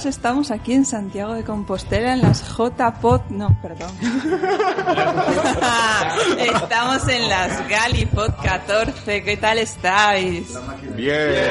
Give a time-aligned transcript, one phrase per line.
[0.00, 3.92] todos, estamos aquí en Santiago de Compostela en las JPod, no, perdón.
[6.38, 10.48] estamos en las Galipod 14, ¿qué tal estáis?
[10.96, 11.50] Bien,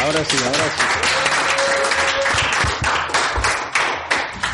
[0.00, 0.84] ahora sí, ahora sí.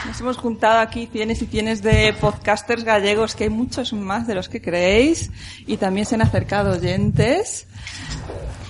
[0.08, 4.34] Nos hemos juntado aquí cienes y cienes de podcasters gallegos, que hay muchos más de
[4.34, 5.30] los que creéis,
[5.66, 7.66] y también se han acercado oyentes.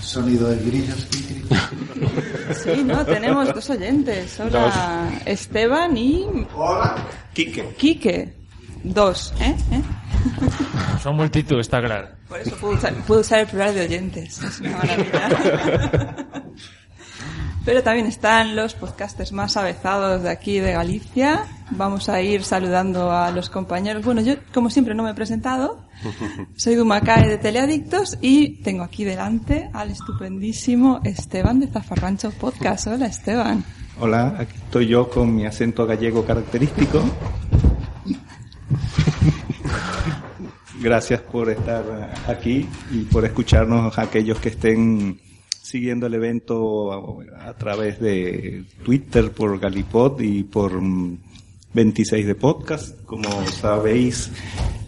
[0.00, 1.06] Sonido de grillos.
[2.62, 4.38] Sí, no, tenemos dos oyentes.
[4.40, 6.96] Hola, Esteban y Hola.
[7.32, 7.74] Quique.
[7.76, 8.34] Quique.
[8.84, 9.54] Dos, ¿eh?
[9.70, 9.82] ¿Eh?
[11.02, 12.08] Son multitud, está claro.
[12.28, 14.42] Por eso puedo usar, puedo usar el plural de oyentes.
[14.42, 16.16] Es una maravilla.
[17.64, 21.44] Pero también están los podcasters más avezados de aquí de Galicia.
[21.70, 24.04] Vamos a ir saludando a los compañeros.
[24.04, 25.84] Bueno, yo, como siempre, no me he presentado.
[26.56, 32.88] Soy Dumacae de Teleadictos y tengo aquí delante al estupendísimo Esteban de Zafarrancho Podcast.
[32.88, 33.64] Hola, Esteban.
[34.00, 37.04] Hola, aquí estoy yo con mi acento gallego característico.
[40.80, 45.20] Gracias por estar aquí y por escucharnos aquellos que estén
[45.62, 46.92] siguiendo el evento
[47.38, 51.18] a, través de Twitter por Galipod y por mm,
[51.72, 53.00] 26 de podcast.
[53.04, 54.32] Como sabéis,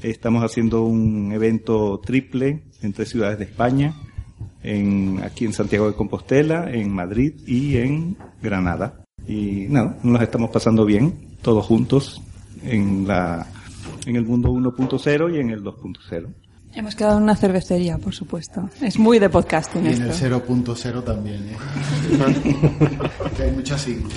[0.03, 3.95] estamos haciendo un evento triple en tres ciudades de España,
[4.63, 9.05] en, aquí en Santiago de Compostela, en Madrid y en Granada.
[9.29, 12.21] Y nada, nos estamos pasando bien, todos juntos,
[12.65, 13.47] en la,
[14.07, 16.44] en el mundo 1.0 y en el 2.0.
[16.77, 18.69] Hemos quedado en una cervecería, por supuesto.
[18.81, 20.43] Es muy de podcasting Y en el esto.
[20.47, 21.57] 0.0 también, ¿eh?
[23.43, 24.13] Hay muchas siglas.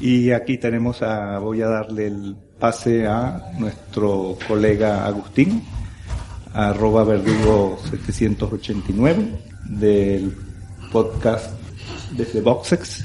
[0.00, 5.62] Y aquí tenemos a, voy a darle el pase a nuestro colega Agustín,
[6.54, 10.34] arroba verdugo 789 del
[10.92, 11.52] podcast
[12.12, 13.04] desde Boxex.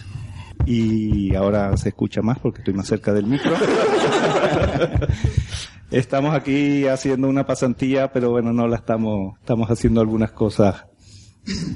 [0.66, 3.52] Y ahora se escucha más porque estoy más cerca del micro.
[5.91, 10.85] estamos aquí haciendo una pasantía, pero bueno, no la estamos, estamos haciendo algunas cosas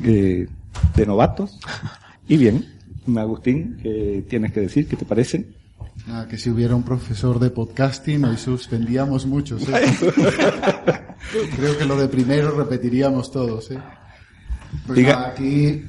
[0.04, 0.48] eh,
[0.96, 1.60] de novatos.
[2.28, 2.66] Y bien,
[3.18, 4.88] Agustín, ¿qué tienes que decir?
[4.88, 5.48] ¿Qué te parece?
[6.08, 9.82] Nada, que si hubiera un profesor de podcasting, hoy suspendíamos muchos, ¿eh?
[11.56, 13.80] Creo que lo de primero repetiríamos todos, ¿eh?
[14.86, 15.84] Pues Diga- nada, aquí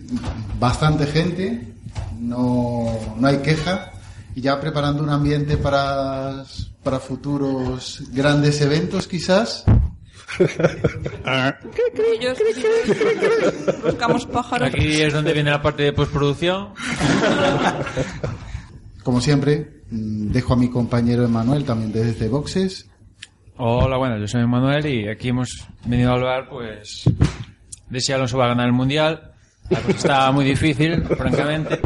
[0.59, 1.75] bastante gente,
[2.19, 2.87] no,
[3.19, 3.93] no hay queja,
[4.35, 6.45] y ya preparando un ambiente para,
[6.83, 9.65] para futuros grandes eventos quizás.
[12.21, 12.39] Ellos
[13.83, 14.69] buscamos pájaros.
[14.69, 16.71] Aquí es donde viene la parte de postproducción.
[19.03, 22.89] Como siempre, mm, dejo a mi compañero Emanuel también desde Boxes.
[23.57, 27.05] Hola, bueno, yo soy Manuel y aquí hemos venido a hablar, pues,
[27.91, 29.33] de si Alonso va a ganar el Mundial.
[29.69, 31.79] La cosa está muy difícil, francamente.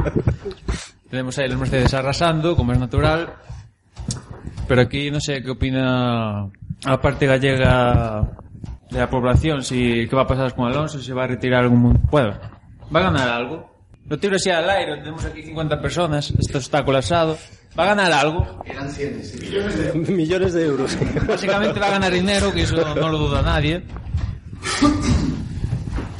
[1.11, 3.35] Tenemos ahí los Mercedes arrasando, como es natural.
[4.67, 6.49] Pero aquí no sé qué opina
[6.85, 8.29] la parte gallega
[8.91, 11.63] de la población, si qué va a pasar con Alonso, si se va a retirar
[11.63, 12.01] algún...
[12.11, 12.39] Bueno,
[12.95, 13.75] va a ganar algo.
[14.07, 17.39] Lo tiro así al aire, tenemos aquí 50 personas, esto está colapsado.
[17.79, 18.63] Va a ganar algo.
[18.65, 20.13] Eran 100, sí.
[20.13, 20.97] millones de euros.
[21.27, 23.83] Básicamente va a ganar dinero, que eso no lo duda nadie.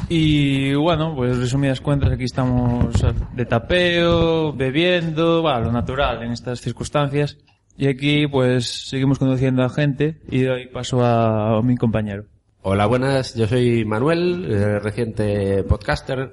[0.09, 3.05] Y bueno, pues resumidas cuentas, aquí estamos
[3.35, 7.39] de tapeo, bebiendo, bueno, lo natural en estas circunstancias.
[7.77, 12.25] Y aquí pues seguimos conduciendo a gente y doy paso a, a mi compañero.
[12.63, 13.35] Hola, buenas.
[13.35, 16.33] Yo soy Manuel, eh, reciente podcaster.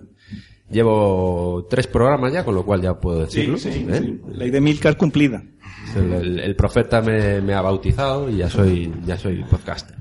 [0.70, 3.58] Llevo tres programas ya, con lo cual ya puedo decirlo.
[3.58, 4.00] sí, ¿eh?
[4.02, 4.22] sí.
[4.34, 5.44] Ley de Milcar cumplida.
[5.96, 9.98] El, el- el profeta me, me ha bautizado y ya soy, ya soy podcaster.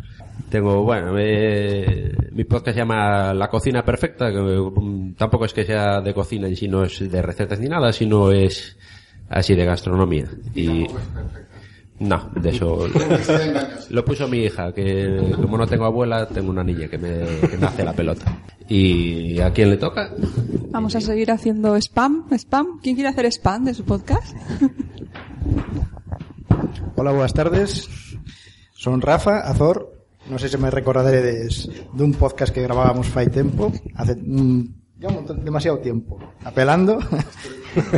[0.48, 5.64] Tengo, bueno, eh, mi podcast se llama La Cocina Perfecta, que mm, tampoco es que
[5.64, 8.76] sea de cocina en sí, no es de recetas ni nada, sino es
[9.30, 10.26] así de gastronomía.
[10.54, 10.86] Y,
[12.00, 12.86] no, de eso
[13.90, 17.56] lo puso mi hija, que como no tengo abuela, tengo una niña que me, que
[17.56, 18.36] me hace la pelota.
[18.68, 20.10] ¿Y a quién le toca?
[20.70, 22.78] Vamos a seguir haciendo spam, spam.
[22.82, 24.36] ¿Quién quiere hacer spam de su podcast?
[26.96, 27.88] Hola, buenas tardes.
[28.72, 29.96] Son Rafa Azor.
[30.28, 34.64] No sé si me recordaréis de un podcast que grabábamos fai tempo, hace mm,
[35.00, 36.98] ya un montón- demasiado tiempo, apelando.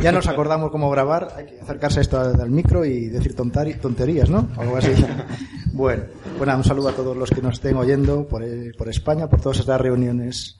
[0.03, 3.79] ya nos acordamos cómo grabar, hay que acercarse a esto al micro y decir tontari-
[3.81, 4.49] tonterías, ¿no?
[4.59, 4.91] Algo así.
[5.73, 6.05] bueno,
[6.37, 9.29] pues nada, un saludo a todos los que nos estén oyendo por, eh, por España,
[9.29, 10.59] por todas estas reuniones.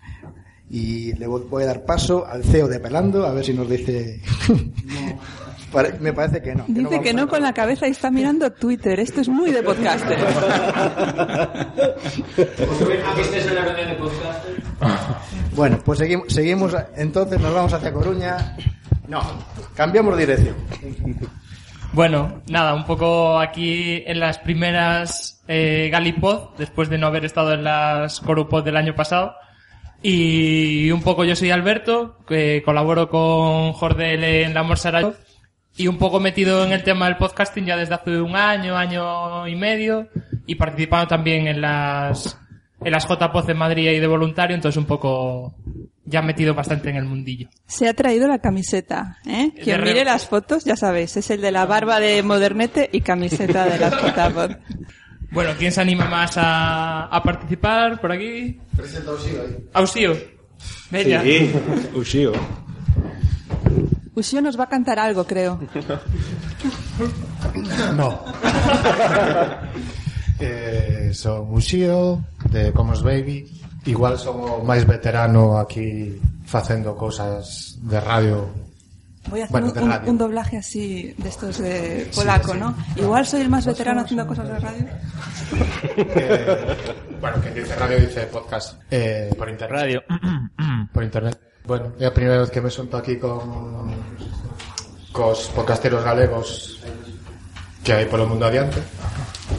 [0.71, 4.21] Y le voy a dar paso al CEO de Apelando, a ver si nos dice...
[6.01, 6.67] Me parece que no.
[6.69, 9.01] Dice que no con la cabeza y está mirando Twitter.
[9.01, 10.19] Esto es muy de podcaster.
[15.55, 18.57] Bueno, pues seguimos, seguimos, entonces nos vamos hacia Coruña.
[19.13, 19.21] No,
[19.75, 20.57] cambiamos dirección.
[21.93, 27.53] Bueno, nada, un poco aquí en las primeras eh, Galipod, después de no haber estado
[27.53, 29.35] en las Corupod del año pasado.
[30.01, 35.13] Y un poco yo soy Alberto, que colaboro con Jordel en La Morsara
[35.77, 39.47] y un poco metido en el tema del podcasting ya desde hace un año, año
[39.47, 40.09] y medio,
[40.47, 42.41] y participando también en las,
[42.83, 45.55] en las JPOZ en Madrid y de voluntario, entonces un poco
[46.05, 47.49] ya metido bastante en el mundillo.
[47.67, 49.53] Se ha traído la camiseta, ¿eh?
[49.63, 52.89] Quien De mire re- las fotos, ya sabéis, es el de la barba de Modernete
[52.93, 54.57] y camiseta de las JPod.
[55.31, 58.61] Bueno, ¿quién se anima más a, a participar por aquí?
[58.77, 59.57] Presenta Osío ahí.
[59.73, 60.17] Ausío.
[60.91, 61.23] Bella.
[61.23, 61.51] Sí,
[61.95, 62.33] Ushio.
[64.15, 65.59] Usio nos va a cantar algo, creo.
[67.97, 68.23] No.
[70.39, 73.61] eh, son Uxío, de Comos Baby.
[73.85, 76.15] Igual son o máis veterano aquí
[76.47, 78.47] facendo cosas de radio
[79.31, 82.59] Voy a hacer bueno, un, un, un, doblaje así de estos de polaco, sí, sí,
[82.59, 82.75] ¿no?
[82.75, 83.03] Claro.
[83.03, 84.87] Igual soy el más veterano haciendo cosas de radio.
[85.97, 86.77] eh,
[87.21, 89.81] bueno, quien dice radio dice podcast eh, por internet.
[89.81, 90.03] Radio.
[90.93, 91.39] por internet.
[91.65, 93.95] Bueno, é a primeira vez que me sonto aquí con
[95.15, 96.83] cos podcasteros galegos
[97.85, 98.79] que hai polo mundo adiante.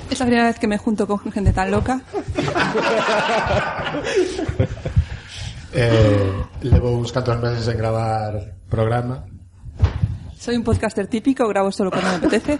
[0.09, 2.01] Es la primera vez que me junto con gente tan loca.
[5.75, 9.25] Eh, levo uns cantos meses en gravar programa.
[10.37, 12.59] Soy un podcaster típico, grabo solo cuando me apetece.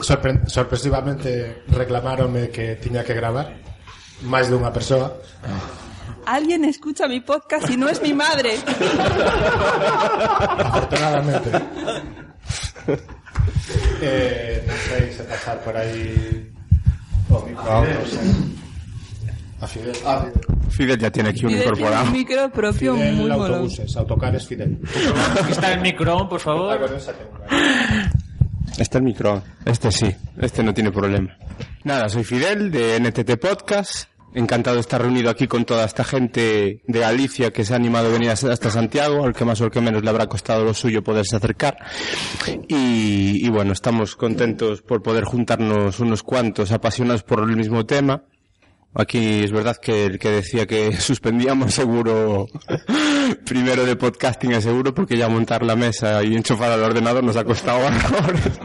[0.00, 3.50] Sorpre sorpresivamente reclamáronme que tiña que gravar
[4.22, 5.10] máis dunha persoa.
[6.22, 8.54] Alguien escucha mi podcast y no es mi madre.
[10.70, 11.50] Afortunadamente.
[14.02, 16.48] Eh, non sei se pasar por aí
[17.30, 18.18] o microautos.
[19.60, 19.96] A Fidel.
[20.04, 20.26] Ah,
[20.68, 22.04] Fidel ya tiene aquí un Fidel tiene incorporado.
[22.04, 24.78] un micro propio Fidel muy autobuses, autocares Fidel.
[25.40, 26.80] Aquí está el micro, por Ah, favor.
[26.80, 27.38] con esa tengo.
[28.76, 29.42] Este el micro.
[29.64, 30.10] Este sí.
[30.40, 31.30] Este no tiene problema.
[31.84, 34.08] Nada, soy Fidel de NTT Podcast.
[34.34, 38.08] Encantado de estar reunido aquí con toda esta gente de Galicia que se ha animado
[38.08, 40.74] a venir hasta Santiago, al que más o al que menos le habrá costado lo
[40.74, 41.76] suyo poderse acercar.
[42.66, 48.24] Y, bueno, estamos contentos por poder juntarnos unos cuantos apasionados por el mismo tema.
[48.92, 52.46] Aquí es verdad que el que decía que suspendíamos seguro
[53.44, 57.36] primero de podcasting es seguro porque ya montar la mesa y enchufar al ordenador nos
[57.36, 58.60] ha costado horrores.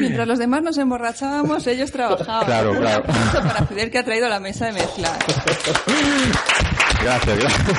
[0.00, 2.46] Mientras los demás nos emborrachábamos, ellos trabajaban.
[2.46, 3.04] Claro, Un claro.
[3.04, 5.10] para Fidel que ha traído la mesa de mezcla.
[7.02, 7.70] Gracias, gracias.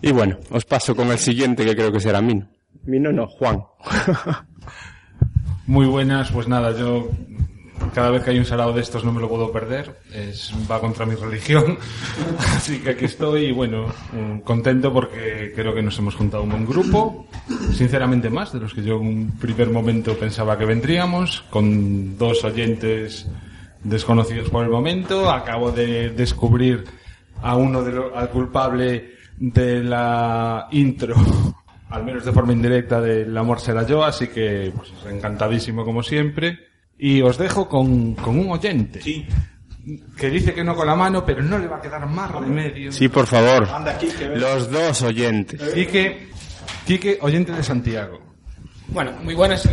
[0.00, 2.48] Y bueno, os paso con el siguiente que creo que será Mino.
[2.84, 3.62] Mino no, Juan.
[5.66, 7.08] Muy buenas, pues nada, yo
[7.94, 10.80] cada vez que hay un sarao de estos no me lo puedo perder, es, va
[10.80, 11.78] contra mi religión,
[12.56, 16.50] así que aquí estoy y bueno, mm, contento porque creo que nos hemos juntado un
[16.50, 17.26] buen grupo,
[17.74, 22.44] sinceramente más de los que yo en un primer momento pensaba que vendríamos, con dos
[22.44, 23.26] oyentes
[23.84, 26.84] desconocidos por el momento, acabo de descubrir
[27.42, 31.16] a uno de lo- al culpable de la intro
[31.90, 36.71] al menos de forma indirecta del amor será yo, así que pues, encantadísimo como siempre.
[37.04, 39.00] Y os dejo con, con un oyente.
[40.16, 42.92] Que dice que no con la mano, pero no le va a quedar más remedio.
[42.92, 43.66] Sí, por favor.
[44.36, 45.60] Los dos oyentes.
[45.74, 46.28] Quique,
[46.86, 48.20] Quique, oyente de Santiago.
[48.86, 49.68] Bueno, muy buenas.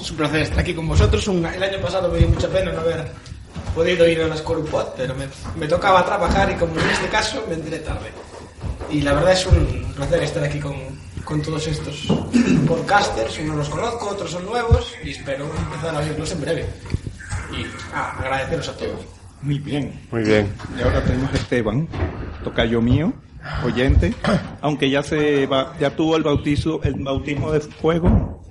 [0.00, 1.28] Es un placer estar aquí con vosotros.
[1.28, 3.06] Un- el año pasado me dio mucha pena no haber
[3.72, 7.44] podido ir a las Corupod, pero me, me tocaba trabajar y como en este caso
[7.48, 8.08] me enteré tarde.
[8.90, 10.74] Y la verdad es un placer estar aquí con,
[11.26, 12.06] con todos estos
[12.66, 13.38] podcasters.
[13.40, 16.66] Unos los conozco, otros son nuevos y espero empezar a oírlos en breve.
[17.52, 19.00] Y ah, agradeceros a todos.
[19.42, 20.00] Muy bien.
[20.10, 20.48] Muy bien.
[20.78, 21.88] Y ahora tenemos a Esteban,
[22.42, 23.12] tocayo mío,
[23.64, 24.14] oyente,
[24.62, 28.42] aunque ya se va- ya tuvo el bautizo, el bautismo de fuego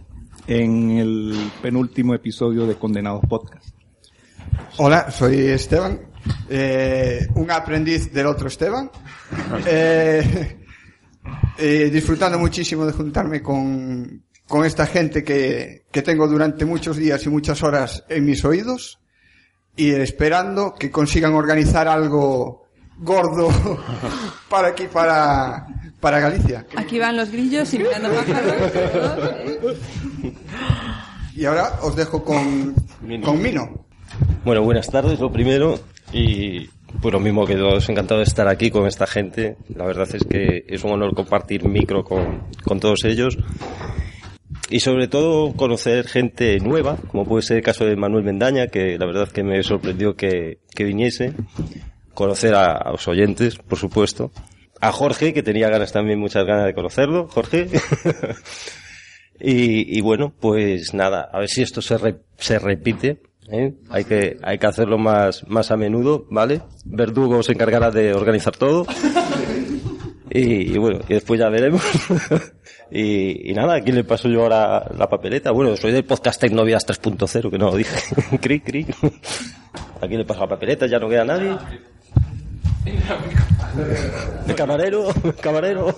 [0.48, 3.66] en el penúltimo episodio de Condenados Podcast.
[4.78, 6.02] Hola, soy Esteban,
[6.50, 8.92] eh, un aprendiz del otro Esteban.
[9.66, 10.65] Eh,
[11.58, 17.26] eh, disfrutando muchísimo de juntarme con, con esta gente que, que tengo durante muchos días
[17.26, 19.00] y muchas horas en mis oídos
[19.76, 22.66] y esperando que consigan organizar algo
[22.98, 23.50] gordo
[24.50, 25.68] para aquí, para,
[26.00, 26.66] para Galicia.
[26.76, 28.72] Aquí van los grillos y mirando pájaros.
[31.36, 32.74] Y ahora os dejo con,
[33.24, 33.86] con Mino.
[34.46, 35.80] Bueno, buenas tardes, lo primero.
[36.14, 36.70] Y
[37.02, 39.58] pues lo mismo que todos, encantado de estar aquí con esta gente.
[39.76, 43.38] La verdad es que es un honor compartir micro con, con todos ellos.
[44.70, 48.98] Y sobre todo conocer gente nueva, como puede ser el caso de Manuel Mendaña, que
[48.98, 51.34] la verdad que me sorprendió que, que viniese.
[52.14, 54.32] Conocer a, a los oyentes, por supuesto.
[54.82, 57.28] A Jorge, que tenía ganas también, muchas ganas de conocerlo.
[57.28, 57.68] Jorge.
[59.40, 63.20] Y, y bueno, pues nada, a ver si esto se, re- se repite.
[63.50, 63.74] ¿Eh?
[63.90, 66.62] Hay que hay que hacerlo más más a menudo, ¿vale?
[66.86, 68.86] Verdugo se encargará de organizar todo.
[70.32, 71.82] Y, y bueno, y después ya veremos.
[72.92, 75.52] y, y nada, aquí le paso yo ahora la papeleta.
[75.52, 77.98] Bueno, soy del podcast Tecnovias 3.0, que no lo dije.
[78.42, 78.86] cri, cri.
[80.02, 81.56] Aquí le paso la papeleta, ya no queda nadie.
[84.48, 85.96] El camarero, el camarero.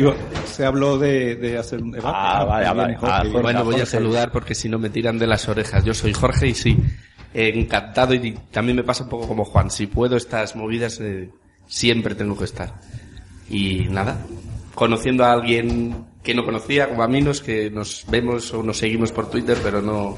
[0.00, 0.14] Digo,
[0.46, 2.16] se habló de, de hacer un debate.
[2.18, 3.30] Ah, vale, También vale.
[3.30, 5.84] Ah, bueno, voy a saludar porque si no me tiran de las orejas.
[5.84, 6.74] Yo soy Jorge y sí,
[7.34, 9.70] eh, encantado y también me pasa un poco como Juan.
[9.70, 11.28] Si puedo estas movidas, eh,
[11.66, 12.80] siempre tengo que estar.
[13.50, 14.24] Y nada,
[14.74, 19.12] conociendo a alguien que no conocía, como a Minos, que nos vemos o nos seguimos
[19.12, 20.16] por Twitter, pero no,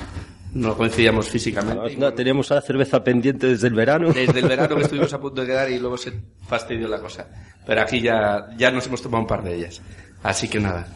[0.55, 1.97] no coincidíamos físicamente.
[1.97, 4.13] No, teníamos la cerveza pendiente desde el verano.
[4.13, 6.13] Desde el verano que estuvimos a punto de quedar y luego se
[6.47, 7.27] fastidió la cosa.
[7.67, 9.81] Pero aquí ya, ya nos hemos tomado un par de ellas.
[10.23, 10.87] Así que nada,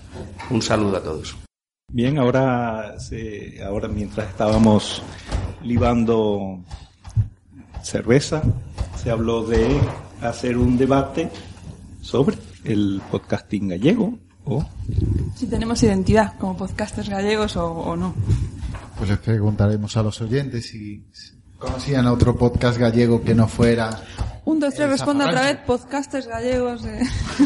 [0.51, 1.37] un saludo a todos.
[1.93, 5.03] Bien, ahora, se- ahora mientras estábamos
[5.63, 6.59] libando
[7.83, 8.43] cerveza,
[9.03, 9.79] se habló de
[10.21, 11.31] hacer un debate
[12.01, 14.65] sobre el podcasting gallego o
[15.35, 18.15] Si tenemos identidad como podcasters gallegos o, o no.
[18.99, 21.05] Pues les preguntaremos a los oyentes si
[21.59, 23.91] conocían otro podcast gallego que no fuera
[24.45, 25.59] Un, dos, tres, El responda otra vez.
[25.67, 26.85] Podcasters gallegos.
[26.85, 27.03] eh.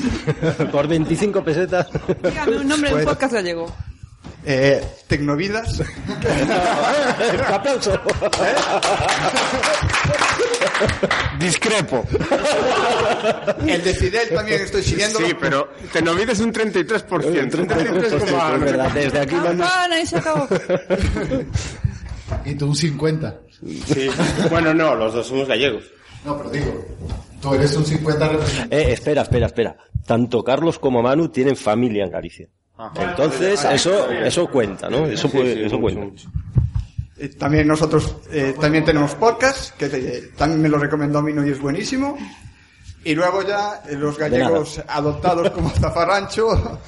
[0.73, 1.89] Por 25 pesetas.
[2.23, 3.67] Dígame un nombre de un podcast gallego.
[4.45, 5.81] Eh, Tecnovidas.
[7.53, 7.93] aplauso.
[11.39, 12.05] Discrepo.
[13.67, 15.19] El de Fidel también estoy siguiendo.
[15.19, 17.07] Sí, pero Tenovid es un 33%.
[17.07, 18.55] 33,9%.
[18.55, 19.69] Es verdad, desde aquí vamos.
[19.69, 20.49] Campana y se acabó.
[22.45, 23.41] y tú un 50.
[23.87, 24.09] Sí.
[24.49, 25.85] Bueno, no, los dos somos gallegos.
[26.25, 26.85] No, pero digo,
[27.41, 28.77] tú eres un 50 representante.
[28.77, 29.77] Eh, espera, espera, espera.
[30.07, 32.49] Tanto Carlos como Manu tienen familia en Galicia.
[32.97, 35.07] Entonces, eso, eso cuenta, ¿no?
[35.07, 36.23] Eso, puede, eso cuenta.
[37.23, 41.51] Eh, También nosotros eh, también tenemos podcast, que eh, también me lo recomendó Mino y
[41.51, 42.17] es buenísimo.
[43.05, 46.81] Y luego ya eh, los gallegos adoptados como Zafarrancho.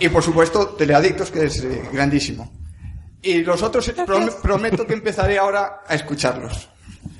[0.00, 2.50] y por supuesto Teleadictos, que es eh, grandísimo.
[3.22, 6.68] Y los otros prom- prometo que empezaré ahora a escucharlos.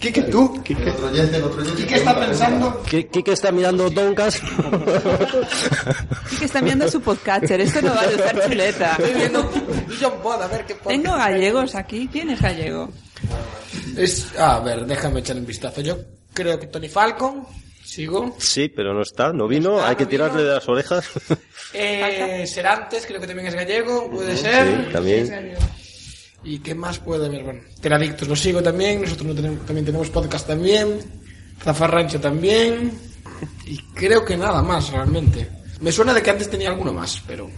[0.03, 0.61] Quique, tú.
[0.69, 1.83] El otro oyente, el otro oyente.
[1.83, 2.83] Quique está pensando.
[2.91, 4.35] ¿Qué, qué está mirando Doncas?
[6.29, 7.61] Sí que está mirando su podcatcher.
[7.61, 8.97] Esto no va a ser chuleta.
[8.99, 9.49] Estoy viendo
[10.01, 12.09] John Bod, a ver qué Tengo gallegos aquí.
[12.11, 12.91] ¿Quién es gallego?
[13.97, 15.81] Es, a ver, déjame echar un vistazo.
[15.83, 15.99] Yo
[16.35, 17.47] creo que Tony Falcon,
[17.85, 18.35] sigo.
[18.39, 21.09] Sí, pero no está, no vino, hay que tirarle de las orejas.
[21.75, 24.67] Eh, Serantes, creo que también es gallego, puede ser.
[24.67, 25.57] Sí, también.
[26.45, 27.45] ¿Y qué más puede haber?
[27.45, 30.99] Bueno, Teradictos lo sigo también, nosotros no tenemos, también tenemos podcast también,
[31.63, 32.93] Zafarrancho también,
[33.67, 35.49] y creo que nada más realmente.
[35.81, 37.49] Me suena de que antes tenía alguno más, pero,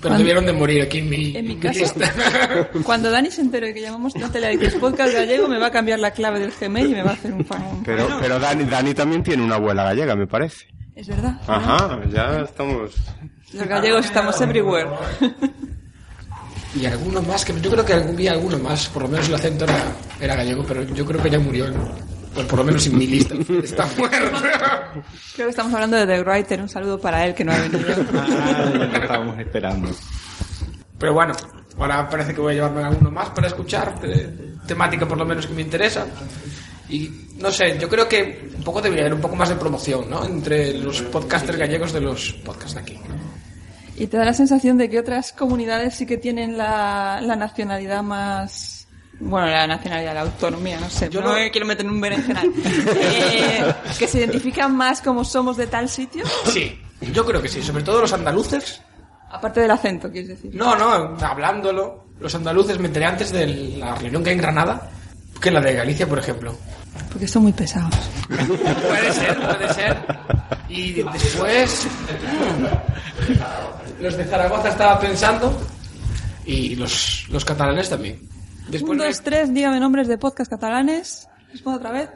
[0.00, 2.12] pero debieron de morir aquí en mi, En mi lista.
[2.84, 6.10] cuando Dani se entere que llamamos no Teleadictos Podcast Gallego, me va a cambiar la
[6.10, 7.82] clave del Gmail y me va a hacer un fan.
[7.84, 10.66] Pero, pero Dani, Dani también tiene una abuela gallega, me parece.
[10.94, 11.40] Es verdad.
[11.46, 12.94] Ajá, ya estamos.
[13.54, 14.88] Los gallegos estamos everywhere.
[16.74, 19.34] Y alguno más, que yo creo que algún día alguno más, por lo menos el
[19.34, 21.90] acento era, era gallego, pero yo creo que ya murió, ¿no?
[22.34, 23.34] Pues por lo menos en mi lista.
[23.64, 24.38] Está muerto.
[25.34, 26.60] Creo que estamos hablando de The Writer.
[26.60, 27.80] Un saludo para él que no ha venido.
[28.14, 29.90] Ah, lo estábamos esperando.
[30.96, 31.34] Pero bueno,
[31.80, 35.46] Ahora parece que voy a llevarme alguno más para escuchar, eh, temática por lo menos
[35.46, 36.06] que me interesa.
[36.90, 40.10] Y no sé, yo creo que un poco debería haber un poco más de promoción,
[40.10, 40.24] ¿no?
[40.24, 42.98] Entre los podcasters gallegos de los podcasts de aquí.
[44.00, 48.02] Y te da la sensación de que otras comunidades sí que tienen la, la nacionalidad
[48.02, 48.88] más...
[49.20, 51.10] Bueno, la nacionalidad, la autonomía, no sé.
[51.10, 52.50] Yo no no- me quiero meter en un berenjenal.
[52.64, 56.24] Eh, que se identifican más como somos de tal sitio.
[56.46, 56.80] Sí,
[57.12, 58.80] yo creo que sí, sobre todo los andaluces.
[59.30, 60.50] Aparte del acento, quieres decir.
[60.54, 63.46] No, no, hablándolo, los andaluces me enteré antes de
[63.78, 64.90] la reunión que hay en Granada
[65.40, 66.56] que la de Galicia, por ejemplo.
[67.12, 67.94] Porque son muy pesados.
[68.28, 69.96] Puede ser, puede ser.
[70.68, 71.86] Y después,
[74.00, 75.56] los de Zaragoza estaba pensando
[76.46, 78.20] y los, los catalanes también.
[78.68, 81.26] Después un, me- dos, tres, dígame nombres de podcast catalanes.
[81.52, 82.08] ¿Respondo otra vez?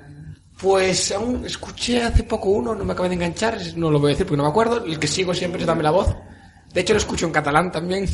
[0.61, 4.15] Pues aún escuché hace poco uno, no me acabé de enganchar, no lo voy a
[4.15, 4.85] decir porque no me acuerdo.
[4.85, 6.15] El que sigo siempre es Dame la Voz.
[6.73, 8.07] De hecho, lo escucho en catalán también.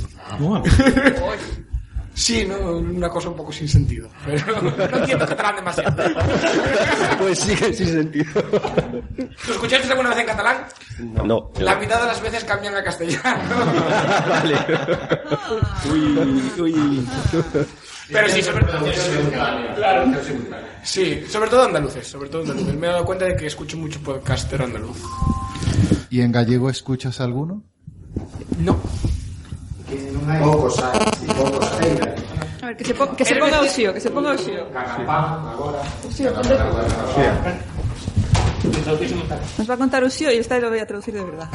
[2.14, 4.08] Sí, no, una cosa un poco sin sentido.
[4.26, 4.60] Pero
[4.90, 5.96] no entiendo catalán demasiado.
[7.18, 8.26] Pues sí que sin sentido.
[9.46, 10.56] ¿Lo escuchaste alguna vez en catalán?
[11.00, 11.50] No.
[11.58, 13.22] La mitad de las veces cambian a castellano.
[14.28, 14.56] vale.
[15.90, 17.08] Uy, uy.
[18.12, 18.84] Pero sí, sobre todo.
[19.76, 20.12] Claro.
[20.82, 22.74] Sí, sobre todo andaluces, sobre todo andaluces.
[22.74, 24.96] Me he dado cuenta de que escucho mucho podcaster andaluz.
[26.10, 27.62] ¿Y en gallego escuchas alguno?
[28.58, 28.76] No.
[30.42, 31.98] Pocos hay, sí, pocos hay.
[32.62, 34.66] A ver, que se, po- que se ponga Uxío, que se ponga Uxío.
[36.06, 36.56] Uxío, ponte-
[39.58, 41.48] Nos va a contar o xío e esta lo voy a traducir de verdad.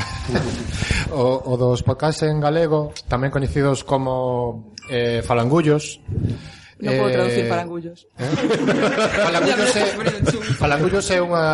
[1.12, 6.02] o, o dos podcast en galego, tamén coñecidos como eh, falangullos,
[6.76, 8.00] Non eh, podo traducir falangullos.
[8.20, 8.28] ¿eh?
[9.26, 9.84] Falangullos, é,
[10.60, 11.48] falangullos é unha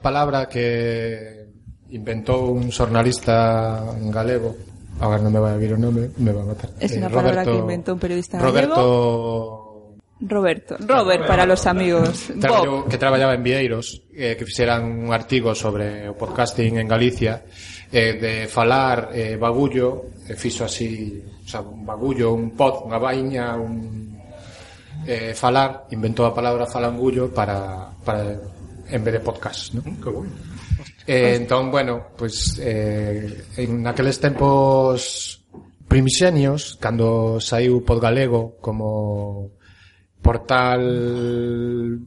[0.00, 1.44] palabra que
[1.92, 4.56] inventou un xornalista galego.
[4.96, 6.72] Agora non me vai a vir o nome, me va a matar.
[6.80, 8.48] É eh, palabra Roberto, que inventou un periodista galego.
[8.48, 9.65] Roberto
[10.20, 12.32] Roberto, Robert para los amigos.
[12.40, 12.88] Traballo, Bob.
[12.88, 17.44] que traballaba en Vieiros, eh, que fixeran un artigo sobre o podcasting en Galicia,
[17.92, 22.96] eh, de falar eh, bagullo, eh, fixo así, o sea, un bagullo, un pod, unha
[22.96, 24.16] vaina, un
[25.04, 28.40] eh, falar, inventou a palabra falangullo para, para
[28.88, 29.82] en vez de podcast, ¿no?
[29.84, 30.32] Mm, que bueno.
[31.06, 35.44] Eh, entón, bueno, pues eh, en aqueles tempos
[35.86, 39.54] primixenios, cando saiu Podgalego como
[40.26, 40.82] portal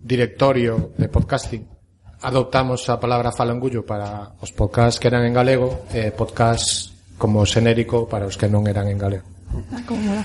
[0.04, 1.64] directorio de podcasting
[2.22, 7.48] adoptamos a palabra falangullo para os podcasts que eran en galego e eh, podcast como
[7.48, 9.24] xenérico para os que non eran en galego.
[9.72, 10.24] Ah, como mola.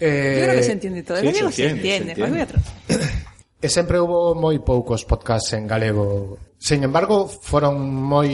[0.00, 1.16] Eh, Yo creo que se entiende todo.
[1.20, 2.12] Sí, galego se entiende.
[2.12, 2.12] Se entiende.
[2.12, 2.42] Se entiende.
[2.44, 2.64] Atrás.
[3.64, 6.36] E sempre hubo moi poucos podcasts en galego.
[6.60, 8.28] Sin embargo, foron moi...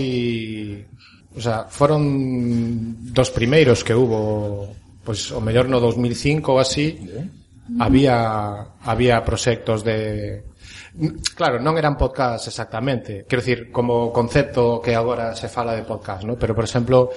[1.31, 2.03] O sea, foron
[3.15, 4.75] dos primeiros que hubo,
[5.07, 6.99] pois, pues, o mellor no 2005 ou así,
[7.79, 10.43] había había proxectos de
[11.39, 16.27] Claro, non eran podcast exactamente, quero dicir, como concepto que agora se fala de podcast,
[16.27, 16.35] ¿no?
[16.35, 17.15] pero por exemplo,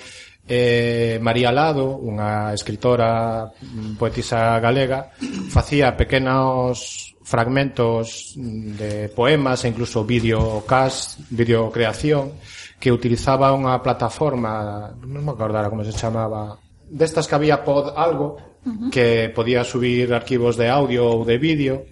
[0.48, 5.10] eh, María Lado, unha escritora mm, poetisa galega,
[5.50, 12.38] facía pequenos fragmentos mm, de poemas e incluso videocast, videocreación,
[12.78, 18.53] que utilizaba unha plataforma, non me acordara como se chamaba, destas que había pod algo,
[18.92, 21.86] que podía subir archivos de audio ou de vídeo.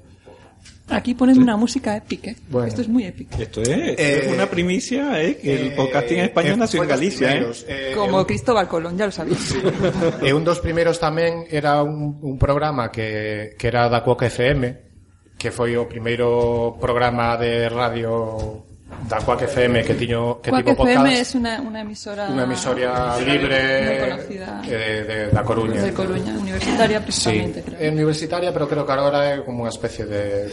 [0.91, 2.31] Aquí ponen una música épica.
[2.31, 2.35] ¿eh?
[2.49, 3.37] Bueno, esto es muy épico.
[3.39, 5.37] Esto es, esto eh, es una primicia, ¿eh?
[5.37, 7.31] que el eh, podcasting en español eh, nació en Galicia.
[7.31, 7.35] ¿eh?
[7.35, 9.37] Primeros, Como un, Cristóbal Colón, ya lo sabéis.
[9.39, 9.59] Sí.
[10.21, 15.39] e un dos primeiros tamén era un, un programa que, que era da Coca FM,
[15.39, 18.70] que foi o primeiro programa de radio
[19.07, 21.05] da Quack FM que tiño que Quack tipo podcast.
[21.05, 25.81] FM es una, una emisora una emisoria libre conocida eh, de, de, da Coruña.
[25.81, 27.71] De Coruña, universitaria precisamente, sí.
[27.71, 27.79] creo.
[27.79, 30.51] É universitaria, pero creo que agora é como unha especie de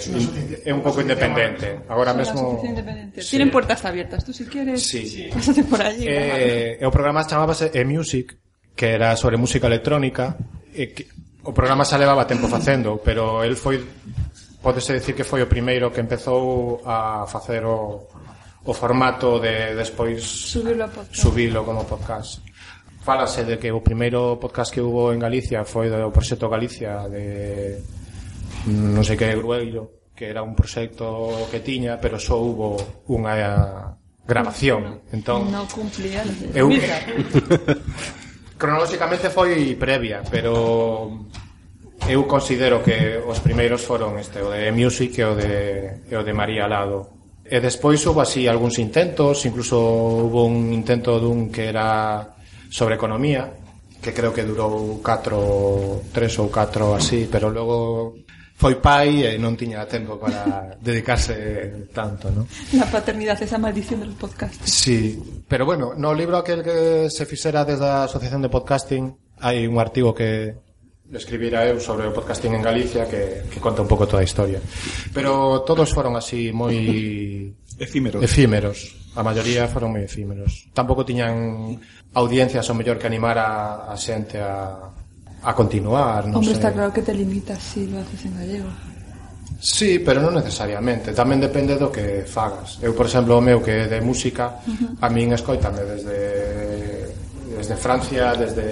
[0.65, 1.85] é un pouco independente.
[1.89, 3.23] Agora mesmo independente.
[3.23, 3.37] Sí.
[3.37, 4.83] Tienen puertas abiertas, tú si quieres.
[4.83, 5.31] Sí.
[5.33, 6.07] Pásate por allí.
[6.07, 8.37] Eh, e o programa chamábase E Music,
[8.75, 10.39] que era sobre música electrónica
[10.73, 11.07] e que,
[11.49, 13.81] o programa xa levaba tempo facendo, pero el foi
[14.63, 18.11] Podese decir que foi o primeiro que empezou a facer o,
[18.67, 22.43] o formato de despois subilo, subilo como podcast.
[23.01, 27.79] Fálase de que o primeiro podcast que hubo en Galicia foi do proxecto Galicia de
[28.67, 33.95] mm, non sei que Gruello, que era un proxecto que tiña, pero só hubo unha
[34.27, 35.07] grabación.
[35.15, 36.27] Entón, no cumplía.
[36.53, 36.69] Eu,
[38.61, 41.31] cronolóxicamente foi previa, pero
[42.09, 45.55] eu considero que os primeiros foron este, o de Music e o de,
[46.09, 47.21] e o de María Lado.
[47.45, 52.33] E despois houve así algúns intentos, incluso houve un intento dun que era
[52.73, 53.53] sobre economía,
[54.01, 58.17] que creo que durou 4, 3 ou 4 así, pero logo
[58.57, 62.49] foi pai e non tiña tempo para dedicarse tanto, ¿no?
[62.73, 64.65] Na paternidade esa maldición dos podcasts.
[64.65, 69.13] Sí, pero bueno, no libro aquel que se fixera desde a Asociación de Podcasting
[69.45, 70.68] hai un artigo que
[71.17, 74.61] escribira eu sobre o podcasting en Galicia que, que conta un pouco toda a historia.
[75.17, 76.77] Pero todos foron así moi
[77.81, 78.21] efímeros.
[78.21, 78.93] efímeros.
[79.17, 80.69] A maioría foron moi efímeros.
[80.77, 81.81] Tampouco tiñan
[82.13, 84.77] audiencias o mellor que animar a, a xente a,
[85.41, 86.61] a continuar non Hombre, sei.
[86.61, 88.71] está claro que te limitas si lo haces en gallego.
[89.59, 91.17] Sí, pero non necesariamente.
[91.17, 92.77] Tamén depende do que fagas.
[92.85, 94.93] Eu, por exemplo, o meu que é de música uh -huh.
[95.03, 97.17] A min escoitame desde
[97.59, 98.63] Desde Francia, desde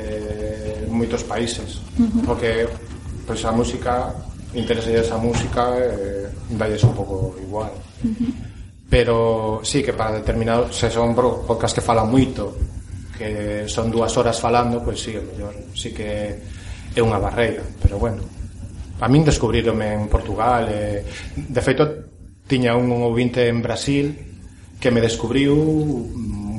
[0.97, 2.25] moitos países uh -huh.
[2.25, 2.65] porque
[3.29, 4.11] pois a música
[4.57, 8.33] interesa esa música eh, dalles un pouco igual uh -huh.
[8.89, 9.17] pero
[9.63, 12.57] sí que para determinado se son podcast que fala moito
[13.17, 16.41] que son dúas horas falando pois sí, mellor, sí que
[16.97, 18.25] é unha barreira pero bueno
[19.01, 21.05] a min descubrirome en Portugal eh,
[21.37, 21.85] de feito
[22.49, 24.07] tiña un ouvinte en Brasil
[24.81, 25.53] que me descubriu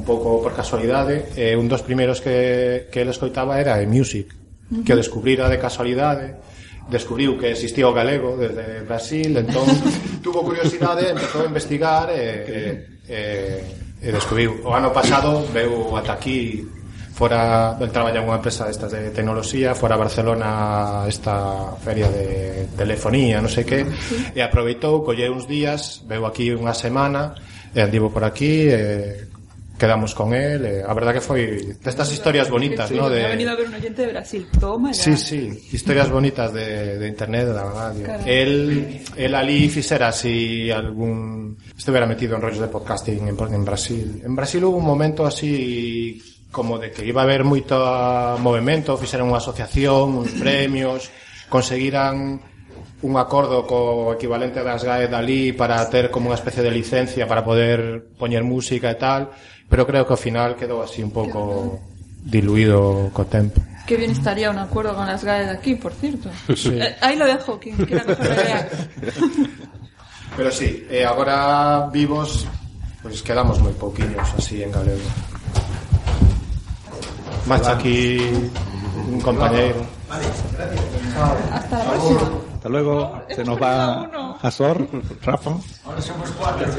[0.08, 4.80] pouco por casualidade e un dos primeiros que, que ele escoitaba era e Music uh
[4.80, 4.84] -huh.
[4.88, 6.40] que o descubrira de casualidade
[6.88, 9.68] descubriu que existía o galego desde Brasil entón
[10.26, 12.60] tuvo curiosidade empezou a investigar e, e,
[13.12, 13.22] e,
[14.00, 14.64] e descubriu.
[14.64, 16.64] O ano pasado veu ata aquí
[17.18, 20.50] fora el traballa unha empresa destas de tecnoloxía fora a Barcelona
[21.10, 23.82] esta feria de telefonía non sei que
[24.38, 27.34] e aproveitou colleu uns días veu aquí unha semana
[27.74, 29.27] e andivo por aquí e
[29.78, 30.66] quedamos con él.
[30.66, 33.10] Eh, a verdad que foi destas historias bonitas, sí, ¿no?
[33.10, 33.24] De...
[33.24, 34.94] Ha venido a ver un oyente de Brasil, toma.
[34.94, 38.06] Sí, sí, historias bonitas de, de internet, da radio.
[38.26, 41.58] Él El, el ali fixera si algún...
[41.78, 44.22] Estuvera metido en rollos de podcasting en, en Brasil.
[44.24, 47.78] En Brasil hubo un momento así como de que iba a haber moito
[48.42, 51.12] movimento, fixeran unha asociación, uns premios,
[51.52, 52.42] conseguiran
[53.02, 57.46] un acordo co equivalente das GAE dali para ter como unha especie de licencia para
[57.46, 59.30] poder poñer música e tal
[59.70, 61.80] pero creo que ao final quedou así un pouco
[62.24, 63.62] diluído co tempo.
[63.88, 66.30] Qué bien estaría un acuerdo con las GAE de aquí, por cierto.
[66.56, 66.76] Sí.
[66.76, 68.68] Eh, ahí lo dejo, quien quiera idea.
[70.36, 72.46] Pero sí, e agora vivos
[73.02, 75.08] pois quedamos moi pouquiños así en galego.
[77.48, 78.20] Marcha aquí
[79.08, 79.80] un compañeiro.
[80.12, 82.57] Hasta la próxima.
[82.68, 83.22] Hasta luego.
[83.34, 84.90] Se nos va Azor,
[85.24, 85.52] Rafa.
[85.86, 86.68] Ahora somos cuatro.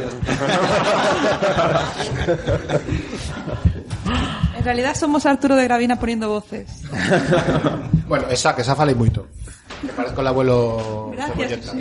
[4.58, 6.68] En realidad somos Arturo de Gravina poniendo voces.
[8.06, 9.28] Bueno, esa que esa falei moito.
[9.80, 11.72] Me parezco el abuelo Gracias.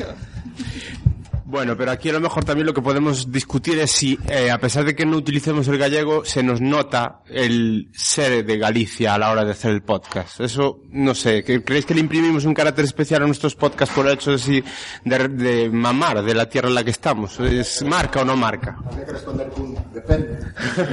[1.50, 4.60] Bueno, pero aquí a lo mejor también lo que podemos discutir es si, eh, a
[4.60, 9.18] pesar de que no utilicemos el gallego, se nos nota el ser de Galicia a
[9.18, 10.42] la hora de hacer el podcast.
[10.42, 14.06] Eso, no sé, ¿que- ¿creéis que le imprimimos un carácter especial a nuestros podcasts por
[14.08, 14.62] el hecho de, si-
[15.06, 17.40] de, de mamar de la tierra en la que estamos?
[17.40, 18.76] ¿Es marca o no marca?
[18.86, 20.40] Habría que responder con depende.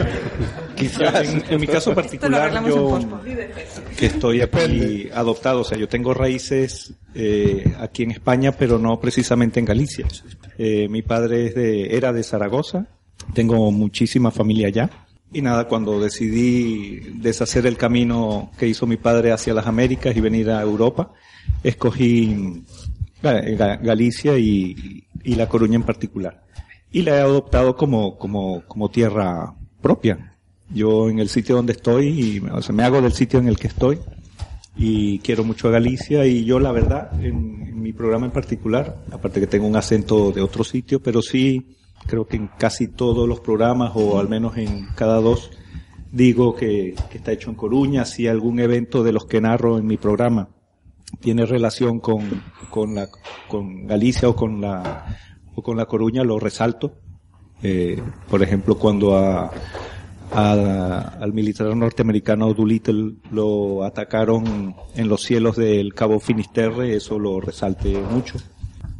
[0.77, 3.01] Quizás en, en mi caso particular yo
[3.97, 8.98] que estoy aquí adoptado, o sea, yo tengo raíces eh, aquí en España, pero no
[9.00, 10.07] precisamente en Galicia.
[10.59, 12.87] Eh, mi padre es de, era de Zaragoza,
[13.33, 14.90] tengo muchísima familia allá.
[15.33, 20.20] Y nada, cuando decidí deshacer el camino que hizo mi padre hacia las Américas y
[20.20, 21.12] venir a Europa,
[21.64, 22.62] escogí
[23.22, 26.44] Ga- Galicia y, La Coruña en particular.
[26.92, 30.33] Y la he adoptado como tierra propia.
[30.72, 33.59] Yo en el sitio donde estoy, y, o sea, me hago del sitio en el
[33.59, 33.98] que estoy
[34.76, 39.40] y quiero mucho a Galicia y yo la verdad, en, mi programa en particular, aparte
[39.40, 43.40] que tengo un acento de otro sitio, pero sí creo que en casi todos los
[43.40, 45.50] programas o al menos en cada dos
[46.10, 49.87] digo que, que está hecho en Coruña, si algún evento de los que narro en
[49.87, 50.48] mi programa
[51.20, 53.08] tiene relación con, con la,
[53.48, 55.16] con Galicia o con la,
[55.54, 56.94] o con la Coruña, lo resalto.
[57.62, 59.50] Eh, por ejemplo, cuando a,
[60.32, 68.00] al militar norteamericano Doolittle lo atacaron en los cielos del Cabo Finisterre, eso lo resalte
[68.10, 68.38] mucho.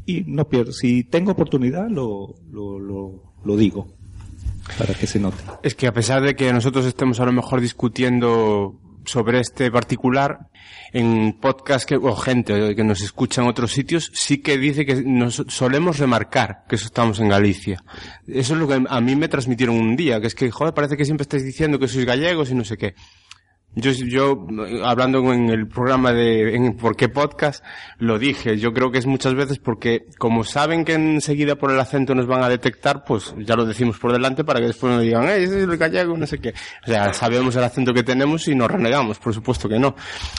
[0.07, 3.89] Y no pierdo, si tengo oportunidad, lo, lo, lo, lo digo,
[4.79, 5.43] para que se note.
[5.63, 10.49] Es que a pesar de que nosotros estemos a lo mejor discutiendo sobre este particular,
[10.93, 15.03] en podcast que, o gente que nos escucha en otros sitios, sí que dice que
[15.03, 17.83] nos solemos remarcar que estamos en Galicia.
[18.27, 20.97] Eso es lo que a mí me transmitieron un día, que es que, joder, parece
[20.97, 22.95] que siempre estáis diciendo que sois gallegos y no sé qué.
[23.77, 24.47] Yo, yo,
[24.85, 27.65] hablando en el programa de en ¿Por qué podcast?
[27.99, 28.57] Lo dije.
[28.57, 32.27] Yo creo que es muchas veces porque, como saben que enseguida por el acento nos
[32.27, 35.43] van a detectar, pues ya lo decimos por delante para que después nos digan, eh,
[35.43, 36.55] ese es el gallego, no sé qué.
[36.85, 39.97] O sea, sabemos el acento que tenemos y nos renegamos, por supuesto que no.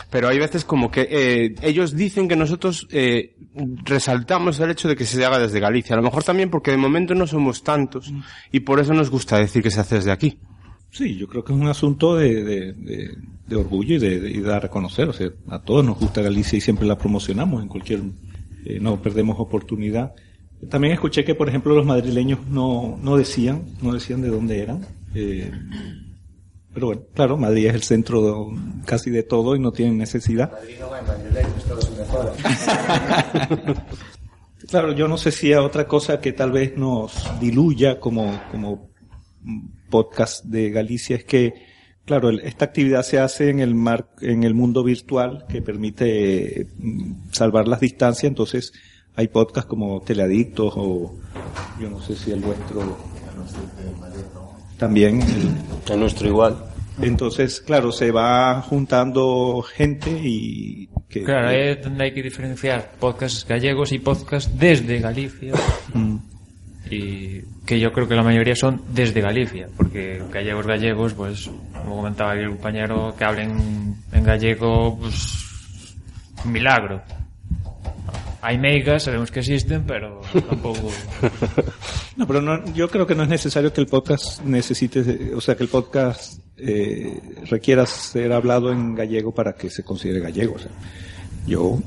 [0.09, 3.35] Pero hay veces como que, eh, ellos dicen que nosotros, eh,
[3.83, 5.95] resaltamos el hecho de que se haga desde Galicia.
[5.95, 8.13] A lo mejor también porque de momento no somos tantos
[8.51, 10.39] y por eso nos gusta decir que se hace desde aquí.
[10.95, 14.41] Sí, yo creo que es un asunto de, de, de, de orgullo y de, de,
[14.41, 15.10] dar a conocer.
[15.10, 17.99] O sea, a todos nos gusta Galicia y siempre la promocionamos en cualquier,
[18.65, 20.15] eh, no perdemos oportunidad.
[20.69, 24.86] También escuché que, por ejemplo, los madrileños no, no decían, no decían de dónde eran.
[25.13, 25.51] Eh,
[26.73, 30.53] pero bueno, claro, Madrid es el centro de, casi de todo y no tienen necesidad.
[30.53, 32.34] Madrid no va en madrileños, todos se mejoran.
[34.67, 38.89] Claro, yo no sé si hay otra cosa que tal vez nos diluya como, como
[39.89, 41.53] podcast de Galicia es que,
[42.05, 47.31] claro, esta actividad se hace en el mar, en el mundo virtual que permite mm,
[47.31, 48.73] salvar las distancias, entonces
[49.15, 51.15] hay podcasts como Teleadictos o
[51.79, 52.97] yo no sé si el vuestro
[54.77, 56.57] también el, el nuestro igual.
[57.01, 62.93] Entonces, claro, se va juntando gente y que Claro, ahí es donde hay que diferenciar
[62.99, 65.53] podcasts gallegos y podcasts desde Galicia.
[66.89, 71.97] Y que yo creo que la mayoría son desde Galicia, porque gallegos gallegos, pues, como
[71.97, 75.95] comentaba el compañero, que hablen en gallego, pues,
[76.43, 77.01] un milagro.
[78.41, 80.91] Hay meigas, sabemos que existen, pero tampoco...
[82.15, 85.57] No, pero no, yo creo que no es necesario que el podcast necesite, o sea,
[85.57, 87.19] que el podcast eh,
[87.49, 90.55] requiera ser hablado en gallego para que se considere gallego.
[90.55, 90.71] O sea,
[91.45, 91.79] yo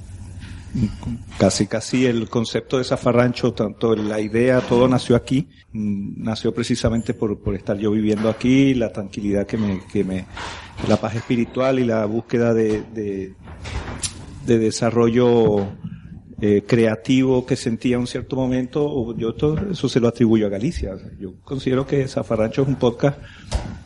[1.39, 7.15] casi casi el concepto de zafarrancho, tanto la idea, todo nació aquí, mm, nació precisamente
[7.15, 10.27] por, estar yo viviendo aquí, la tranquilidad que me, que me,
[10.89, 13.35] la paz espiritual y la búsqueda de, de,
[14.47, 15.69] de desarrollo
[16.41, 20.49] eh, creativo que sentía en un cierto momento, yo todo eso se lo atribuyo a
[20.49, 20.95] Galicia.
[21.19, 23.19] Yo considero que Zafarrancho es un podcast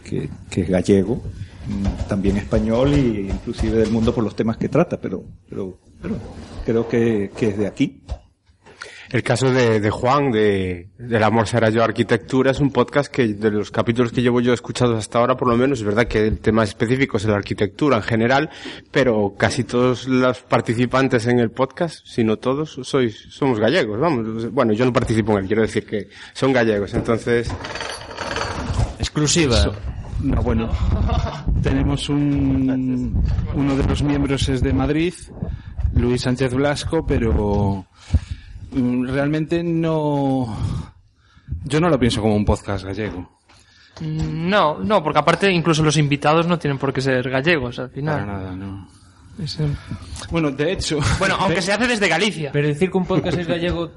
[0.05, 1.23] que, que es gallego,
[1.67, 6.17] mm, también español e inclusive del mundo por los temas que trata, pero, pero, pero
[6.65, 8.03] creo que, que es de aquí.
[9.11, 13.29] El caso de, de Juan, de, del Amor será yo arquitectura, es un podcast que
[13.35, 16.27] de los capítulos que llevo yo escuchados hasta ahora, por lo menos, es verdad que
[16.27, 18.49] el tema específico es la arquitectura en general,
[18.91, 24.51] pero casi todos los participantes en el podcast, si no todos, sois, somos gallegos, vamos.
[24.51, 27.51] Bueno, yo no participo en él, quiero decir que son gallegos, entonces...
[28.99, 29.57] Exclusiva.
[29.57, 29.75] So-
[30.23, 30.71] no, bueno,
[31.63, 33.23] tenemos un,
[33.55, 35.13] uno de los miembros es de Madrid,
[35.95, 37.85] Luis Sánchez Blasco, pero
[38.73, 40.57] mm, realmente no,
[41.65, 43.39] yo no lo pienso como un podcast gallego.
[44.01, 47.91] Mm, No, no, porque aparte incluso los invitados no tienen por qué ser gallegos al
[47.91, 48.21] final.
[48.21, 48.89] Para nada, no.
[49.43, 49.59] Es,
[50.31, 52.51] Bueno, de hecho, Bueno, aunque se hace desde Galicia.
[52.53, 53.91] Pero decir que un podcast es gallego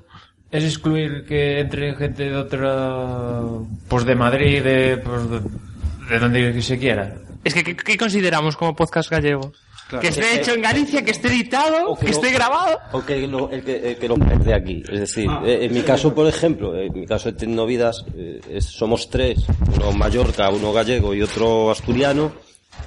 [0.52, 3.42] es excluir que entre gente de otra...
[3.90, 4.98] Pues de Madrid, de...
[4.98, 5.40] Pues de,
[6.10, 7.16] de donde se quiera.
[7.44, 9.52] Es que, ¿qué, qué consideramos como podcast gallego?
[10.02, 12.80] Que esté hecho en Galicia, que esté editado, que, lo- esté grabado.
[12.91, 14.82] O que lo, el que, el que lo de aquí.
[14.91, 18.65] Es decir, eh, en mi caso, por ejemplo, en mi caso de Tecnovidas, eh, es-
[18.65, 19.45] somos tres,
[19.76, 22.32] uno Mallorca, uno gallego y otro asturiano,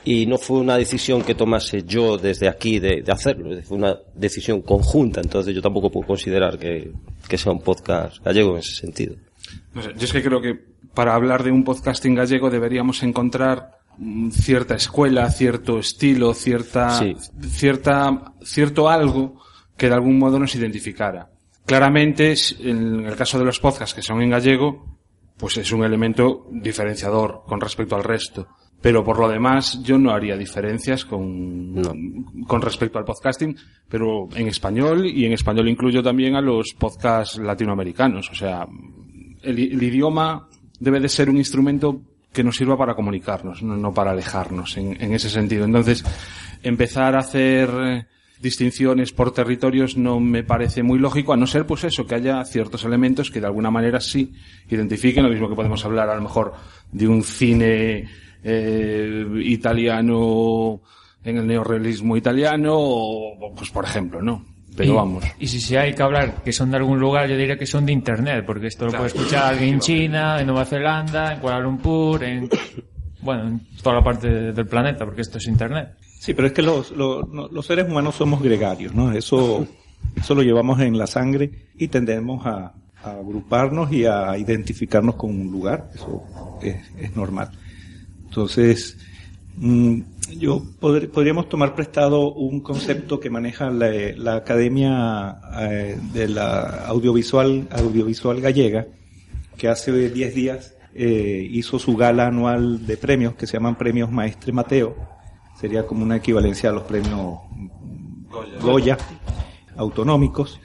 [0.05, 3.97] y no fue una decisión que tomase yo desde aquí de, de hacerlo, fue una
[4.15, 6.91] decisión conjunta, entonces yo tampoco puedo considerar que,
[7.29, 9.15] que sea un podcast gallego en ese sentido.
[9.73, 10.59] No sé, yo es que creo que
[10.95, 13.78] para hablar de un podcasting gallego deberíamos encontrar
[14.31, 17.15] cierta escuela, cierto estilo, cierta, Sí.
[17.49, 19.41] cierta, cierto algo
[19.77, 21.31] que de algún modo nos identificara.
[21.67, 24.97] Claramente, en el caso de los podcasts que son en gallego,
[25.37, 28.49] pues es un elemento diferenciador con respecto al resto.
[28.81, 33.57] Pero por lo demás, yo no haría diferencias con, con respecto al podcasting,
[33.89, 38.31] pero en español, y en español incluyo también a los podcasts latinoamericanos.
[38.31, 38.67] O sea,
[39.43, 42.01] el, el idioma debe de ser un instrumento
[42.33, 45.65] que nos sirva para comunicarnos, no, para alejarnos en, en ese sentido.
[45.65, 46.05] Entonces,
[46.63, 48.07] empezar a hacer eh,
[48.41, 52.45] distinciones por territorios no me parece muy lógico, a no ser pues eso, que haya
[52.45, 54.33] ciertos elementos que de alguna manera sí
[54.71, 56.55] identifiquen, lo mismo que podemos hablar a lo mejor
[56.93, 58.09] de un cine
[58.45, 60.81] eh, italiano
[61.25, 64.45] en el neorrealismo italiano, o, pues por ejemplo, ¿no?
[64.79, 65.25] Pero y, vamos.
[65.41, 67.85] Y si, si hay que hablar que son de algún lugar, yo diría que son
[67.85, 71.59] de internet, porque esto lo puede escuchar alguien en China, en Nueva Zelanda, en Kuala
[71.59, 72.49] Lumpur, en,
[73.21, 75.97] bueno, en toda la parte del planeta, porque esto es internet.
[76.21, 79.11] Sí, pero es que los, los, seres humanos somos gregarios, ¿no?
[79.11, 79.67] Eso,
[80.17, 85.31] eso lo llevamos en la sangre y tendemos a, a agruparnos y a identificarnos con
[85.31, 85.91] un lugar.
[85.93, 86.23] Eso
[86.63, 87.51] es, es normal.
[88.27, 88.97] Entonces,
[89.57, 90.03] mm,
[90.37, 96.87] yo podr- podríamos tomar prestado un concepto que maneja la, la Academia eh, de la
[96.87, 98.87] Audiovisual, Audiovisual Gallega,
[99.57, 104.11] que hace 10 días eh, hizo su gala anual de premios que se llaman Premios
[104.11, 104.97] Maestre Mateo.
[105.61, 107.39] Sería como una equivalencia a los premios
[108.63, 108.97] Goya
[109.77, 110.61] autonómicos.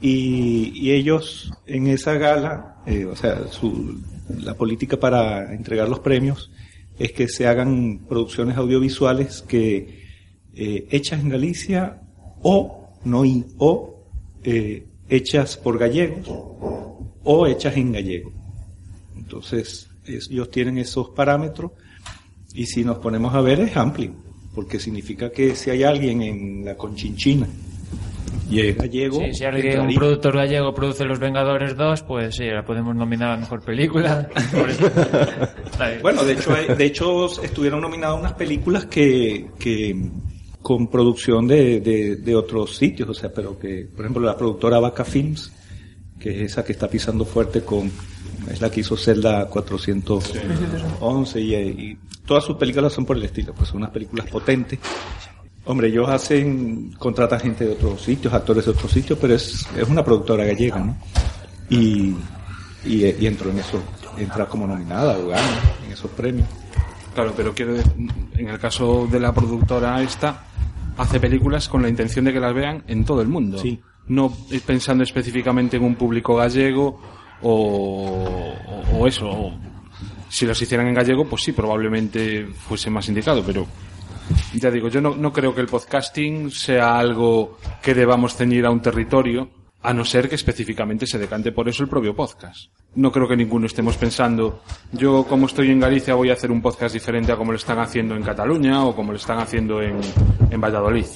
[0.00, 4.00] Y, y ellos en esa gala, eh, o sea, su,
[4.38, 6.50] la política para entregar los premios
[7.00, 10.00] es que se hagan producciones audiovisuales que
[10.54, 12.02] eh, hechas en Galicia
[12.42, 14.04] o no y o
[14.44, 16.28] eh, hechas por gallegos
[17.24, 18.32] o hechas en gallego.
[19.16, 21.72] Entonces es- ellos tienen esos parámetros
[22.54, 24.12] y si nos ponemos a ver es amplio
[24.54, 27.46] porque significa que si hay alguien en la Conchinchina
[28.50, 32.44] y es gallego, Sí, si alguien, un productor gallego produce Los Vengadores 2, pues sí,
[32.46, 34.28] la podemos nominar a mejor película.
[36.02, 39.96] Bueno, de hecho, hay- de hecho estuvieron nominadas unas películas que, que
[40.60, 44.78] con producción de, de, de otros sitios, o sea, pero que, por ejemplo, la productora
[44.78, 45.52] Vaca Films,
[46.18, 47.90] que es esa que está pisando fuerte con,
[48.50, 53.54] es la que hizo Zelda 411 y, y todas sus películas son por el estilo,
[53.54, 54.78] pues son unas películas potentes.
[55.70, 59.88] Hombre, ellos hacen, contratan gente de otros sitios, actores de otros sitios, pero es, es
[59.88, 60.96] una productora gallega, ¿no?
[61.68, 62.14] Y,
[62.84, 63.80] y, y entró en eso,
[64.18, 65.46] entra como nominada o gana
[65.86, 66.48] en esos premios.
[67.14, 67.92] Claro, pero quiero decir,
[68.36, 70.44] en el caso de la productora esta,
[70.96, 73.58] hace películas con la intención de que las vean en todo el mundo.
[73.58, 73.80] Sí.
[74.08, 74.32] No
[74.66, 77.00] pensando específicamente en un público gallego
[77.42, 78.24] o,
[78.92, 79.28] o- o eso.
[79.30, 79.52] o
[80.28, 83.66] si los hicieran en gallego, pues sí, probablemente fuese más indicado, pero
[84.54, 88.70] ya digo, yo no, no creo que el podcasting sea algo que debamos ceñir a
[88.70, 89.48] un territorio,
[89.82, 92.70] a no ser que específicamente se decante por eso el propio podcast.
[92.94, 94.62] No creo que ninguno estemos pensando,
[94.92, 97.78] yo como estoy en Galicia voy a hacer un podcast diferente a como lo están
[97.78, 100.00] haciendo en Cataluña o como lo están haciendo en,
[100.50, 101.06] en Valladolid.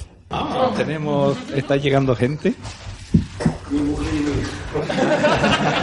[0.76, 2.54] Tenemos, está llegando gente.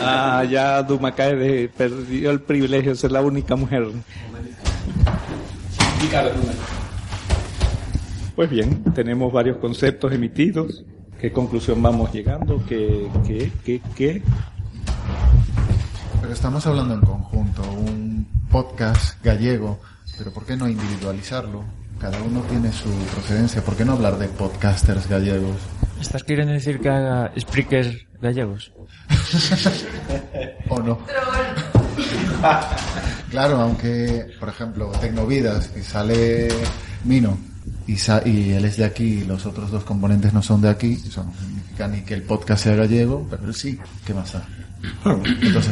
[0.00, 3.86] Ah, ya Dumacae perdió el privilegio de ser la única mujer.
[8.34, 10.84] Pues bien, tenemos varios conceptos emitidos.
[11.20, 12.64] ¿Qué conclusión vamos llegando?
[12.66, 14.22] ¿Qué, qué, qué, qué?
[16.20, 19.80] Pero estamos hablando en conjunto, un podcast gallego,
[20.16, 21.62] pero ¿por qué no individualizarlo?
[21.98, 25.56] Cada uno tiene su procedencia, ¿por qué no hablar de podcasters gallegos?
[26.00, 28.72] ¿Estás queriendo decir que haga speakers gallegos?
[30.68, 30.98] ¿O no?
[33.30, 36.48] Claro, aunque, por ejemplo, Tecnovidas, que sale
[37.04, 37.38] Mino
[37.86, 40.68] y, sa- y él es de aquí y los otros dos componentes no son de
[40.70, 44.32] aquí, eso no significa ni que el podcast sea gallego, pero él sí, ¿qué más
[44.32, 44.42] da?
[45.04, 45.70] Entonces,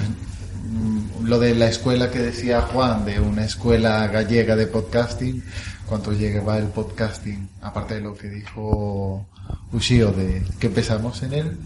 [0.70, 5.42] mm, lo de la escuela que decía Juan, de una escuela gallega de podcasting,
[5.88, 7.48] ¿cuánto llega el podcasting?
[7.62, 9.26] Aparte de lo que dijo
[9.72, 11.56] Ushio, de que empezamos en el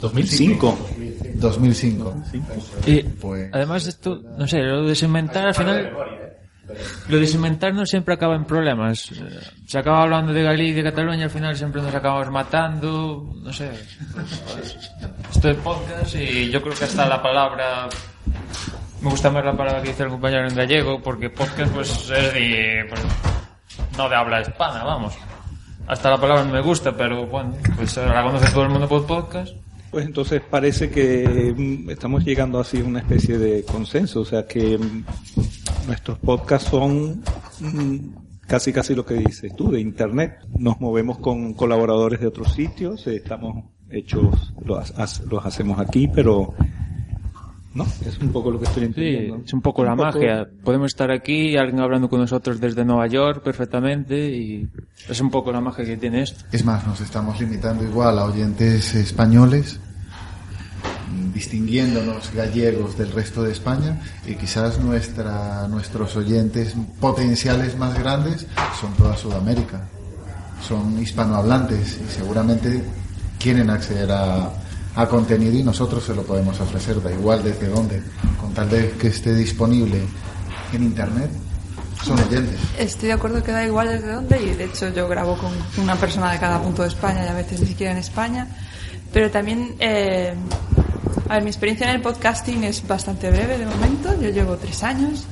[0.00, 0.78] 2005.
[1.34, 2.14] 2005.
[2.86, 5.92] Y Pues- además esto, no sé, lo de desinventar al final...
[7.08, 9.10] Lo de desinventar no siempre acaba en problemas.
[9.10, 13.34] Eh, Se acaba hablando de Galicia y de Cataluña, al final siempre nos acabamos matando,
[13.42, 13.70] no sé.
[15.34, 17.88] Esto es podcast y yo creo que hasta la palabra...
[19.02, 22.08] Me gusta más la palabra que dice el compañero en gallego, porque podcast pues es
[22.34, 22.86] de...
[22.88, 23.00] pues,
[24.00, 25.14] no de habla hispana, vamos.
[25.86, 29.06] Hasta la palabra no me gusta, pero bueno, pues la conoce todo el mundo por
[29.06, 29.54] podcast.
[29.90, 34.46] Pues entonces parece que mm, estamos llegando así a una especie de consenso, o sea
[34.46, 35.04] que mm,
[35.86, 37.22] nuestros podcasts son
[37.60, 37.98] mm,
[38.46, 40.38] casi casi lo que dices tú, de internet.
[40.58, 44.94] Nos movemos con colaboradores de otros sitios, estamos hechos, los,
[45.28, 46.54] los hacemos aquí, pero
[47.74, 49.42] no, es un poco lo que estoy Sí, entendiendo.
[49.46, 50.48] es un poco la magia.
[50.64, 54.68] Podemos estar aquí, alguien hablando con nosotros desde Nueva York perfectamente y
[55.08, 56.44] es un poco la magia que tiene esto.
[56.50, 59.78] Es más, nos estamos limitando igual a oyentes españoles,
[61.34, 68.46] distinguiéndonos gallegos del resto de España y quizás nuestra, nuestros oyentes potenciales más grandes
[68.80, 69.88] son toda Sudamérica,
[70.66, 72.82] son hispanohablantes y seguramente
[73.38, 74.50] quieren acceder a,
[74.94, 78.02] a contenido y nosotros se lo podemos ofrecer, da igual desde dónde,
[78.40, 80.00] con tal de que esté disponible
[80.72, 81.30] en Internet,
[82.04, 82.58] son oyentes.
[82.78, 85.96] Estoy de acuerdo que da igual desde dónde y de hecho yo grabo con una
[85.96, 88.48] persona de cada punto de España y a veces ni siquiera en España.
[89.12, 90.34] Pero también, eh,
[91.28, 94.82] a ver, mi experiencia en el podcasting es bastante breve de momento, yo llevo tres
[94.82, 95.26] años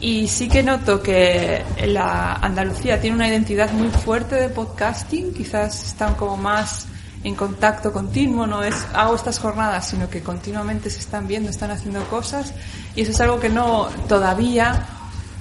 [0.00, 5.88] y sí que noto que la Andalucía tiene una identidad muy fuerte de podcasting, quizás
[5.88, 6.86] están como más
[7.22, 11.70] en contacto continuo, no es hago estas jornadas, sino que continuamente se están viendo, están
[11.70, 12.54] haciendo cosas
[12.96, 14.86] y eso es algo que no todavía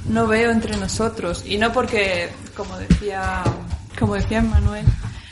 [0.09, 3.43] no veo entre nosotros y no porque como decía
[3.97, 4.85] como decía Manuel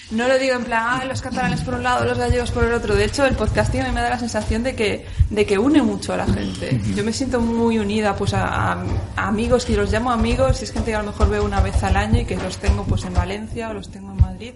[0.09, 2.71] no lo digo en plan, ah, los catalanes por un lado, los gallegos por el
[2.71, 2.95] otro.
[2.95, 5.81] De hecho, el podcasting a mí me da la sensación de que, de que une
[5.81, 6.79] mucho a la gente.
[6.95, 8.85] Yo me siento muy unida pues a, a-
[9.17, 11.59] a amigos, que los llamo amigos, y es gente que a lo mejor veo una
[11.59, 14.53] vez al año y que los tengo pues en Valencia o los tengo en Madrid.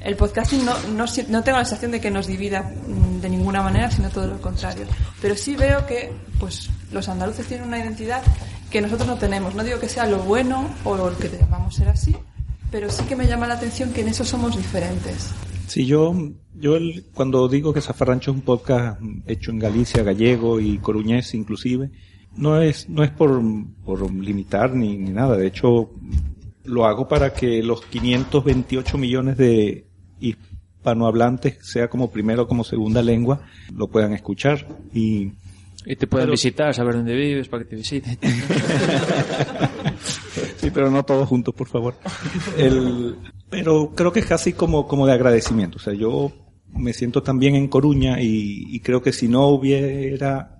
[0.00, 3.62] El podcasting no, no, no tengo la sensación de que nos divida mm, de ninguna
[3.62, 4.86] manera, sino todo lo contrario.
[5.20, 8.22] Pero sí veo que pues los andaluces tienen una identidad
[8.70, 9.54] que nosotros no tenemos.
[9.54, 12.16] No digo que sea lo bueno o lo que debamos ser así,
[12.70, 15.32] pero sí que me llama la atención que en eso somos diferentes.
[15.66, 16.14] Sí, yo,
[16.54, 16.78] yo
[17.14, 21.90] cuando digo que Zafarrancho es un podcast hecho en Galicia, gallego y coruñés inclusive,
[22.36, 23.40] no es, no es por,
[23.84, 25.36] por limitar ni, ni nada.
[25.36, 25.90] De hecho,
[26.64, 29.89] lo hago para que los 528 millones de
[30.20, 33.42] hispanohablantes, sea como primera o como segunda lengua,
[33.74, 34.66] lo puedan escuchar.
[34.94, 35.32] Y,
[35.86, 38.18] Y te pueden Pero- visitar, saber dónde vives, para que te visiten.
[40.56, 41.94] Sí, pero no todos juntos, por favor.
[42.58, 43.16] El,
[43.48, 45.78] pero creo que es casi como, como de agradecimiento.
[45.78, 46.32] O sea, yo
[46.72, 50.58] me siento también en Coruña y, y creo que si no hubiera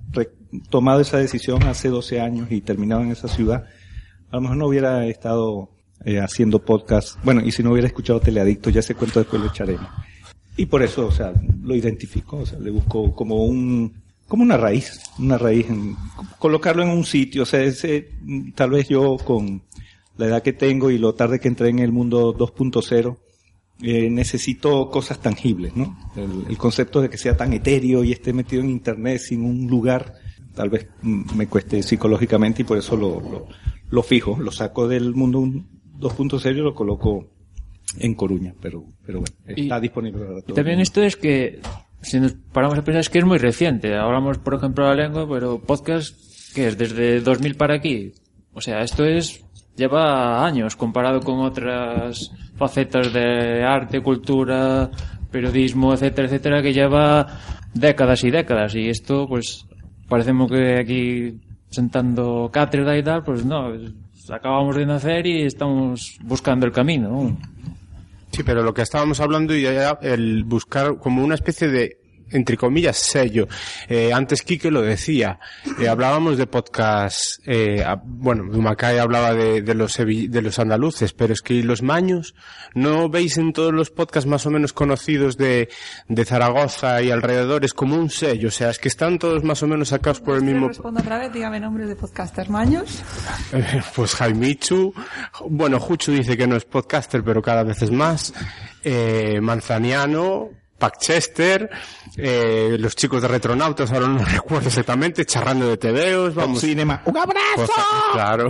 [0.71, 3.65] tomado esa decisión hace 12 años y terminado en esa ciudad,
[4.31, 5.71] a lo mejor no hubiera estado
[6.05, 7.17] eh, haciendo podcast.
[7.25, 9.87] Bueno, y si no hubiera escuchado Teleadicto, ya ese cuento después lo echaremos.
[10.57, 11.33] Y por eso, o sea,
[11.63, 13.93] lo identifico, o sea, le busco como un,
[14.29, 15.97] como una raíz, una raíz, en-
[16.39, 18.09] colocarlo en un sitio, o sea, ese,
[18.55, 19.63] tal vez yo con
[20.17, 23.17] la edad que tengo y lo tarde que entré en el mundo 2.0,
[23.83, 25.97] eh, necesito cosas tangibles, ¿no?
[26.15, 29.67] El, el concepto de que sea tan etéreo y esté metido en internet sin un
[29.69, 30.13] lugar,
[30.55, 33.49] tal vez mm, me cueste psicológicamente y por eso lo, lo,
[33.89, 35.41] lo fijo, lo saco del mundo
[36.01, 37.29] 2.0 y lo coloco
[37.99, 41.61] en Coruña, pero, pero bueno, está Y- disponible para Y también esto es que,
[42.03, 43.95] si nos paramos a pensar, es que es muy reciente.
[43.97, 46.15] Hablamos, por ejemplo, la lengua, pero podcast,
[46.55, 48.13] que es desde 2000 para aquí.
[48.53, 49.45] O sea, esto es,
[49.77, 54.91] lleva años comparado con otras facetas de arte, cultura,
[55.31, 57.27] periodismo, etcétera, etcétera, que lleva
[57.75, 58.75] décadas y décadas.
[58.75, 59.67] Y esto, pues,
[60.09, 61.41] parecemos que aquí
[61.71, 63.73] sentando cátedra y tal, pues no,
[64.33, 67.09] acabamos de nacer y estamos buscando el camino.
[67.09, 67.37] ¿no?
[68.33, 72.00] Sí, pero lo que estábamos hablando y el buscar como una especie de
[72.31, 73.49] entre comillas sello.
[73.89, 75.39] Eh, antes Quique lo decía,
[75.79, 81.13] eh, hablábamos de podcast, eh, a- bueno, Dumacay hablaba de, de los de los andaluces,
[81.13, 82.35] pero es que ¿y los maños,
[82.75, 85.69] ¿no veis en todos los podcasts más o menos conocidos de,
[86.09, 88.49] de Zaragoza y alrededores como un sello?
[88.49, 91.01] O sea, es que están todos más o menos sacados por el ¿Quieres mismo respondo
[91.01, 91.33] otra vez?
[91.33, 93.03] Dígame nombres de podcasters maños.
[93.53, 94.95] eh, Pues Jaimichu,
[95.49, 98.33] bueno, Juchu dice que no es podcaster, pero cada vez es más.
[98.83, 100.49] Eh, Manzaniano,
[100.81, 101.71] Packchester,
[102.17, 106.61] eh, los chicos de Retronautas, ahora no recuerdo exactamente, charrando de TVOs, vamos.
[106.61, 107.01] Cinema.
[107.05, 107.73] ¡Un abrazo!
[108.13, 108.49] claro.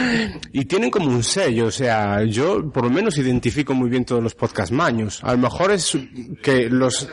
[0.52, 4.22] y tienen como un sello, o sea, yo por lo menos identifico muy bien todos
[4.22, 5.20] los podcast maños.
[5.22, 5.98] A lo mejor es
[6.42, 7.08] que los...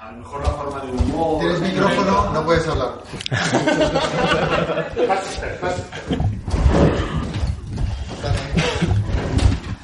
[0.00, 1.40] A lo mejor la forma de humor.
[1.40, 3.02] Tienes micrófono, no puedes hablar.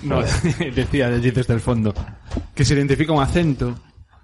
[0.02, 0.20] No,
[0.74, 1.94] decía desde el fondo
[2.54, 3.74] que se identifica un acento,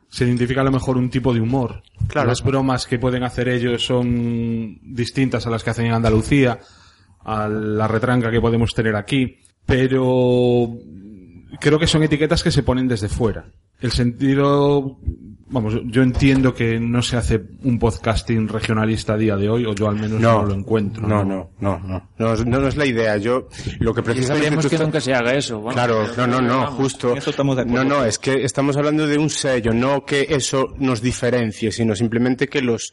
[0.09, 1.83] se identifica a lo mejor un tipo de humor.
[2.07, 2.29] Claro.
[2.29, 6.59] Las bromas que pueden hacer ellos son distintas a las que hacen en Andalucía,
[7.25, 10.79] a la retranca que podemos tener aquí, pero
[11.61, 13.47] creo que son etiquetas que se ponen desde fuera.
[13.81, 14.99] El sentido,
[15.51, 19.75] vamos, yo entiendo que no se hace un podcasting regionalista a día de hoy, o
[19.75, 21.07] yo al menos no, lo encuentro.
[21.07, 22.09] No, no, no, no.
[22.19, 23.17] No, es- no, no es la idea.
[23.17, 23.49] Yo,
[23.81, 25.65] lo que precisamente Esperemos tú que estás- nunca se haga eso.
[25.65, 26.75] Claro, no, no, no, Vamos.
[26.75, 27.15] justo.
[27.17, 27.85] Eso estamos de acuerdo.
[27.85, 31.95] No, no, es que estamos hablando de un sello, no que eso nos diferencie, sino
[31.95, 32.93] simplemente que los,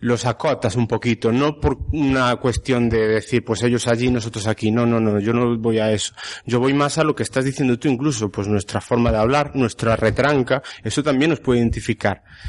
[0.00, 4.70] los acotas un poquito, no por una cuestión de decir, pues ellos allí, nosotros aquí.
[4.70, 6.14] No, no, no, yo no voy a eso.
[6.46, 9.52] Yo voy más a lo que estás diciendo tú incluso, pues nuestra forma de hablar,
[9.54, 11.89] nuestra retranca, eso también nos puede identificar.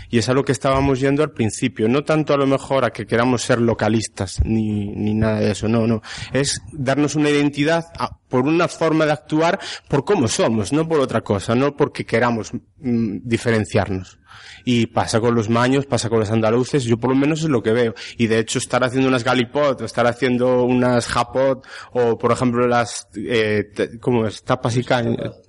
[0.09, 2.91] Y es a lo que estábamos yendo al principio, no tanto a lo mejor a
[2.91, 6.01] que queramos ser localistas, ni, ni nada de eso, no, no.
[6.33, 10.99] Es darnos una identidad a- por una forma de actuar, por cómo somos, no por
[11.01, 14.19] otra cosa, no porque queramos mm, diferenciarnos.
[14.63, 17.61] Y pasa con los maños, pasa con los andaluces, yo por lo menos es lo
[17.61, 17.93] que veo.
[18.17, 22.65] Y de hecho estar haciendo unas galipot, o estar haciendo unas japot, o por ejemplo
[22.67, 23.65] las, eh,
[23.99, 24.43] ¿cómo es?
[24.43, 25.41] Tapas y cañas.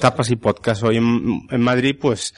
[0.00, 2.32] Tapas y podcast hoy en, en Madrid, pues,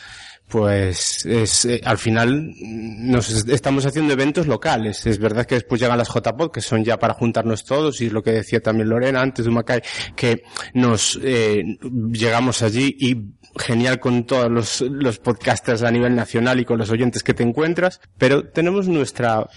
[0.55, 5.05] pues es, eh, al final nos es- estamos haciendo eventos locales.
[5.05, 8.23] Es verdad que después llegan las JPod, que son ya para juntarnos todos, y lo
[8.23, 9.83] que decía también Lorena antes de Macay,
[10.15, 11.65] que nos eh,
[12.13, 13.17] llegamos allí y
[13.61, 17.43] genial con todos los, los podcasters a nivel nacional y con los oyentes que te
[17.43, 19.49] encuentras, pero tenemos nuestra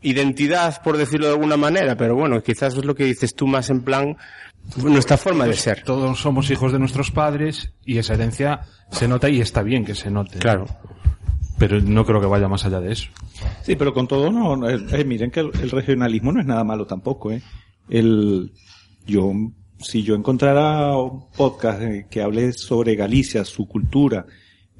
[0.00, 3.70] identidad, por decirlo de alguna manera, pero bueno, quizás es lo que dices tú más
[3.70, 4.16] en plan
[4.76, 5.82] nuestra forma de ser.
[5.84, 9.94] Todos somos hijos de nuestros padres y esa herencia se nota y está bien que
[9.94, 10.38] se note.
[10.38, 10.66] Claro.
[11.58, 13.08] Pero no creo que vaya más allá de eso.
[13.62, 16.46] Sí, pero con todo no, no, eh, eh, miren que el, el regionalismo no es
[16.46, 17.42] nada malo tampoco, eh.
[17.88, 18.52] El,
[19.06, 19.32] yo,
[19.78, 24.26] si yo encontrara un podcast eh, que hable sobre Galicia, su cultura,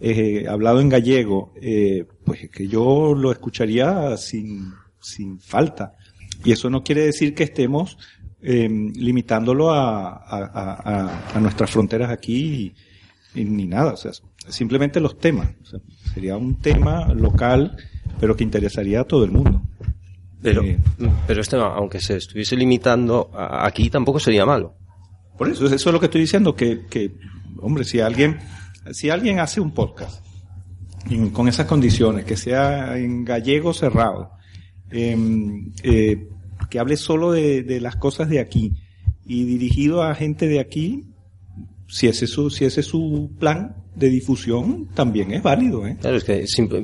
[0.01, 5.95] eh, hablado en gallego, eh, pues que yo lo escucharía sin, sin falta.
[6.45, 7.99] Y eso no quiere decir que estemos
[8.43, 12.75] eh, limitándolo a, a, a- a- nuestras fronteras aquí
[13.35, 13.93] y- y ni nada.
[13.93, 14.11] O sea,
[14.49, 15.49] simplemente los temas.
[15.63, 15.81] O sea,
[16.13, 17.77] sería un tema local,
[18.21, 19.63] pero que interesaría a todo el mundo.
[20.43, 20.77] Pero, Eh,
[21.27, 24.75] pero este, aunque se estuviese limitando aquí, tampoco sería malo.
[25.39, 27.15] Por eso, eso es lo que estoy diciendo, que, que
[27.61, 28.39] hombre, si alguien,
[28.91, 30.21] si alguien hace un podcast
[31.33, 34.31] con esas condiciones, que sea en gallego cerrado,
[34.91, 36.29] em, eh,
[36.73, 38.73] que hable solo de, de las cosas de aquí
[39.27, 41.05] y dirigido a gente de aquí,
[41.87, 45.99] si ese es su, si ese es su plan de difusión, también es válido, ¿eh?
[46.01, 46.83] Claro, es que simple-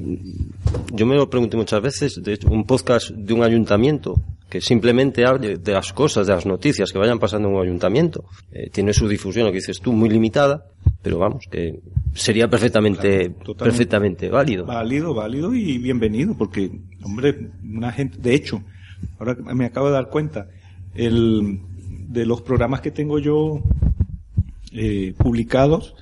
[0.92, 5.24] yo me lo pregunté muchas veces, de hecho, un podcast de un ayuntamiento que simplemente
[5.24, 8.92] hable de las cosas, de las noticias que vayan pasando en un ayuntamiento, eh, tiene
[8.92, 10.66] su difusión, lo que dices tú, muy limitada,
[11.02, 11.80] pero vamos, que
[12.12, 14.66] sería perfectamente, perfectamente válido.
[14.66, 16.70] Válido, válido y bienvenido, porque,
[17.02, 18.62] hombre, una gente, de hecho,
[19.18, 20.48] ahora me acabo de dar cuenta,
[20.94, 21.60] el,
[22.08, 23.62] de los programas que tengo yo
[24.72, 25.94] eh, publicados,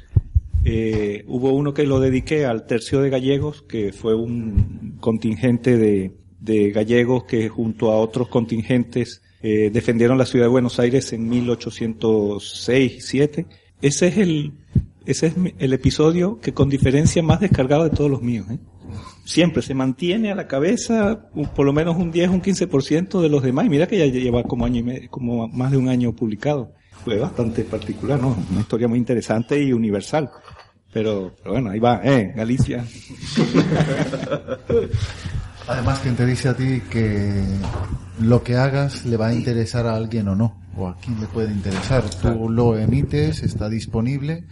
[0.68, 6.10] eh, hubo uno que lo dediqué al tercio de gallegos, que fue un contingente de,
[6.72, 13.46] gallegos que junto a otros contingentes eh, defendieron la ciudad de Buenos Aires en 1806-7.
[13.80, 14.54] Ese es el,
[15.06, 18.46] ese es el episodio que con diferencia más descargado de todos los míos.
[18.50, 18.58] ¿eh?
[19.26, 23.28] Siempre se mantiene a la cabeza un- por lo menos un 10, un 15% de
[23.28, 23.66] los demás.
[23.66, 26.72] Y mira que ya lleva como año y medio, como más de un año publicado.
[27.04, 28.36] Fue bastante particular, ¿no?
[28.50, 30.30] Una historia muy interesante y universal.
[30.92, 32.84] Pero, pero bueno, ahí va, eh, Galicia.
[35.68, 37.42] Además, quien te dice a ti que
[38.20, 41.26] lo que hagas le va a interesar a alguien o no, o a quién le
[41.26, 42.04] puede interesar.
[42.22, 44.44] Tú lo emites, está disponible,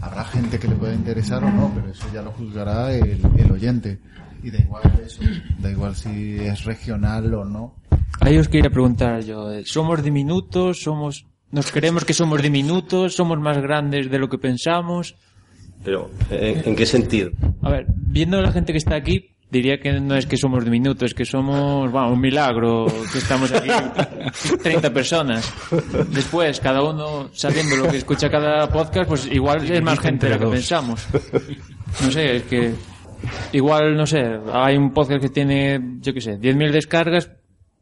[0.00, 3.50] habrá gente que le pueda interesar o no, pero eso ya lo juzgará el, el
[3.50, 3.98] oyente.
[4.42, 5.22] Y da igual eso,
[5.58, 7.74] da igual si es regional o no.
[8.20, 10.82] Ahí os quería preguntar yo, eh, ¿somos diminutos?
[10.82, 13.14] ¿Somos, nos creemos que somos diminutos?
[13.16, 15.16] ¿Somos más grandes de lo que pensamos?
[15.82, 17.30] Pero, ¿en, en qué sentido?
[17.62, 21.10] A ver, viendo la gente que está aquí, diría que no es que somos diminutos,
[21.10, 23.68] es que somos, bueno, un milagro que estamos aquí
[24.62, 25.52] 30 personas.
[26.10, 30.34] Después, cada uno sabiendo lo que escucha cada podcast, pues igual es más gente de
[30.34, 31.06] lo que pensamos.
[32.02, 32.74] No sé, es que
[33.52, 37.30] igual, no sé, hay un podcast que tiene, yo qué sé, 10.000 descargas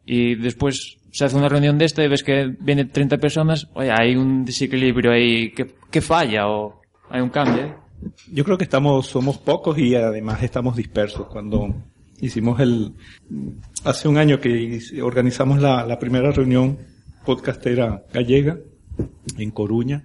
[0.04, 3.90] y después se hace una reunión de esto y ves que viene 30 personas, oye,
[3.90, 7.64] hay un desequilibrio ahí que, que falla o hay un cambio.
[7.64, 7.81] ¿eh?
[8.32, 11.26] Yo creo que estamos, somos pocos y además estamos dispersos.
[11.28, 11.74] Cuando
[12.20, 12.92] hicimos el,
[13.84, 16.78] hace un año que organizamos la, la primera reunión
[17.24, 18.58] podcastera gallega
[19.38, 20.04] en Coruña,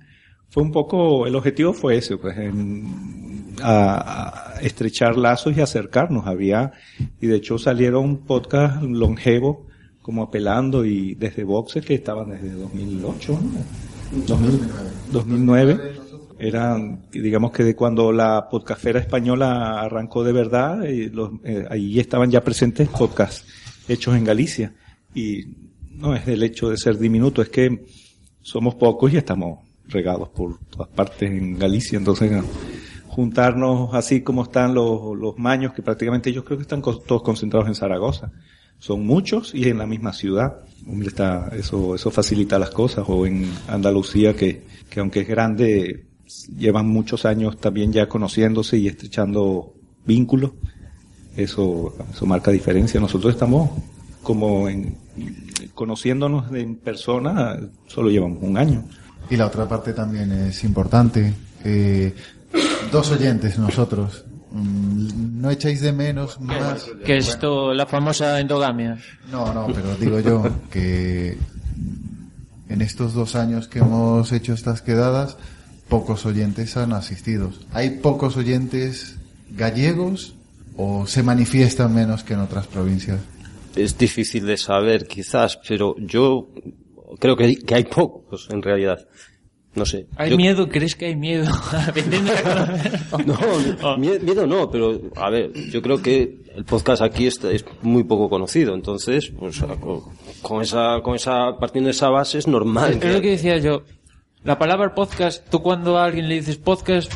[0.50, 6.28] fue un poco, el objetivo fue ese, pues, en- a, a estrechar lazos y acercarnos.
[6.28, 6.74] Había,
[7.20, 9.66] y de hecho salieron podcast longevo,
[10.02, 14.26] como apelando y desde Boxe que estaban desde 2008, ¿no?
[14.28, 14.64] 2009.
[15.12, 15.97] 2009
[16.40, 22.00] eran, digamos que de cuando la podcastera española arrancó de verdad, y los- eh, ahí
[22.00, 23.46] estaban ya presentes podcasts
[23.88, 24.74] hechos en Galicia.
[25.16, 25.46] Y
[25.92, 27.86] no es el hecho de ser diminuto, es que
[28.42, 31.98] somos pocos y estamos regados por todas partes en Galicia.
[31.98, 32.44] Entonces, no,
[33.08, 37.68] juntarnos así como están los, los maños, que prácticamente yo creo que están todos concentrados
[37.68, 38.32] en Zaragoza.
[38.80, 40.58] Son muchos y en la misma ciudad.
[41.54, 43.06] Eso, eso facilita las cosas.
[43.08, 46.06] O en Andalucía, que, que aunque es grande,
[46.58, 49.74] llevan muchos años también ya conociéndose y estrechando
[50.06, 50.52] vínculos.
[51.36, 53.00] Eso, eso marca diferencia.
[53.00, 53.70] Nosotros estamos
[54.24, 54.98] como en,
[55.74, 57.58] conociéndonos en persona,
[57.88, 58.84] solo llevamos un año.
[59.30, 61.34] Y la otra parte también es importante.
[61.64, 62.14] eh,
[62.92, 64.26] dos oyentes nosotros.
[64.52, 66.88] Mm, ¿No echáis de menos más?
[67.06, 68.98] Que esto, la famosa endogamia.
[69.32, 71.38] No, no, pero digo yo que
[72.70, 75.38] en estos dos años que hemos hecho estas quedadas,
[75.90, 77.52] pocos oyentes han asistido.
[77.72, 79.18] Hay pocos oyentes
[79.52, 80.36] gallegos
[80.76, 83.20] o se manifiestan menos que en otras provincias?
[83.76, 86.50] Es difícil de saber, quizás, pero yo
[87.20, 89.08] creo que hay, que hay pocos, en realidad.
[89.76, 90.08] No sé.
[90.16, 90.70] ¿Hay Yo- miedo?
[90.70, 91.46] ¿Crees que hay miedo?
[93.26, 97.64] No, mie- miedo no, pero a ver, yo creo que el podcast aquí está, es
[97.84, 100.02] muy poco conocido, entonces, pues, con,
[100.42, 103.00] con esa, con esa, partiendo de esa base es normal.
[103.02, 103.84] Es lo que decía yo.
[104.48, 107.12] La palabra podcast, tú cuando a alguien le dices podcast...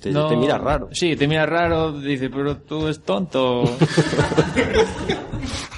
[0.00, 0.88] Te- te mira raro.
[0.90, 3.62] Sí, te mira raro, dice, pero tú es tonto.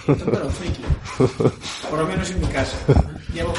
[0.06, 0.82] Pero friki.
[1.90, 2.74] Por lo menos en mi caso.
[3.34, 3.52] Llevo,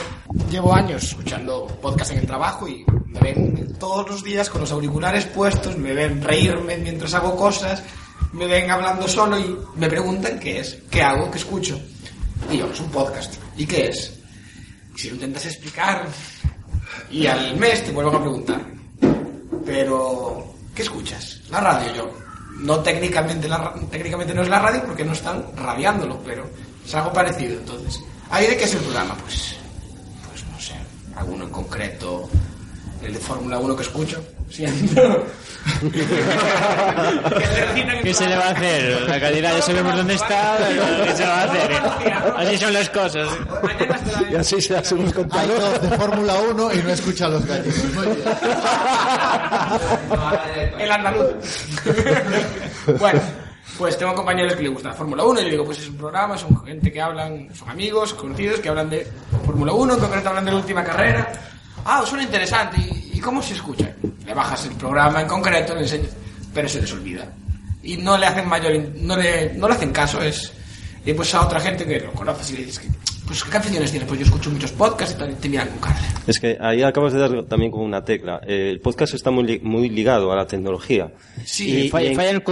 [0.49, 4.71] llevo años escuchando podcast en el trabajo y me ven todos los días con los
[4.71, 7.83] auriculares puestos, me ven reírme mientras hago cosas,
[8.31, 11.79] me ven hablando solo y me preguntan qué es, qué hago, qué escucho.
[12.49, 13.35] Y yo, es un podcast.
[13.55, 14.19] ¿Y qué es?
[14.95, 16.07] Y si lo intentas explicar
[17.11, 18.61] y al mes te vuelven a preguntar.
[19.65, 21.41] Pero, ¿qué escuchas?
[21.49, 22.11] La radio yo.
[22.59, 26.49] No técnicamente, la, técnicamente no es la radio porque no están radiándolo, pero
[26.85, 27.59] es algo parecido.
[27.59, 29.15] Entonces, ¿ahí de qué es el programa?
[29.15, 29.55] Pues,
[30.29, 30.75] pues no sé,
[31.15, 32.29] alguno en concreto,
[33.01, 35.25] el de Fórmula 1 que escucho, siento.
[38.03, 39.01] ¿Qué se le va a hacer?
[39.07, 41.71] La calidad ya sabemos dónde está, pero ¿qué se va a hacer?
[42.37, 43.29] Así son las cosas.
[44.31, 47.75] Y así se hacemos Hay dos de Fórmula 1 y no escucha a los gallegos.
[50.79, 51.33] El andaluz.
[52.99, 53.21] bueno,
[53.77, 55.97] pues tengo compañeros que le gusta la Fórmula 1 y le digo, pues es un
[55.97, 59.07] programa, son gente que hablan, son amigos, conocidos, que hablan de
[59.45, 61.31] Fórmula 1, en concreto hablan de la última carrera.
[61.85, 62.77] Ah, suena interesante.
[62.79, 63.95] ¿Y, y cómo se escucha?
[64.25, 66.11] Le bajas el programa en concreto, le enseñas,
[66.53, 67.25] pero se les olvida.
[67.81, 70.53] Y no le hacen mayor, in- no le, no le hacen caso, es...
[71.05, 72.87] Y pues a otra gente que lo conoces y le dices, que,
[73.27, 74.07] pues ¿qué aficiones tienes?
[74.07, 75.99] Pues yo escucho muchos podcasts y te miran con cara.
[76.25, 78.39] Es que ahí acabas de dar también con una tecla.
[78.47, 81.11] Eh, el podcast está muy, li- muy ligado a la tecnología.
[81.43, 82.43] Sí, Y- falla- y en- falla el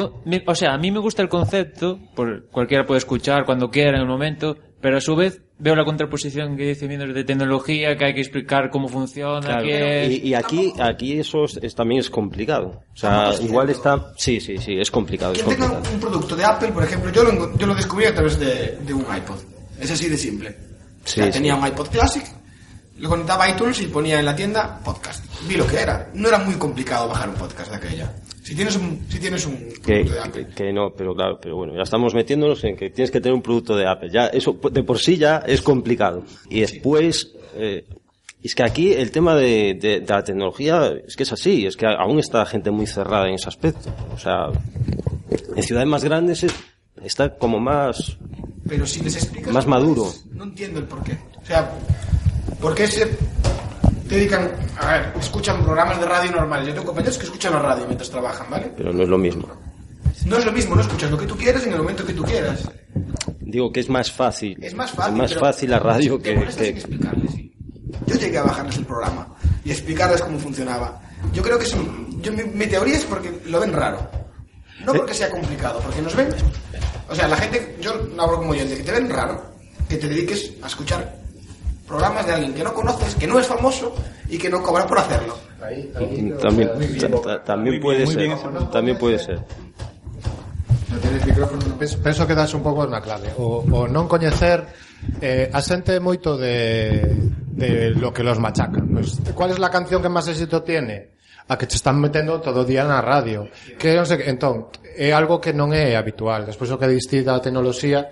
[0.46, 4.02] o sea, a mí me gusta el concepto, por, cualquiera puede escuchar cuando quiera, en
[4.02, 8.06] el momento, pero a su vez veo la contraposición que dice viendo de tecnología, que
[8.06, 12.00] hay que explicar cómo funciona, Claro, que y, y aquí, aquí eso es, es- también
[12.02, 12.82] es complicado.
[12.94, 13.96] O sea, Tampoco es igual cierto.
[13.96, 15.94] está, sí, sí, sí, es complicado, es tenga complicado.
[15.94, 18.94] un producto de Apple, por ejemplo, yo lo, yo lo descubrí a través de, de
[18.94, 19.38] un iPod.
[19.80, 20.50] Es así de simple.
[21.04, 21.60] O sea, Sí, tenía sí.
[21.62, 22.24] un iPod Classic,
[23.00, 25.24] lo conectaba a iTunes y ponía en la tienda podcast.
[25.48, 26.10] Vi lo que era.
[26.14, 28.14] No era muy complicado bajar un podcast de aquella.
[28.44, 30.48] Si tienes un, si tienes un Que, producto de Apple.
[30.48, 33.36] que- que no, pero claro, pero bueno, ya estamos metiéndonos en que tienes que tener
[33.36, 34.10] un producto de Apple.
[34.12, 36.24] Ya, eso de por sí ya es complicado.
[36.50, 37.86] Y después, eh,
[38.44, 41.78] es que aquí el tema de, de- de la tecnología es que es así, es
[41.78, 43.94] que aún está la gente muy cerrada en ese aspecto.
[44.14, 44.48] O sea,
[45.56, 46.56] en ciudades más grandes es-
[47.04, 48.18] está como más,
[48.68, 49.54] Pero si les explicas...
[49.54, 50.12] más maduro.
[50.32, 51.18] No entiendo el porqué.
[51.42, 51.72] O sea,
[52.60, 53.08] ¿por qué se
[54.16, 54.52] dedican...
[54.80, 56.68] A ver, escuchan programas de radio normales.
[56.68, 58.72] Yo tengo compañeros que escuchan la radio mientras trabajan, ¿vale?
[58.78, 59.48] Pero no es lo mismo.
[60.26, 62.24] No es lo mismo, no escuchas lo que tú quieres en el momento que tú
[62.24, 62.70] quieras.
[63.40, 64.58] Digo que es más fácil.
[64.62, 67.52] Es más fácil, Es más fácil la radio que, que-
[68.06, 69.28] Yo llegué a bajarles el programa
[69.64, 71.02] y explicarles cómo funcionaba.
[71.34, 74.10] Yo creo que es un- yo, mi, mi teoría es porque lo ven raro.
[74.86, 76.30] No porque sea complicado, porque nos ven...
[77.10, 79.44] O sea, la gente, yo hablo como oyente, que te ven raro,
[79.90, 81.21] que te dediques a escuchar
[81.92, 83.94] programas de alguien que no conoces, que no es famoso
[84.30, 85.36] y que no cobra por hacerlo.
[85.62, 86.72] Ahí, ahí también,
[87.46, 88.32] también puede ser.
[88.72, 89.40] También puede ser.
[91.78, 93.32] Penso, penso que das un pouco na clave.
[93.40, 94.68] O, o non coñecer
[95.24, 97.16] eh, a xente moito de,
[97.56, 98.80] de lo que los machaca.
[98.84, 101.16] Pues, ¿Cuál es la canción que máis éxito tiene?
[101.48, 103.48] A que te están metendo todo o día na radio.
[103.80, 106.44] Que non sei, entón, é algo que non é habitual.
[106.44, 108.12] Despois o que diste da tecnoloxía,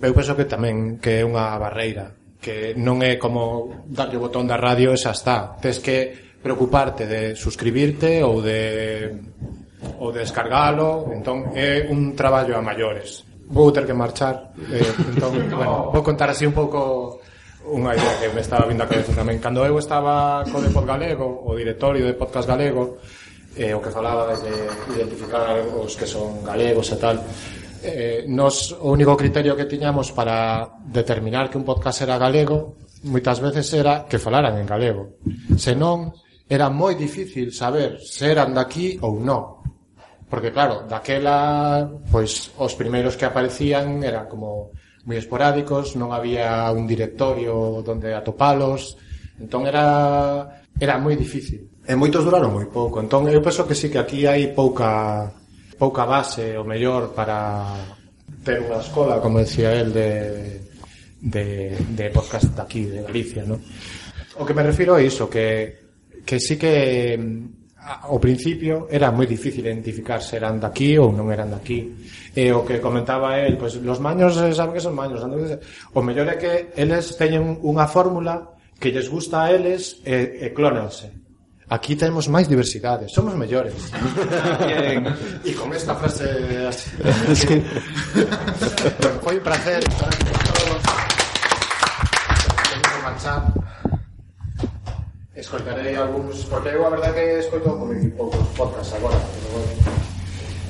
[0.00, 4.48] eu penso que tamén que é unha barreira que non é como darlle o botón
[4.48, 5.60] da radio e xa está.
[5.60, 9.12] Tes que preocuparte de suscribirte ou de
[10.00, 13.28] ou de descargalo, entón é un traballo a maiores.
[13.52, 14.80] Vou ter que marchar, eh,
[15.12, 17.20] entón, bueno, vou contar así un pouco
[17.68, 19.36] unha idea que me estaba vindo a cabeza tamén.
[19.36, 22.96] Cando eu estaba co Depod Galego, o directorio de Podcast Galego,
[23.56, 24.52] eh, o que falaba de
[24.96, 27.20] identificar os que son galegos e tal,
[27.82, 33.40] eh, nos o único criterio que tiñamos para determinar que un podcast era galego moitas
[33.40, 35.16] veces era que falaran en galego.
[35.56, 36.12] Senón,
[36.44, 39.64] era moi difícil saber se eran daqui ou non.
[40.28, 44.74] Porque claro, daquela, pois os primeiros que aparecían eran como
[45.08, 49.00] moi esporádicos, non había un directorio donde atopalos,
[49.40, 51.72] entón era era moi difícil.
[51.88, 55.32] E moitos duraron moi pouco, entón eu penso que sí que aquí hai pouca
[55.80, 57.64] pouca base o mellor para
[58.44, 60.60] ter unha escola, como decía el, de,
[61.24, 63.56] de, de podcast de aquí, de Galicia, ¿no?
[64.36, 67.16] O que me refiro é iso, que, que sí que
[67.80, 71.88] ao principio era moi difícil identificar se eran daqui ou non eran daqui.
[72.36, 75.24] E o que comentaba el, pues, los maños saben que son maños.
[75.24, 75.64] Entonces,
[75.96, 80.46] o mellor é que eles teñen unha fórmula que lles gusta a eles e, e
[80.52, 81.19] clónanse.
[81.70, 83.78] Aquí temos máis diversidade, somos mellores.
[84.66, 85.06] Bien.
[85.46, 86.26] E con esta frase
[86.66, 86.90] así.
[87.46, 87.62] sí.
[88.98, 90.82] bueno, foi un placer estar aquí con todos.
[93.06, 93.42] marchar.
[95.34, 99.72] Escoltarei algúns, porque eu a verdade que escoito moi poucos podcasts agora, pero bueno.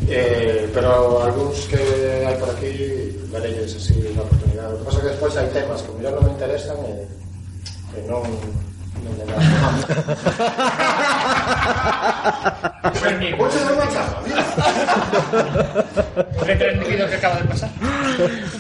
[0.05, 1.80] Eh, pero algúns que
[2.28, 2.76] hai por aquí
[3.32, 4.76] darelles así unha oportunidade.
[4.76, 7.09] O que pasa que despois hai temas que mellor non me interesan e eh,
[7.88, 8.28] que non
[9.05, 10.61] dan.
[13.38, 14.07] Muchas gracias,
[16.46, 16.57] ¿Qué
[17.09, 17.70] que acaba de pasar?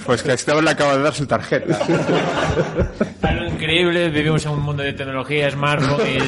[0.06, 1.78] Pues que a Esteban le acaba de dar su tarjeta.
[3.52, 6.18] Increíble, vivimos en un mundo de tecnología, smartphone y...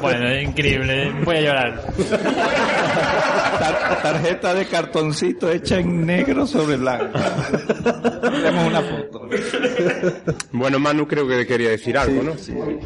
[0.00, 1.82] Bueno, es increíble, voy a llorar.
[3.58, 7.18] Tar- tarjeta de cartoncito hecha en negro sobre blanco.
[8.22, 9.28] Tenemos una foto.
[10.52, 12.32] Bueno, Manu creo que quería decir algo, ¿no?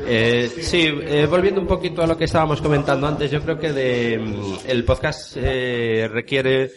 [0.07, 3.73] Eh, sí, eh, volviendo un poquito a lo que estábamos comentando antes, yo creo que
[3.73, 6.71] de, mm, el podcast eh, requiere,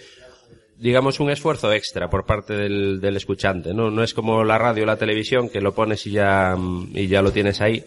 [0.77, 3.89] digamos, un esfuerzo extra por parte del, escuchante, ¿no?
[3.89, 7.07] No es como la radio o la televisión que lo pones y ya, mm, y
[7.07, 7.83] ya lo tienes ahí,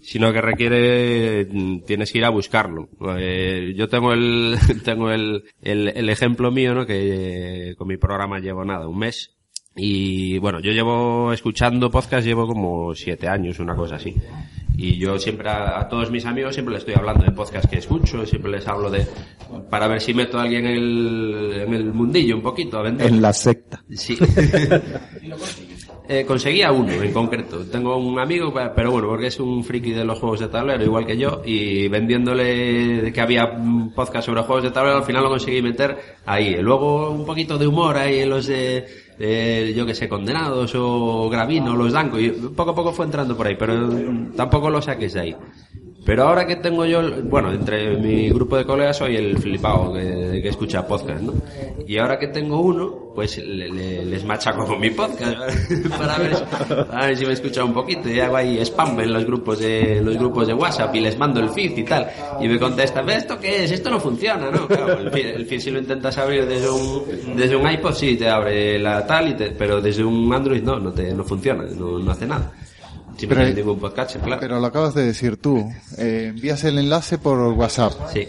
[0.00, 2.88] sino que requiere, mm, tienes que ir a buscarlo.
[3.18, 6.86] Eh, yo tengo el, tengo el, el, el ejemplo mío, ¿no?
[6.86, 9.36] Que eh, con mi programa llevo nada, un mes.
[9.76, 14.14] Y bueno, yo llevo escuchando podcast, llevo como siete años, una cosa así.
[14.76, 17.78] Y yo siempre a, a todos mis amigos siempre les estoy hablando de podcast que
[17.78, 19.06] escucho, siempre les hablo de,
[19.68, 23.06] para ver si meto a alguien en el, en el mundillo un poquito a vender.
[23.06, 23.82] En la secta.
[23.90, 24.18] Sí.
[26.12, 27.64] Eh, conseguía uno en concreto.
[27.66, 31.06] Tengo un amigo, pero bueno, porque es un friki de los juegos de tablero, igual
[31.06, 35.28] que yo, y vendiéndole que había un podcast sobre juegos de tablero, al final lo
[35.28, 35.96] conseguí meter
[36.26, 36.56] ahí.
[36.60, 38.86] Luego un poquito de humor ahí en los de,
[39.20, 43.36] de, yo que sé, condenados o Gravino, los Danco, y poco a poco fue entrando
[43.36, 43.86] por ahí, pero
[44.34, 45.36] tampoco lo saques de ahí.
[46.04, 50.48] Pero ahora que tengo yo, bueno, entre mi grupo de colegas soy el flipado que,
[50.48, 51.34] escucha podcast, ¿no?
[51.86, 55.36] Y ahora que tengo uno, pues le- le- les machaco con mi podcast
[55.98, 58.08] para ver, si me escucha un poquito.
[58.08, 61.18] Y hago ahí spam en los grupos de en los grupos de WhatsApp y les
[61.18, 62.08] mando el feed y tal.
[62.40, 63.70] Y me contestan, "¿Ves ¿esto qué es?
[63.72, 64.66] Esto no funciona, ¿no?
[64.66, 67.02] Claro, el feed, el feed si lo intentas abrir desde un,
[67.36, 70.78] desde un iPod sí te abre la tal, y te- pero desde un Android no,
[70.80, 72.52] no, te, no funciona, no, no hace nada.
[73.16, 73.26] Si
[74.18, 74.40] claro.
[74.40, 75.70] Pero lo acabas de decir tú.
[75.98, 77.92] Eh, envías el enlace por WhatsApp.
[78.12, 78.26] Sí.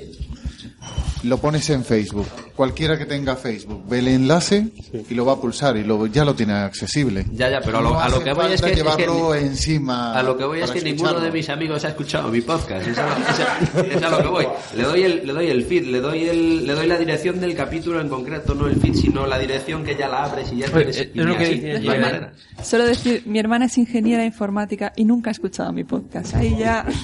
[1.24, 2.28] Lo pones en Facebook.
[2.62, 4.68] Cualquiera que tenga Facebook ve el enlace
[5.10, 7.26] y lo va a pulsar y lo, ya lo tiene accesible.
[7.32, 8.84] Ya, ya, pero a lo, No a lo hace que voy es que, es que
[8.84, 10.14] llevarlo encima.
[10.14, 12.86] A lo que voy es que ninguno de mis amigos ha escuchado mi podcast.
[12.88, 14.46] Es a, lo- es a- es a lo que voy.
[14.78, 17.56] Le doy el, le doy el feed, le doy el, le doy la dirección del
[17.56, 20.68] capítulo en concreto, no el feed, sino la dirección que ya la abres y ya
[20.68, 20.98] Pues, tienes.
[20.98, 22.64] es y lo que así.
[22.64, 26.36] Solo decir, mi hermana es ingeniera informática y nunca ha escuchado mi podcast.
[26.36, 26.86] Ahí ya...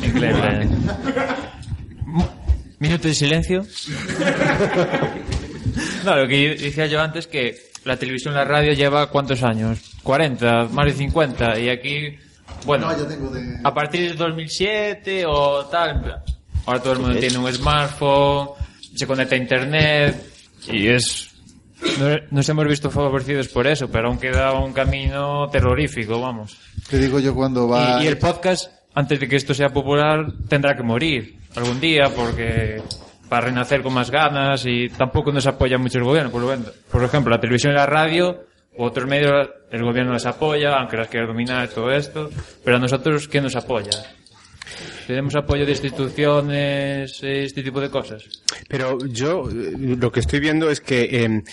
[2.79, 3.65] Minuto de silencio.
[6.05, 9.79] No, lo que decía yo antes que la televisión y la radio lleva cuántos años?
[10.03, 12.15] 40, más de 50 y aquí,
[12.65, 16.21] bueno, No, yo tengo de- a partir de 2007 o tal,
[16.65, 18.49] ahora todo el mundo tiene un smartphone,
[18.95, 20.25] se conecta a internet
[20.71, 21.29] y es
[21.99, 26.57] no- nos hemos visto favorecidos por eso, pero aún queda un camino terrorífico, vamos.
[26.89, 28.01] Te digo yo cuando va.
[28.01, 32.09] Y, y el podcast, antes de que esto sea popular, tendrá que morir algún día
[32.15, 32.81] porque
[33.29, 36.31] para renacer con más ganas y tampoco nos apoya mucho el gobierno.
[36.91, 38.43] Por, ejemplo, la televisión y la radio
[38.75, 42.29] u otros medios, el gobierno les apoya, aunque las quiera dominar todo esto.
[42.63, 43.91] Pero a nosotros, ¿quién nos apoya?
[45.07, 48.23] ¿Tenemos apoyo de instituciones, este tipo de cosas?
[48.67, 51.43] Pero yo eh, lo que estoy viendo es que eh,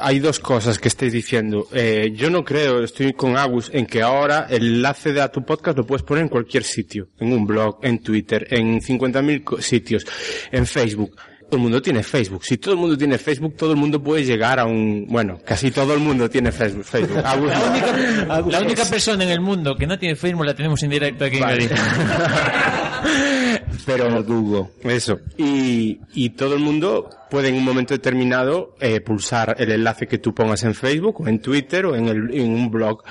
[0.00, 1.66] hay dos cosas que estáis diciendo.
[1.72, 5.44] Eh, yo no creo, estoy con Agus, en que ahora el enlace de a tu
[5.44, 7.08] podcast lo puedes poner en cualquier sitio.
[7.18, 10.06] En un blog, en Twitter, en 50.000 co- sitios,
[10.52, 11.16] en Facebook.
[11.50, 12.44] Todo el mundo tiene Facebook.
[12.44, 15.06] Si todo el mundo tiene Facebook, todo el mundo puede llegar a un...
[15.08, 16.84] Bueno, casi todo el mundo tiene Facebook.
[16.84, 17.22] Facebook.
[17.24, 20.44] Agus La única, Agus la única es- persona en el mundo que no tiene Facebook
[20.44, 21.62] la tenemos en directo aquí Vale.
[21.64, 23.02] en Galicia.
[23.86, 24.70] Pero Google.
[24.82, 25.20] Eso.
[25.36, 30.18] Y, y todo el mundo puede en un momento determinado eh, pulsar el enlace que
[30.18, 33.02] tú pongas en Facebook o en Twitter o en, el, en un blog.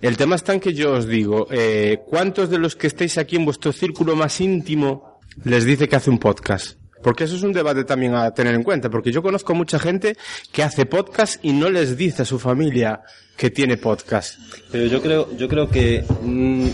[0.00, 3.36] El tema está en que yo os digo, eh, ¿cuántos de los que estáis aquí
[3.36, 6.78] en vuestro círculo más íntimo les dice que hace un podcast?
[7.02, 10.16] Porque eso es un debate también a tener en cuenta, porque yo conozco mucha gente
[10.50, 13.02] que hace podcast y no les dice a su familia
[13.36, 14.38] que tiene podcast.
[14.72, 16.66] Pero yo creo, yo creo que mm,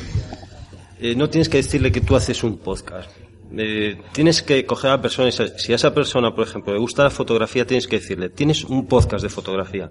[1.01, 3.11] eh, no tienes que decirle que tú haces un podcast.
[3.57, 7.05] Eh, tienes que coger a la persona, si a esa persona, por ejemplo, le gusta
[7.05, 9.90] la fotografía, tienes que decirle, tienes un podcast de fotografía.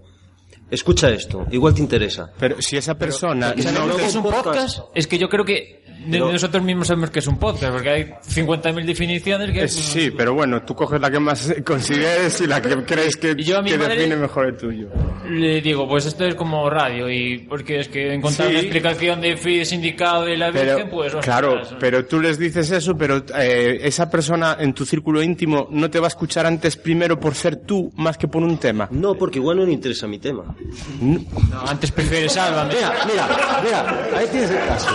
[0.74, 2.32] Escucha esto, igual te interesa.
[2.40, 4.46] Pero si esa persona ¿Sabes no es un un podcast?
[4.46, 4.80] podcast.
[4.96, 8.04] Es que yo creo que Pero- nosotros mismos sabemos que es un podcast, porque hay
[8.28, 9.64] 50.000 definiciones que...
[9.64, 13.36] Eh, Sí, pero bueno, tú coges la que más consideres y la que crees que,
[13.36, 14.88] yo a mi que madre- define mejor el tuyo.
[15.30, 18.54] Le digo, pues esto es como radio, y porque es que encontrar Sí.
[18.54, 21.14] una explicación de Fides indicado de la Virgen, Pero, pues...
[21.14, 25.68] ostras, claro, pero tú les dices eso, pero eh, esa persona en tu círculo íntimo
[25.72, 28.88] no te va a escuchar antes primero por ser tú más que por un tema.
[28.92, 30.56] No, porque igual no le interesa mi tema.
[31.00, 32.74] No, antes prefieres Sálvame.
[32.74, 34.90] Mira, mira, mira, ahí tienes el caso.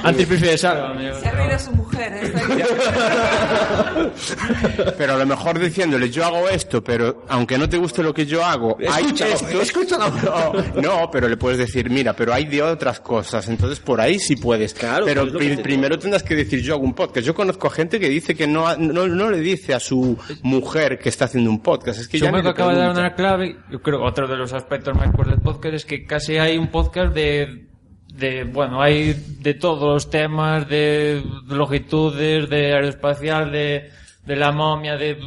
[0.00, 1.12] Prefieres Sálvame.
[1.14, 2.32] Se ha reído su mujer, ¿eh?
[4.98, 8.26] Pero a lo mejor diciéndole, yo hago esto, pero aunque no te guste lo que
[8.26, 9.60] yo hago, hay Escúchalo, esto.
[9.60, 10.02] escúchalo.
[10.74, 14.18] No, no, pero le puedes decir, mira, pero hay de otras cosas, entonces por ahí
[14.18, 14.74] sí puedes.
[14.74, 17.26] Claro, pero pues te- primero tendrás que decir, yo hago un podcast.
[17.26, 20.18] Yo conozco a gente que dice que no, ha- no, no le dice a su
[20.42, 22.00] mujer que está haciendo un podcast.
[22.00, 23.56] Es que ya ni que le acaba de dar una clave.
[23.70, 26.56] Yo creo que otro de los aspectos más importantes del podcast es que casi hay
[26.58, 27.66] un podcast de,
[28.16, 33.90] de bueno, hay de todos los temas, de longitudes, de aeroespacial, de,
[34.24, 35.18] de la momia, de,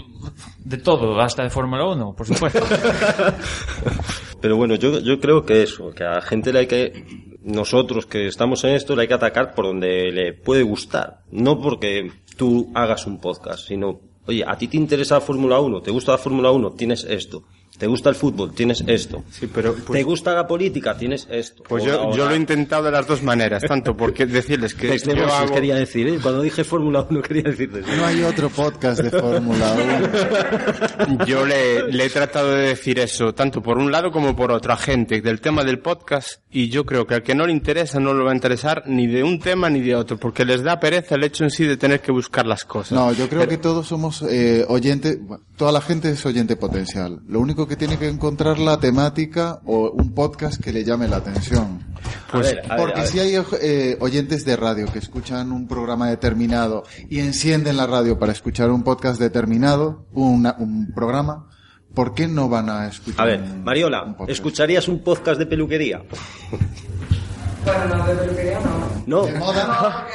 [0.60, 2.64] de todo, hasta de Fórmula 1, por supuesto.
[4.42, 7.06] Pero bueno, yo, yo creo que eso, que a la gente le hay que,
[7.44, 11.22] nosotros que estamos en esto, le hay que atacar por donde le puede gustar.
[11.32, 15.82] No porque tú hagas un podcast, sino, oye, a ti te interesa la Fórmula 1,
[15.82, 17.44] te gusta la Fórmula 1, tienes esto.
[17.78, 19.24] Te gusta el fútbol, tienes esto.
[19.32, 21.64] Sí, pero, te gusta la política, tienes esto.
[21.68, 24.74] Pues O yo, o yo lo he intentado de las dos maneras, tanto porque decirles
[24.74, 25.54] que Pues, yo hago...
[25.54, 26.20] quería decir, ¿eh?
[26.22, 27.96] cuando dije Fórmula 1 quería decirte eso.
[27.96, 29.76] No hay otro podcast de Fórmula
[31.10, 31.26] 1.
[31.26, 34.78] Yo le, le he tratado de decir eso, tanto por un lado como por otra
[34.78, 38.14] gente, del tema del podcast, y yo creo que al que no le interesa no
[38.14, 41.16] le va a interesar ni de un tema ni de otro, porque les da pereza
[41.16, 42.94] el hecho en sí de tener que buscar las cosas.
[42.94, 45.20] No, yo creo que todos somos eh, oyentes,
[45.58, 47.20] toda la gente es oyente potencial.
[47.28, 51.18] Lo único que tiene que encontrar la temática o un podcast que le llame la
[51.18, 51.80] atención.
[52.32, 53.12] Pues- A ver, a ver, porque a ver.
[53.12, 58.20] si hay eh, oyentes de radio que escuchan un programa determinado y encienden la radio
[58.20, 61.48] para escuchar un podcast determinado, una- un programa,
[61.94, 63.22] ¿por qué no van a escuchar?
[63.22, 66.02] A ver, un- Mariola, ¿escucharías un podcast de peluquería?
[67.66, 68.70] Bueno, no, de peluquería no.
[69.06, 69.28] No.
[69.28, 70.06] No, porque, a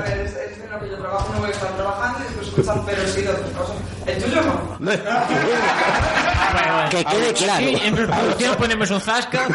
[0.00, 2.48] ver, es, es en lo que yo trabajo, no voy a estar trabajando y después
[2.48, 3.76] escuchan pero sí de otras cosas.
[4.06, 4.78] El tuyo no.
[6.90, 7.66] Que quede claro.
[7.66, 9.46] Sí, en producción ponemos un zasca.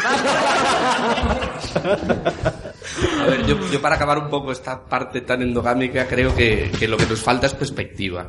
[3.20, 6.86] A ver, yo, yo para acabar un poco esta parte tan endogámica, creo que, que
[6.86, 8.28] lo que nos falta es perspectiva.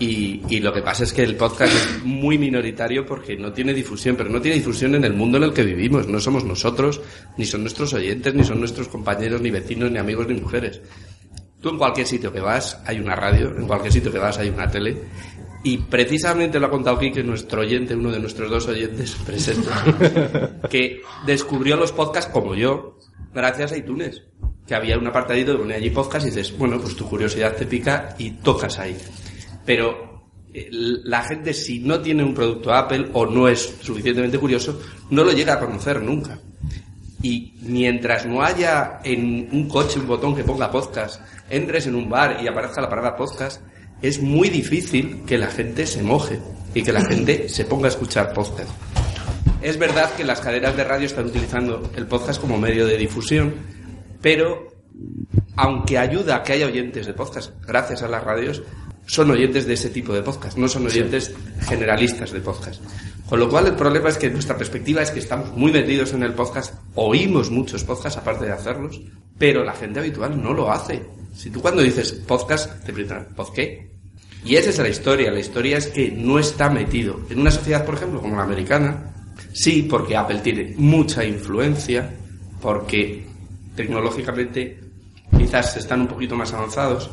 [0.00, 3.74] Y, y lo que pasa es que el podcast es muy minoritario porque no tiene
[3.74, 6.06] difusión, pero no tiene difusión en el mundo en el que vivimos.
[6.06, 7.00] No somos nosotros,
[7.36, 10.80] ni son nuestros oyentes, ni son nuestros compañeros, ni vecinos, ni amigos, ni mujeres.
[11.60, 14.48] Tú en cualquier sitio que vas hay una radio, en cualquier sitio que vas hay
[14.50, 14.96] una tele.
[15.64, 19.72] Y precisamente lo ha contado Kike, nuestro oyente, uno de nuestros dos oyentes presentes,
[20.70, 22.98] que descubrió los podcasts como yo,
[23.34, 24.22] gracias a iTunes.
[24.66, 27.64] Que había un apartadito donde ponía allí podcast y dices, bueno, pues tu curiosidad te
[27.64, 28.96] pica y tocas ahí.
[29.68, 34.80] Pero eh, la gente, si no tiene un producto Apple o no es suficientemente curioso,
[35.10, 36.38] no lo llega a conocer nunca.
[37.22, 42.08] Y mientras no haya en un coche un botón que ponga podcast, entres en un
[42.08, 43.60] bar y aparezca la palabra podcast,
[44.00, 46.40] es muy difícil que la gente se moje
[46.72, 48.70] y que la gente se ponga a escuchar podcast.
[49.60, 53.52] Es verdad que las cadenas de radio están utilizando el podcast como medio de difusión,
[54.22, 54.68] pero
[55.56, 58.62] aunque ayuda a que haya oyentes de podcast gracias a las radios,
[59.08, 61.34] son oyentes de ese tipo de podcast, no son oyentes
[61.66, 62.82] generalistas de podcast.
[63.26, 66.22] Con lo cual el problema es que nuestra perspectiva es que estamos muy metidos en
[66.22, 69.00] el podcast, oímos muchos podcasts aparte de hacerlos,
[69.38, 71.02] pero la gente habitual no lo hace.
[71.34, 73.90] Si tú cuando dices podcast, te preguntan, ¿pod qué?
[74.44, 77.18] Y esa es la historia, la historia es que no está metido.
[77.30, 79.14] En una sociedad, por ejemplo, como la americana,
[79.54, 82.14] sí, porque Apple tiene mucha influencia,
[82.60, 83.24] porque
[83.74, 84.80] tecnológicamente
[85.36, 87.10] quizás están un poquito más avanzados,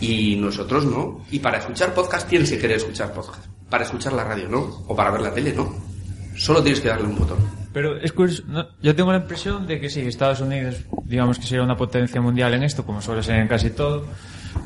[0.00, 1.20] y nosotros no.
[1.30, 3.46] Y para escuchar podcast tienes que querer escuchar podcast.
[3.68, 4.84] Para escuchar la radio no.
[4.86, 5.74] O para ver la tele no.
[6.36, 7.38] Solo tienes que darle un botón.
[7.72, 8.42] Pero es curioso,
[8.82, 12.54] yo tengo la impresión de que sí, Estados Unidos, digamos que sería una potencia mundial
[12.54, 14.06] en esto, como suele ser en casi todo,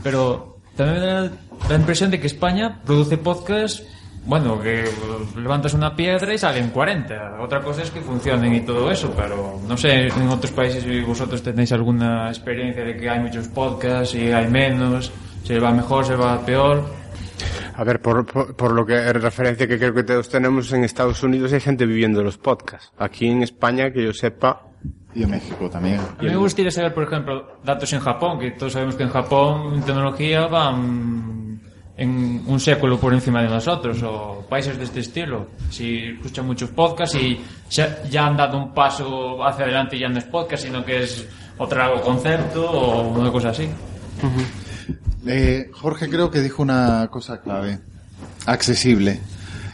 [0.03, 1.31] pero también me da
[1.69, 3.83] la impresión de que España produce podcasts,
[4.27, 4.85] bueno, que
[5.37, 7.41] levantas una piedra y salen 40.
[7.41, 11.01] Otra cosa es que funcionen y todo eso, pero no sé en otros países si
[11.03, 15.13] vosotros tenéis alguna experiencia de que hay muchos podcasts y hay menos,
[15.45, 16.85] se va mejor, se va peor.
[17.77, 20.85] A ver, por, por, por lo que es referencia que creo que todos tenemos en
[20.85, 22.93] Estados Unidos hay gente viviendo los podcasts.
[22.99, 24.63] Aquí en España, que yo sepa,
[25.15, 26.01] Y en México también.
[26.19, 29.11] A mí me gustaría saber, por ejemplo, datos en Japón, que todos sabemos que en
[29.11, 31.35] Japón en tecnología van
[31.97, 35.49] en un século por encima de nosotros, o países de este estilo.
[35.71, 37.41] Si escuchan muchos podcasts y
[37.71, 41.27] ya han dado un paso hacia adelante y ya no es podcast, sino que es
[41.59, 43.69] otro concepto o una cosa así.
[45.27, 47.79] Eh, Jorge creo que dijo una cosa clave.
[48.47, 49.21] Accesible.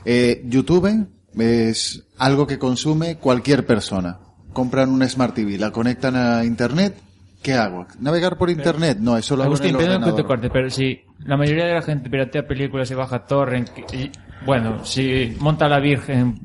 [0.04, 1.08] Eh, YouTube
[1.38, 4.18] es algo que consume cualquier persona.
[4.52, 6.96] Compran una Smart TV, la conectan a Internet.
[7.42, 7.86] ¿Qué hago?
[7.98, 8.98] ¿Navegar por Internet?
[9.00, 10.26] No, eso lo hago en Agustín, el perdón que te ordenador.
[10.26, 14.10] corte, pero si la mayoría de la gente piratea películas y baja torrent, y,
[14.44, 16.38] bueno, si monta la Virgen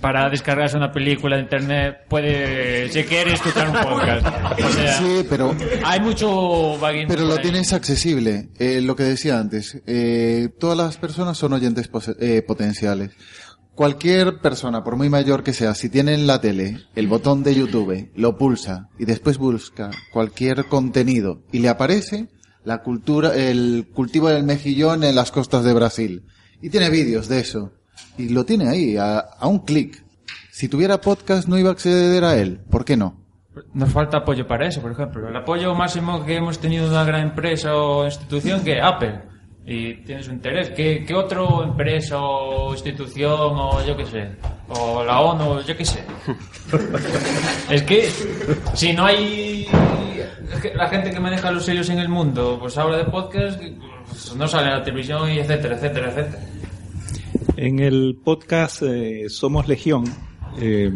[0.00, 4.26] para descargarse una película de internet, puede, si quiere, escuchar un podcast.
[4.64, 5.54] O sea, Sí, pero
[5.84, 7.42] hay mucho Pero lo ahí.
[7.42, 8.48] tienes accesible.
[8.58, 13.10] Eh, lo que decía antes, eh, todas las personas son oyentes eh, potenciales.
[13.74, 17.54] Cualquier persona, por muy mayor que sea, si tiene en la tele el botón de
[17.54, 22.28] YouTube, lo pulsa y después busca cualquier contenido y le aparece
[22.64, 26.24] la cultura, el cultivo del mejillón en las costas de Brasil.
[26.60, 27.72] Y tiene vídeos de eso.
[28.18, 30.04] Y lo tiene ahí, a, a un clic.
[30.50, 32.60] Si tuviera podcast no iba a acceder a él.
[32.70, 33.22] ¿Por qué no?
[33.74, 35.28] Nos falta apoyo para eso, por ejemplo.
[35.28, 39.31] El apoyo máximo que hemos tenido de una gran empresa o institución que Apple.
[39.64, 40.70] Y tiene su interés.
[40.70, 44.28] ¿Qué, qué otra empresa o institución o yo qué sé?
[44.68, 46.02] O la ONU, yo qué sé.
[47.70, 48.08] es que
[48.74, 49.68] si no hay
[50.74, 53.60] la gente que maneja los sellos en el mundo, pues habla de podcast,
[54.08, 56.42] pues no sale en la televisión y etcétera, etcétera, etcétera.
[57.56, 60.04] En el podcast eh, Somos Legión,
[60.60, 60.90] eh,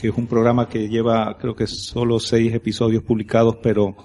[0.00, 3.96] que es un programa que lleva creo que solo seis episodios publicados, pero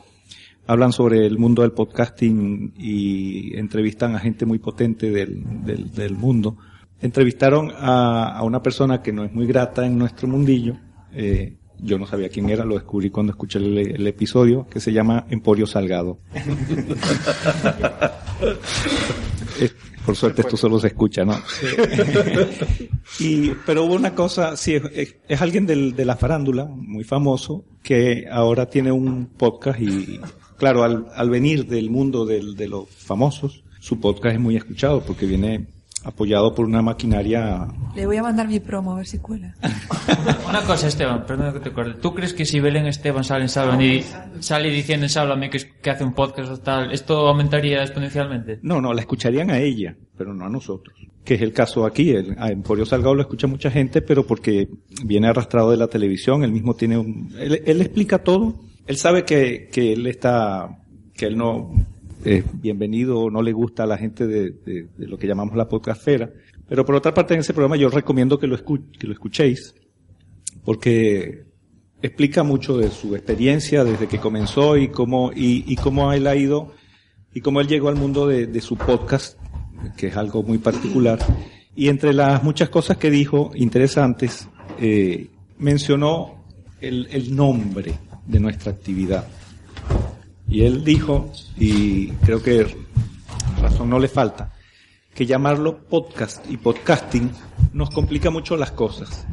[0.69, 6.13] hablan sobre el mundo del podcasting y entrevistan a gente muy potente del, del, del
[6.15, 6.57] mundo.
[7.01, 10.75] Entrevistaron a, a una persona que no es muy grata en nuestro mundillo.
[11.11, 14.91] eh, yo no sabía quién era, lo descubrí cuando escuché el, el episodio, que se
[14.91, 16.19] llama Emporio Salgado.
[20.05, 21.35] Por suerte esto solo se escucha, ¿no?
[23.19, 27.63] y, pero hubo una cosa, sí, es, es alguien del, de la farándula, muy famoso,
[27.81, 30.19] que ahora tiene un podcast y,
[30.59, 35.01] claro, al, al venir del mundo del- de los famosos, su podcast es muy escuchado
[35.01, 35.65] porque viene
[36.03, 39.53] apoyado por una maquinaria Le voy a mandar mi promo a ver si cuela.
[40.49, 41.99] Una cosa, Esteban, perdona que te corte.
[42.01, 44.05] ¿Tú crees que si Belén Esteban sale en Sálvame y
[44.39, 48.59] sale diciendo en Sálvame que, es- que hace un podcast o tal, esto aumentaría exponencialmente?
[48.61, 50.95] No, no, la escucharían a ella, pero no a nosotros.
[51.25, 52.11] Que es el caso aquí.
[52.11, 54.69] El, a Emporio Salgado lo escucha mucha gente, pero porque
[55.03, 56.43] viene arrastrado de la televisión.
[56.45, 57.33] Él mismo tiene un...
[57.37, 58.55] Él, él explica todo.
[58.89, 60.79] Él sabe que, que él está...
[61.13, 61.71] que él no
[62.25, 65.69] es bienvenido o no le gusta a la gente de, de- lo que llamamos la
[65.69, 66.29] podcastfera.
[66.67, 69.75] Pero por otra parte, en ese programa yo recomiendo que lo, que lo escuchéis,
[70.65, 71.43] porque
[72.01, 76.35] explica mucho de su experiencia desde que comenzó y cómo, y, y cómo él ha
[76.35, 76.73] ido
[77.33, 79.37] y cómo él llegó al mundo de, de su podcast,
[79.95, 81.19] que es algo muy particular.
[81.75, 85.27] Y entre las muchas cosas que dijo interesantes, eh,
[85.59, 86.43] mencionó
[86.81, 87.93] el, el nombre
[88.29, 89.27] de nuestra actividad.
[90.47, 92.65] Y él dijo, y creo que
[93.61, 94.53] razón no le falta,
[95.13, 97.29] que llamarlo podcast y podcasting
[97.73, 99.25] nos complica mucho las cosas.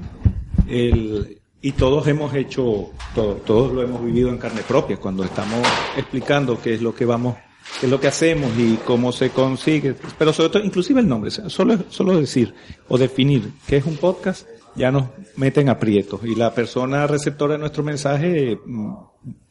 [0.67, 5.67] El- y todos hemos hecho, todo- todos lo hemos vivido en carne propia cuando estamos
[5.97, 7.37] explicando qué es lo que vamos,
[7.81, 9.95] qué es lo que hacemos y cómo se consigue.
[10.19, 12.55] Pero sobre todo, inclusive el nombre, solo, solo decir
[12.89, 14.47] o definir qué es un podcast
[14.77, 18.93] ya nos meten aprietos y la persona receptora de nuestro mensaje, mm,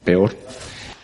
[0.04, 0.36] peor.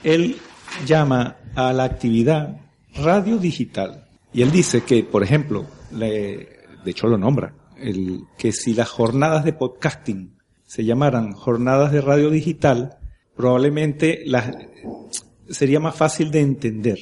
[0.03, 0.37] Él
[0.85, 2.57] llama a la actividad
[2.95, 4.05] radio digital.
[4.33, 6.47] Y él dice que, por ejemplo, le-
[6.83, 11.99] de hecho lo nombra, el, que si las jornadas de podcasting se llamaran jornadas de
[12.01, 12.97] radio digital,
[13.35, 14.51] probablemente las,
[15.49, 16.97] sería más fácil de entender.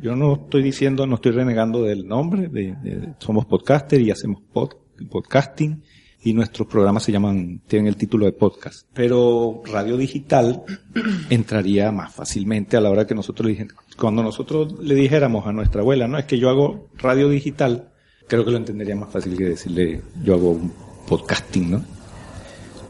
[0.00, 4.76] Yo no estoy diciendo, no estoy renegando del nombre, de, somos podcaster y hacemos pod-
[5.10, 5.82] podcasting
[6.22, 8.86] y nuestros programas se llaman, tienen el título de podcast.
[8.92, 10.64] Pero radio digital
[11.30, 15.52] entraría más fácilmente a la hora que nosotros le dijéramos, cuando nosotros le dijéramos a
[15.52, 17.90] nuestra abuela, no, es que yo hago radio digital,
[18.26, 20.72] creo que lo entendería más fácil que decirle, yo hago un
[21.06, 21.84] podcasting, ¿no?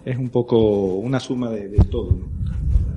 [0.05, 2.39] Es un poco una suma de, de todo, ¿no?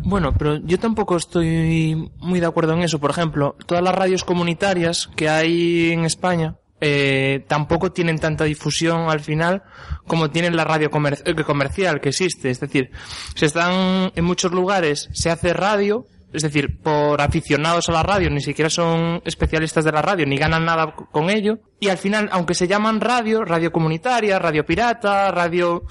[0.04, 3.00] Bueno, pero yo tampoco estoy muy de acuerdo en eso.
[3.00, 9.10] Por ejemplo, todas las radios comunitarias que hay en España eh, tampoco tienen tanta difusión
[9.10, 9.64] al final
[10.08, 12.50] como tienen la radio comer- eh, comercial que existe.
[12.50, 12.92] Es decir,
[13.36, 18.30] se están en muchos lugares, se hace radio, es decir, por aficionados a la radio,
[18.30, 21.60] ni siquiera son especialistas de la radio, ni ganan nada con ello.
[21.80, 25.84] Y al final, aunque se llaman radio, radio comunitaria, radio pirata, radio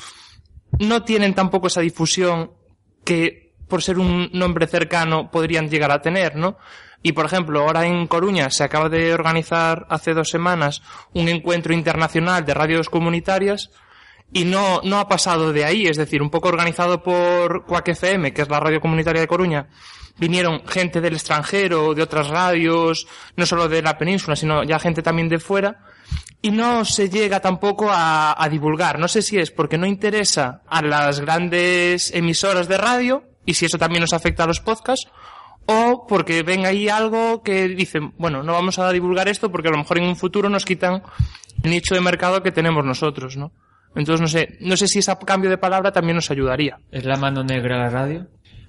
[0.79, 2.53] no tienen tampoco esa difusión
[3.05, 6.57] que por ser un nombre cercano podrían llegar a tener, ¿no?
[7.03, 10.83] Y por ejemplo, ahora en Coruña se acaba de organizar hace dos semanas
[11.15, 13.71] un encuentro internacional de radios comunitarias
[14.33, 18.33] y no, no ha pasado de ahí, es decir, un poco organizado por Cuac FM,
[18.33, 19.69] que es la radio comunitaria de Coruña.
[20.19, 25.03] Vinieron gente del extranjero, de otras radios, no solo de la península, sino ya gente
[25.03, 25.79] también de fuera.
[26.43, 28.99] Y no se llega tampoco a, a divulgar.
[28.99, 33.67] No sé si es porque no interesa a las grandes emisoras de radio, y si
[33.67, 35.11] eso también nos afecta a los podcasts,
[35.67, 39.73] o porque ven ahí algo que dicen, bueno, no vamos a divulgar esto porque a
[39.73, 41.03] lo mejor en un futuro nos quitan
[41.63, 43.53] el nicho de mercado que tenemos nosotros, ¿no?
[43.95, 46.79] Entonces no sé, no sé si ese cambio de palabra también nos ayudaría.
[46.91, 48.27] ¿Es la mano negra la radio?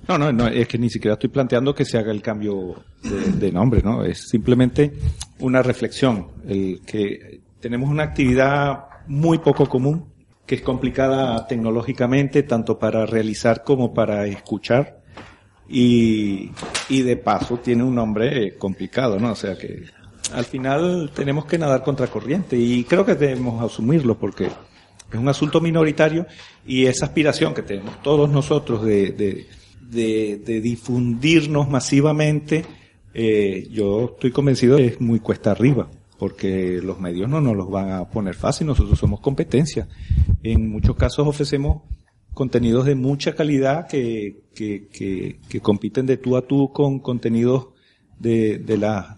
[0.08, 3.32] No, no, no, es que ni siquiera estoy planteando que se haga el cambio de,
[3.34, 4.04] de nombre, ¿no?
[4.04, 4.92] Es simplemente
[5.40, 10.12] una reflexión, el que tenemos una actividad muy poco común,
[10.46, 15.01] que es complicada tecnológicamente, tanto para realizar como para escuchar,
[15.68, 16.52] y,
[16.90, 19.32] de paso tiene un nombre eh, complicado, ¿no?
[19.32, 19.86] O sea que
[20.34, 25.28] al final tenemos que nadar contra corriente y creo que debemos asumirlo porque es un
[25.28, 26.26] asunto minoritario
[26.66, 29.48] y esa aspiración que tenemos todos nosotros de,
[29.92, 32.66] de, difundirnos masivamente,
[33.14, 37.70] eh, yo estoy convencido que es muy cuesta arriba, porque los medios no nos los
[37.70, 39.88] van a poner fácil, nosotros somos competencia.
[40.44, 41.82] En muchos casos ofrecemos
[42.34, 44.88] contenidos de mucha calidad que, que,
[45.48, 47.68] que, compiten de tú a tú con contenidos
[48.20, 49.18] de, de las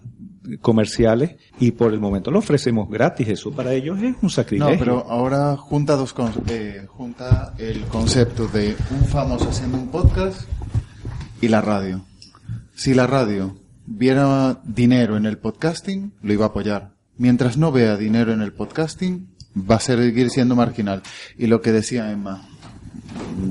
[0.60, 3.28] comerciales y por el momento lo ofrecemos gratis.
[3.28, 4.72] Eso para ellos es un sacrilegio.
[4.72, 6.14] No, pero ahora junta dos
[6.48, 10.48] eh, junta el concepto de un famoso haciendo un podcast
[11.40, 12.04] y la radio.
[12.74, 13.56] Si la radio
[13.86, 16.94] viera dinero en el podcasting, lo iba a apoyar.
[17.16, 21.02] Mientras no vea dinero en el podcasting, va a seguir siendo marginal.
[21.38, 22.48] Y lo que decía Emma,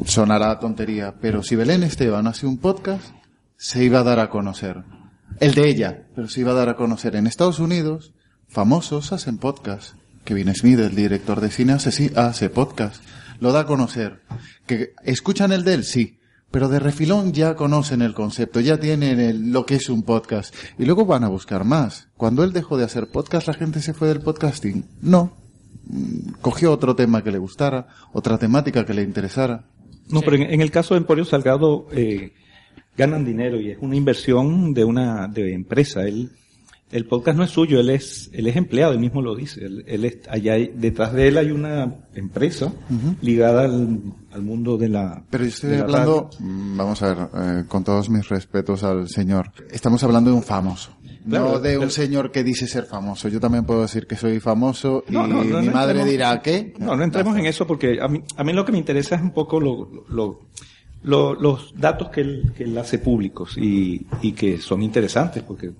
[0.05, 3.03] sonará tontería, pero si Belén Esteban hace un podcast,
[3.57, 4.84] se iba a dar a conocer.
[5.39, 7.16] El de ella, pero se iba a dar a conocer.
[7.16, 8.14] En Estados Unidos,
[8.47, 9.95] famosos hacen podcast.
[10.26, 13.03] Kevin Smith, el director de cine, hace, sí, hace podcast.
[13.39, 14.22] Lo da a conocer.
[14.66, 15.84] ¿Que escuchan el de él?
[15.84, 16.20] Sí.
[16.51, 20.53] Pero de refilón ya conocen el concepto, ya tienen el- lo que es un podcast.
[20.78, 22.09] Y luego van a buscar más.
[22.16, 24.86] Cuando él dejó de hacer podcast, la gente se fue del podcasting.
[25.01, 25.36] No.
[26.41, 29.65] Cogió otro tema que le gustara, otra temática que le interesara.
[30.09, 32.34] No, pero en, en el caso de Emporio Salgado eh,
[32.97, 36.03] ganan dinero y es una inversión de una de empresa.
[36.03, 36.31] Él,
[36.91, 39.65] el podcast no es suyo, él es él es empleado, él mismo lo dice.
[39.65, 42.71] Él, él es, allá hay- detrás de él hay una empresa
[43.21, 43.99] ligada al,
[44.31, 45.23] al mundo de la.
[45.29, 46.47] Pero yo estoy hablando, radio.
[46.47, 50.43] mm, vamos a ver, eh, con todos mis respetos al señor, estamos hablando de un
[50.43, 50.91] famoso.
[51.28, 53.28] Claro, no de pero- un señor que dice ser famoso.
[53.30, 56.41] Yo también puedo decir que soy famoso y No, no, no, mi madre entremos- dirá,
[56.41, 56.74] ¿qué?
[56.80, 59.21] No, no entremos en eso porque a mí, a mí lo que me interesa es
[59.21, 60.41] un poco lo, lo-
[61.03, 65.71] lo- los datos que él, que él hace públicos y, y que son interesantes porque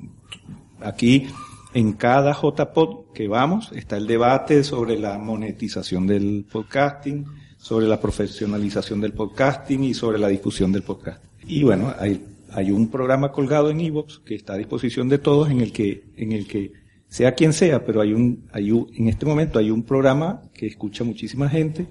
[0.82, 1.28] aquí
[1.74, 7.26] en cada JPod que vamos está el debate sobre la monetización del podcasting,
[7.58, 11.24] sobre la profesionalización del podcasting y sobre la difusión del podcast.
[11.48, 12.24] Y bueno, hay,
[12.54, 16.04] hay un programa colgado en Evox que está a disposición de todos en el que,
[16.18, 16.72] en el que
[17.08, 20.68] sea quien sea, pero hay un, hay un, en este momento hay un programa que
[20.68, 21.88] escucha muchísima gente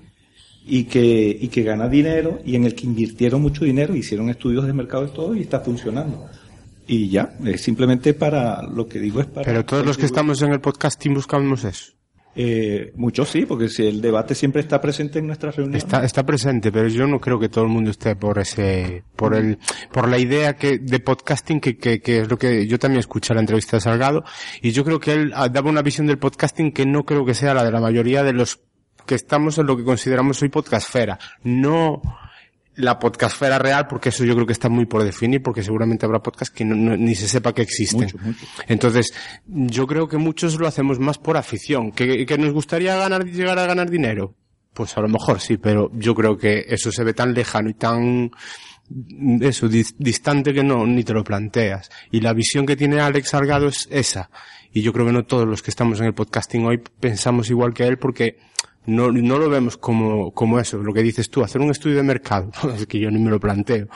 [0.65, 4.67] y que, y que gana dinero y en el que invirtieron mucho dinero, hicieron estudios
[4.67, 6.27] de mercado y todo y está funcionando.
[6.87, 9.47] Y ya, es simplemente para, lo que digo es para...
[9.47, 11.93] Pero todos los que estamos en el podcasting buscamos eso.
[12.35, 15.85] Eh, muchos sí, porque si el debate siempre está presente en nuestras reuniones.
[15.85, 19.35] Está, está presente, pero yo no creo que todo el mundo esté por ese, por
[19.35, 19.59] el,
[19.93, 23.35] por la idea que, de podcasting que, que, que es lo que yo también escuché
[23.35, 24.25] la entrevista de Salgado
[24.63, 27.35] y yo creo que él ah, daba una visión del podcasting que no creo que
[27.35, 28.61] sea la de la mayoría de los
[29.07, 31.19] que estamos en lo que consideramos hoy podcastfera.
[31.43, 32.01] No
[32.77, 36.21] la podcastfera real, porque eso yo creo que está muy por definir, porque seguramente habrá
[36.23, 38.11] podcasts que no- no- ni se sepa que existen.
[38.69, 39.13] Entonces,
[39.47, 41.93] yo creo que muchos lo hacemos más por afición.
[41.93, 44.35] ¿Que, que nos gustaría ganar, llegar a ganar dinero?
[44.73, 47.75] Pues a lo mejor sí, pero yo creo que eso se ve tan lejano y
[47.75, 48.31] tan
[49.41, 51.91] eso, dis- distante que no, ni te lo planteas.
[52.11, 54.31] Y la visión que tiene Alex Salgado es esa.
[54.73, 57.75] Y yo creo que no todos los que estamos en el podcasting hoy pensamos igual
[57.75, 58.39] que él porque
[58.87, 62.03] no, no lo vemos como, como eso, lo que dices tú, hacer un estudio de
[62.03, 62.51] mercado.
[62.77, 63.89] es que yo ni me lo planteo.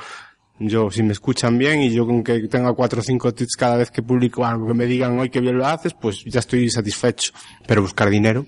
[0.58, 3.76] Yo, si me escuchan bien y yo con que tenga cuatro o cinco tweets cada
[3.76, 6.70] vez que publico algo que me digan hoy que bien lo haces, pues ya estoy
[6.70, 7.32] satisfecho.
[7.66, 8.46] Pero buscar dinero,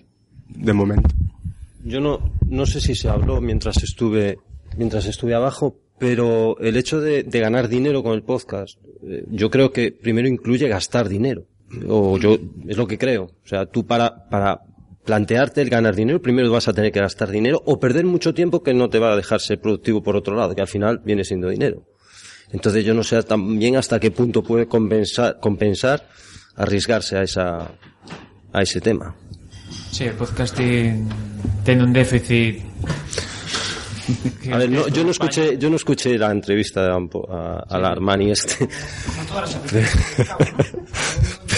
[0.48, 1.10] de momento.
[1.85, 4.39] Yo no, no sé si se habló mientras estuve,
[4.77, 9.51] mientras estuve abajo, pero el hecho de, de ganar dinero con el podcast, eh, yo
[9.51, 11.44] creo que primero incluye gastar dinero.
[11.86, 13.24] O yo, es lo que creo.
[13.24, 14.62] O sea, tú para, para
[15.09, 18.63] plantearte el ganar dinero, primero vas a tener que gastar dinero o perder mucho tiempo
[18.63, 21.25] que no te va a dejar ser productivo por otro lado, que al final viene
[21.25, 21.83] siendo dinero.
[22.53, 26.07] Entonces yo no sé también hasta qué punto puede compensar, compensar
[26.57, 27.71] arriesgarse a esa,
[28.53, 29.17] a ese tema.
[29.91, 31.09] Sí, el podcasting
[31.65, 32.61] tiene un déficit.
[34.53, 37.83] A ver, no, yo no escuché, yo no escuché la entrevista de Ampo, a, al
[37.87, 38.69] Armani este.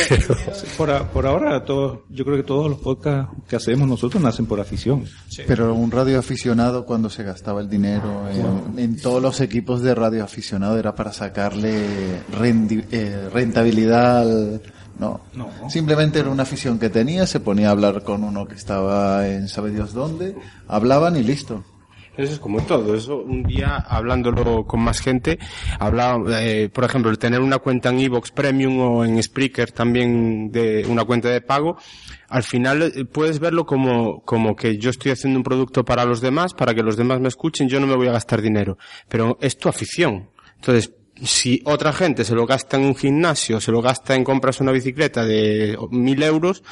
[0.77, 4.47] Por, a- por ahora, todos, yo creo que todos los podcasts que hacemos nosotros nacen
[4.47, 5.05] por afición.
[5.47, 10.79] Pero un radioaficionado cuando se gastaba el dinero en, en todos los equipos de radioaficionado
[10.79, 14.63] era para sacarle rendi- eh, rentabilidad al...
[14.99, 15.21] No.
[15.71, 19.49] Simplemente era una afición que tenía, se ponía a hablar con uno que estaba en
[19.49, 20.35] sabe Dios dónde,
[20.69, 21.65] hablaban y listo.
[22.17, 22.95] Eso es como todo.
[22.95, 25.39] Eso un día hablándolo con más gente,
[25.79, 30.51] hablaba, eh, por ejemplo, el tener una cuenta en Evox Premium o en Spreaker también
[30.51, 31.77] de una cuenta de pago,
[32.29, 36.21] al final eh, puedes verlo como, como que yo estoy haciendo un producto para los
[36.21, 38.77] demás, para que los demás me escuchen, yo no me voy a gastar dinero.
[39.09, 40.31] Pero es tu afición.
[40.57, 40.93] Entonces,
[41.23, 44.73] si otra gente se lo gasta en un gimnasio, se lo gasta en compras una
[44.73, 46.63] bicicleta de mil euros,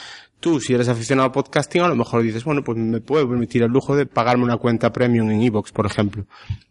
[0.40, 3.62] tú, si eres aficionado a podcasting, a lo mejor dices, bueno, pues me puedo permitir
[3.62, 6.24] el lujo de pagarme una cuenta premium en Evox, por ejemplo.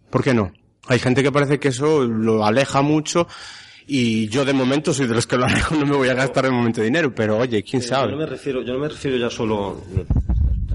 [0.09, 0.51] ¿Por qué no?
[0.87, 3.27] Hay gente que parece que eso lo aleja mucho
[3.85, 6.45] y yo de momento soy de los que lo alejo, no me voy a gastar
[6.45, 8.11] de momento dinero, pero oye, quién Yo sabe.
[8.11, 9.81] no me refiero, yo no me refiero ya solo,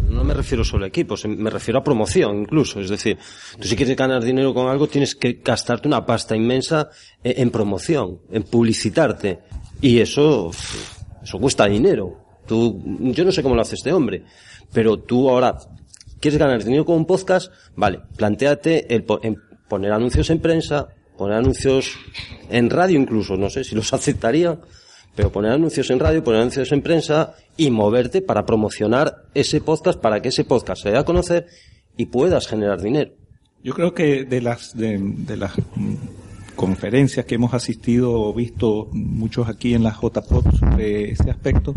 [0.09, 2.81] no me refiero solo a equipos, me refiero a promoción incluso.
[2.81, 3.16] Es decir,
[3.59, 6.90] tú si quieres ganar dinero con algo tienes que gastarte una pasta inmensa
[7.24, 9.40] en, en promoción, en publicitarte.
[9.81, 10.51] Y eso,
[11.23, 12.22] eso cuesta dinero.
[12.47, 12.82] Tú,
[13.12, 14.24] yo no sé cómo lo hace este hombre,
[14.73, 15.56] pero tú ahora
[16.20, 19.20] quieres ganar dinero con un podcast, vale, planteate el po-
[19.69, 21.94] poner anuncios en prensa, poner anuncios
[22.51, 24.60] en radio incluso, no sé si los aceptarían,
[25.14, 30.01] pero poner anuncios en radio, poner anuncios en prensa y moverte para promocionar ese podcast
[30.01, 31.47] para que ese podcast se dé a conocer
[31.97, 33.12] y puedas generar dinero.
[33.62, 35.94] Yo creo que de las de, de las mm,
[36.56, 41.74] conferencias que hemos asistido o visto muchos aquí en la JPOD sobre ese aspecto,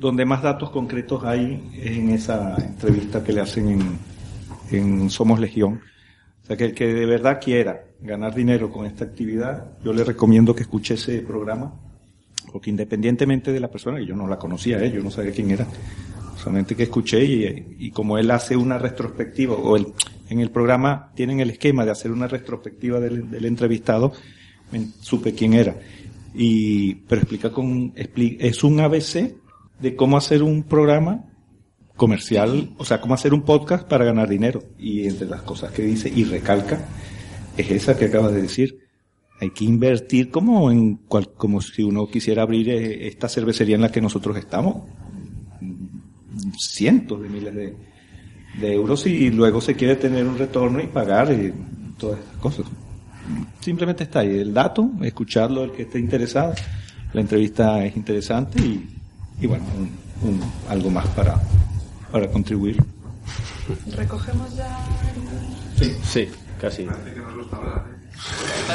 [0.00, 3.98] donde más datos concretos hay es en esa entrevista que le hacen en,
[4.70, 5.82] en Somos Legión.
[6.42, 10.02] O sea, que el que de verdad quiera ganar dinero con esta actividad, yo le
[10.02, 11.74] recomiendo que escuche ese programa,
[12.50, 14.90] porque independientemente de la persona, que yo no la conocía, ¿eh?
[14.90, 15.66] yo no sabía quién era,
[16.36, 19.88] solamente que escuché y, y como él hace una retrospectiva, o el,
[20.30, 24.12] en el programa tienen el esquema de hacer una retrospectiva del, del entrevistado,
[25.00, 25.76] supe quién era.
[26.34, 29.34] Y, pero explica con, es un ABC
[29.80, 31.24] de cómo hacer un programa
[31.96, 34.62] comercial, o sea, cómo hacer un podcast para ganar dinero.
[34.78, 36.86] Y entre las cosas que dice y recalca,
[37.56, 38.78] es esa que acabas de decir.
[39.40, 43.82] Hay que invertir como en cual- como si uno quisiera abrir eh, esta cervecería en
[43.82, 44.82] la que nosotros estamos.
[46.58, 47.74] Cientos de miles de,
[48.60, 51.52] de euros y, y luego se quiere tener un retorno y pagar y
[51.98, 52.66] todas estas cosas.
[53.60, 56.54] Simplemente está ahí el dato, escucharlo el que esté interesado.
[57.12, 58.88] La entrevista es interesante y,
[59.40, 59.98] y bueno, un-
[60.28, 61.40] un- algo más para,
[62.12, 62.82] para contribuir.
[63.96, 64.78] Recogemos ya.
[65.78, 66.28] Sí, sí,
[66.60, 66.86] casi.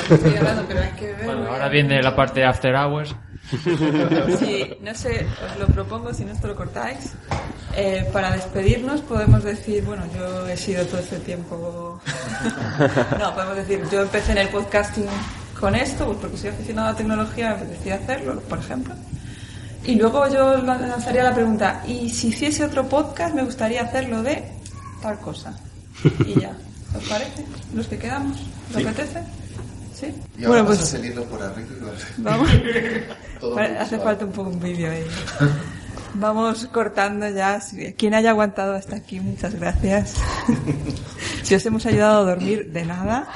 [0.10, 1.26] Estoy hablando, pero hay que ver.
[1.26, 3.16] Bueno, ahora viene la parte de After Hours.
[4.40, 5.24] Sí, no sé,
[5.54, 7.12] os lo propongo, si no esto lo cortáis.
[7.78, 12.02] Eh, para despedirnos podemos decir, bueno, yo he sido todo este tiempo...
[13.20, 15.06] no, podemos decir, yo empecé en el podcasting
[15.60, 18.96] con esto, pues porque soy aficionado a la tecnología, me apetecía hacerlo, por ejemplo.
[19.88, 24.44] Y luego yo lanzaría la pregunta, ¿y si hiciese otro podcast me gustaría hacerlo de
[25.02, 25.58] tal cosa?
[26.26, 26.52] Y ya,
[26.98, 27.46] ¿os parece?
[27.74, 28.38] ¿Los que quedamos?
[28.74, 28.86] ¿Lo Sí.
[28.86, 29.20] apetece?
[30.00, 30.08] ¿Sí?
[30.38, 31.68] Y ahora vas a salirlo por arriba.
[32.18, 32.50] Vamos.
[33.40, 35.06] Todo Vale, muy Hace falta un poco un vídeo ahí.
[36.18, 37.60] Vamos cortando ya.
[37.98, 40.16] Quien haya aguantado hasta aquí, muchas gracias.
[41.44, 43.28] si os hemos ayudado a dormir, de nada.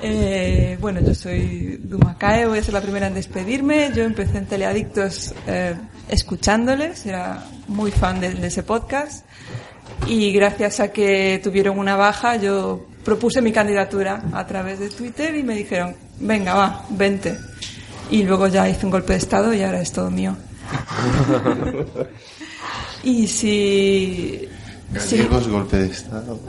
[0.00, 3.90] Eh, bueno, yo soy Dumacae, voy a ser la primera en despedirme.
[3.92, 5.74] Yo empecé en Teleadictos eh,
[6.08, 9.26] escuchándoles, era muy fan de ese podcast.
[10.06, 15.34] Y gracias a que tuvieron una baja, yo propuse mi candidatura a través de Twitter
[15.34, 17.36] y me dijeron, venga, va, vente.
[18.10, 20.36] Y luego ya hice un golpe de estado y ahora es todo mío.
[23.02, 24.48] Y si...
[24.90, 26.40] Gallegos, golpe de estado.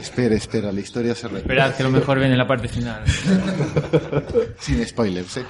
[0.00, 1.40] espera, espera, la historia se repite.
[1.42, 3.02] Esperad que lo mejor viene en la parte final.
[4.58, 5.44] Sin spoilers, ¿eh?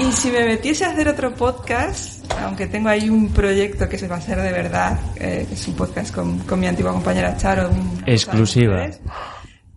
[0.00, 4.08] Y si me metiese a hacer otro podcast, aunque tengo ahí un proyecto que se
[4.08, 7.36] va a hacer de verdad, eh, que es un podcast con, con mi antigua compañera
[7.36, 7.68] Charo.
[7.70, 8.88] un- Exclusiva.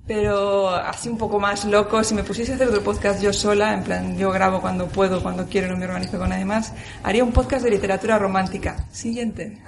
[0.08, 2.04] Pero así un poco más loco.
[2.04, 5.22] Si me pusiese a hacer otro podcast yo sola, en plan, yo grabo cuando puedo,
[5.22, 6.74] cuando quiero, no me organizo con nadie más,
[7.04, 8.76] haría un podcast de literatura romántica.
[8.92, 9.58] Siguiente.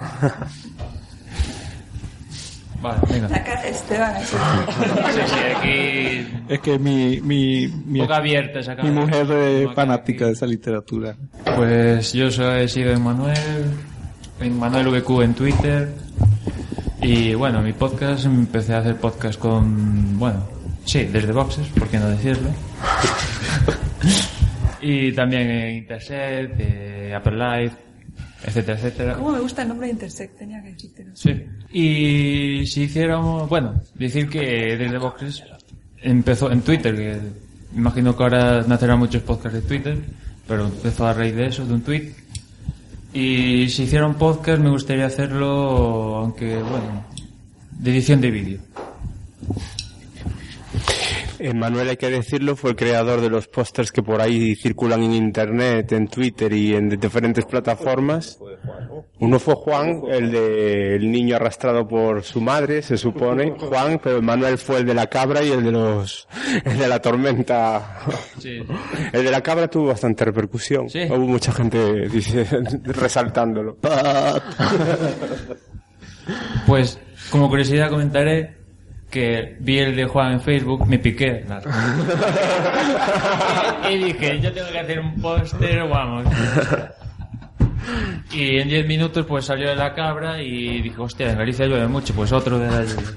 [2.80, 3.28] Vale, venga.
[3.28, 4.14] La cara de Esteban.
[4.14, 4.36] así.
[4.36, 6.28] Sí, sí, aquí...
[6.48, 11.16] Es que mi, mi, mi, Boca abierta esa mi mujer es fanática de esa literatura.
[11.56, 13.64] Pues yo soy, he sido Emmanuel,
[14.40, 15.92] Emmanuel VQ en Twitter.
[17.00, 20.44] Y bueno, mi podcast, empecé a hacer podcast con, bueno,
[20.84, 22.50] sí, desde boxes, por qué no decirlo.
[24.80, 27.72] y también en Interset, eh, Apple Live,
[28.44, 29.14] etcétera, etcétera.
[29.14, 30.38] ¿Cómo me gusta el nombre de Intersect?
[30.38, 30.74] Tenía que.
[31.14, 31.44] Sí.
[31.72, 35.44] Y si hiciéramos, bueno, decir que desde Boxes
[36.02, 37.20] empezó en Twitter, que
[37.76, 39.98] imagino que ahora nacerán muchos podcasts de Twitter,
[40.46, 42.12] pero empezó a raíz de eso, de un tweet.
[43.12, 47.04] Y si hiciera un podcast me gustaría hacerlo, aunque bueno,
[47.70, 48.58] de edición de vídeo.
[51.38, 55.02] Eh, Manuel, hay que decirlo, fue el creador de los pósters que por ahí circulan
[55.04, 58.38] en internet, en Twitter y en diferentes plataformas.
[59.20, 64.20] Uno fue Juan, el de el niño arrastrado por su madre, se supone, Juan, pero
[64.20, 66.26] Manuel fue el de la cabra y el de los,
[66.64, 68.00] el de la tormenta.
[68.38, 68.60] Sí.
[69.12, 70.86] El de la cabra tuvo bastante repercusión.
[70.86, 72.46] Hubo mucha gente dice,
[72.84, 73.78] resaltándolo.
[76.66, 77.00] Pues,
[77.30, 78.57] como curiosidad comentaré
[79.10, 81.44] que vi el de Juan en Facebook, me piqué.
[83.90, 86.26] y dije, yo tengo que hacer un póster, vamos.
[88.32, 91.88] Y en 10 minutos pues salió de la cabra y dije, hostia, en Galicia llueve
[91.88, 93.08] mucho, pues otro de la lluvia.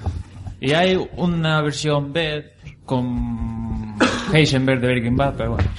[0.61, 2.53] Y hay una versión B
[2.85, 3.95] con
[4.33, 5.69] Heisenberg de Breaking Bad, pero bueno.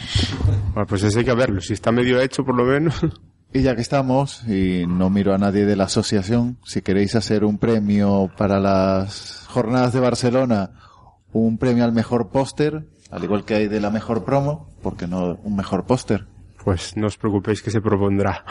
[0.74, 3.00] Bueno, pues ese hay que verlo, si está medio hecho por lo menos.
[3.54, 7.44] Y ya que estamos, y no miro a nadie de la asociación, si queréis hacer
[7.44, 10.70] un premio para las jornadas de Barcelona,
[11.34, 15.38] un premio al mejor póster, al igual que hay de la mejor promo, porque no
[15.42, 16.24] un mejor póster?
[16.64, 18.42] Pues no os preocupéis que se propondrá.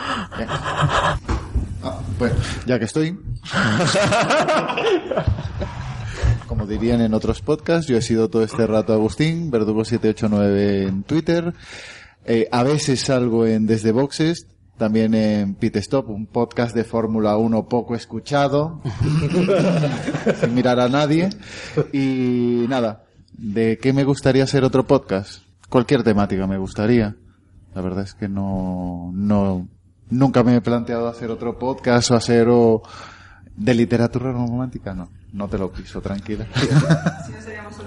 [1.83, 2.35] Ah, bueno,
[2.67, 3.17] ya que estoy.
[6.47, 11.55] Como dirían en otros podcasts, yo he sido todo este rato Agustín, Verdugo789 en Twitter.
[12.25, 14.45] Eh, a veces salgo en Desde Boxes,
[14.81, 18.81] también en Pit Stop, un podcast de Fórmula 1 poco escuchado,
[20.41, 21.29] sin mirar a nadie.
[21.93, 23.03] Y nada,
[23.37, 25.43] ¿de qué me gustaría hacer otro podcast?
[25.69, 27.15] Cualquier temática me gustaría.
[27.75, 29.67] La verdad es que no, no,
[30.09, 32.81] nunca me he planteado hacer otro podcast o hacer o
[33.61, 35.09] de literatura romántica, no.
[35.33, 36.45] No te lo piso, tranquila.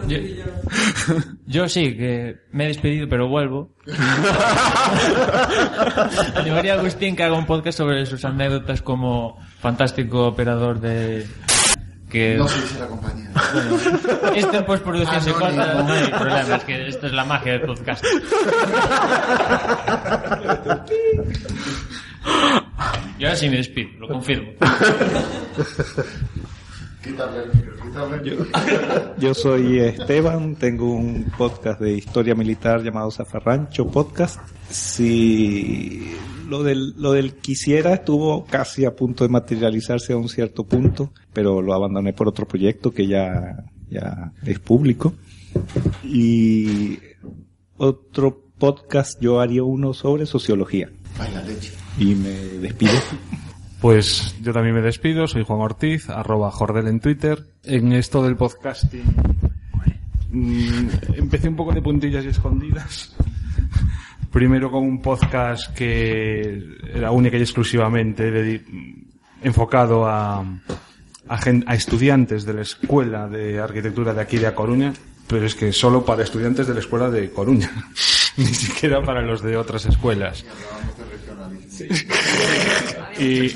[0.09, 0.19] Yo,
[1.47, 3.71] yo sí, que me he despedido, pero vuelvo.
[6.37, 11.27] Animaría a Agustín que haga un podcast sobre sus anécdotas como fantástico operador de...
[12.11, 12.37] Que...
[12.37, 13.31] No se dice la compañía.
[13.55, 13.79] Bueno,
[14.37, 17.63] esto en postproducción se corta, no hay problema, es que esto es la magia del
[17.63, 18.05] podcast.
[23.19, 24.51] Y ahora sí me despido, lo confirmo.
[27.03, 29.15] Quitarle el micro, quitarle el micro.
[29.19, 34.41] Yo soy Esteban, tengo un podcast de historia militar llamado Zafarrancho Podcast.
[34.69, 36.15] Si
[36.49, 41.13] lo del, lo del quisiera estuvo casi a punto de materializarse a un cierto punto,
[41.33, 45.15] pero lo abandoné por otro proyecto que ya, ya es público.
[46.03, 46.99] Y
[47.77, 50.91] otro podcast yo haría uno sobre sociología.
[51.19, 51.84] Ay, la leche.
[51.99, 52.93] Y me despido.
[53.81, 57.45] Pues yo también me despido, soy Juan Ortiz, arroba Jordel en Twitter.
[57.65, 59.05] En esto del podcasting
[60.31, 63.15] mm, empecé un poco de puntillas y escondidas.
[64.33, 66.61] Primero con un podcast que
[66.93, 68.63] era única y exclusivamente
[69.43, 70.45] enfocado a,
[71.29, 74.93] a, gen- a estudiantes de la Escuela de Arquitectura de aquí de A Coruña,
[75.29, 77.71] pero es que solo para estudiantes de la Escuela de Coruña,
[78.39, 80.45] ni siquiera para los de otras escuelas.
[83.19, 83.47] Y,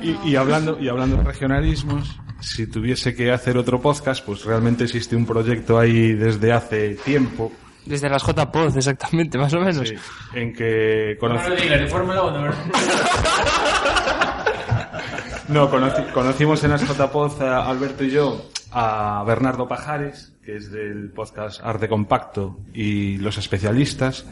[0.00, 4.84] y- y hablando y hablando de regionalismos, si tuviese que hacer otro podcast, pues realmente
[4.84, 7.52] existe un proyecto ahí desde hace tiempo
[7.86, 9.88] Desde las JPOZ, exactamente, más o menos.
[9.88, 9.94] sí,
[10.34, 12.58] en que conocí- No lo digas, de Fórmula 1, ¿verdad?
[15.48, 20.70] no, conoci- conocimos en las JPOZ a Alberto y yo a Bernardo Pajares, que es
[20.72, 24.24] del podcast Arte Compacto y los especialistas.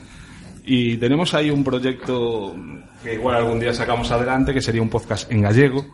[0.64, 2.54] Y tenemos ahí un proyecto
[3.02, 5.84] que igual algún día sacamos adelante, que sería un podcast en gallego,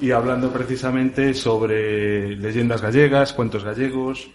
[0.00, 4.28] y hablando precisamente sobre leyendas gallegas, cuentos gallegos,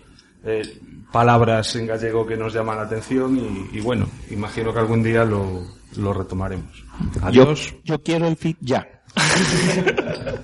[0.43, 0.63] eh,
[1.11, 5.23] palabras en gallego que nos llaman la atención y, y bueno, imagino que algún día
[5.23, 5.63] lo,
[5.97, 6.83] lo retomaremos.
[7.21, 7.73] Adiós.
[7.83, 8.88] Yo, yo quiero el feed ya.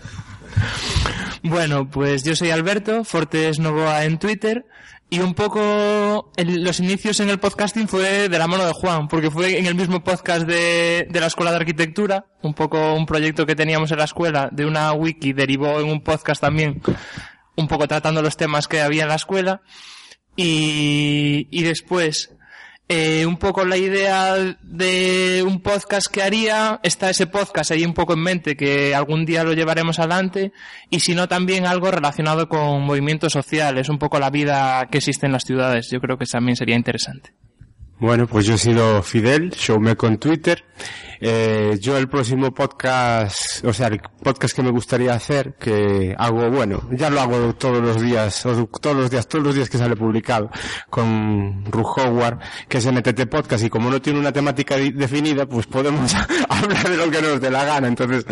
[1.44, 4.66] Bueno, pues yo soy Alberto, Fortes Novoa en Twitter
[5.10, 9.08] Y un poco el- los inicios en el podcasting fue de la mano de Juan,
[9.08, 13.06] porque fue en el mismo podcast de, de la Escuela de Arquitectura, un poco un
[13.06, 16.82] proyecto que teníamos en la escuela de una wiki, derivó en un podcast también,
[17.56, 19.62] un poco tratando los temas que había en la escuela.
[20.36, 22.36] Y, y después,
[22.90, 27.94] eh, un poco la idea de un podcast que haría, está ese podcast ahí un
[27.94, 30.54] poco en mente que algún día lo llevaremos adelante
[30.90, 35.26] y si no también algo relacionado con movimientos sociales, un poco la vida que existe
[35.26, 37.32] en las ciudades, yo creo que también sería interesante.
[38.00, 40.64] Bueno, pues yo he sido Fidel, Showmeco en Twitter.
[41.20, 46.50] Eh, yo el próximo podcast, o sea, el podcast que me gustaría hacer, que hago,
[46.52, 49.96] bueno, ya lo hago todos los días, todos los días, todos los días que sale
[49.96, 50.52] publicado,
[50.92, 55.66] con Ru Howard, que es NTT Podcast, y como no tiene una temática definida, pues
[55.66, 56.14] podemos
[56.50, 58.26] hablar de lo que nos dé la gana, entonces,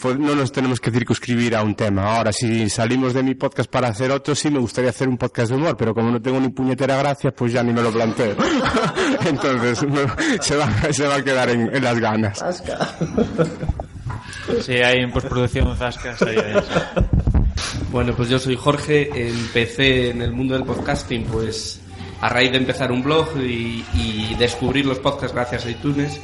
[0.00, 2.16] pues no nos tenemos que circunscribir a un tema.
[2.16, 5.50] Ahora, si salimos de mi podcast para hacer otro, sí me gustaría hacer un podcast
[5.50, 8.34] de humor, pero como no tengo ni puñetera gracia, pues ya ni me lo planteo.
[9.26, 10.00] Entonces, no,
[10.40, 12.44] se, va, se va a quedar en, en las ganas.
[14.62, 16.16] Sí, hay en postproducción Zasca.
[17.90, 21.80] Bueno, pues yo soy Jorge, empecé en el mundo del podcasting pues
[22.20, 26.20] a raíz de empezar un blog y, y descubrir los podcasts gracias a iTunes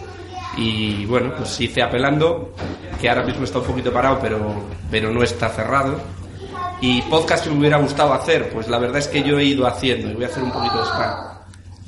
[0.57, 2.55] y bueno, pues hice apelando,
[3.01, 4.55] que ahora mismo está un poquito parado pero,
[4.91, 5.99] pero no está cerrado.
[6.81, 9.67] Y podcast que me hubiera gustado hacer, pues la verdad es que yo he ido
[9.67, 11.36] haciendo y voy a hacer un poquito de spam.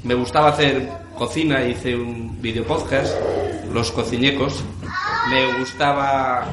[0.04, 3.14] Me gustaba hacer cocina, hice un video podcast,
[3.72, 4.62] Los Cociñecos.
[5.28, 6.46] Me gustaba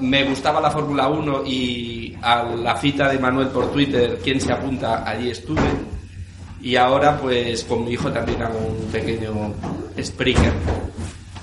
[0.00, 4.52] me gustaba la Fórmula 1 y a la cita de Manuel por Twitter, quien se
[4.52, 5.60] apunta, allí estuve.
[6.62, 9.52] Y ahora pues con mi hijo también hago un pequeño
[10.02, 10.52] Spreaker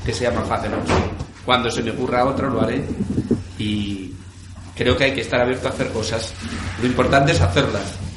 [0.04, 0.90] que se llama Facenos.
[1.46, 2.84] Cuando se me ocurra otro lo haré
[3.60, 4.14] y
[4.76, 6.34] creo que hay que estar abierto a hacer cosas.
[6.82, 8.11] Lo importante es hacerlas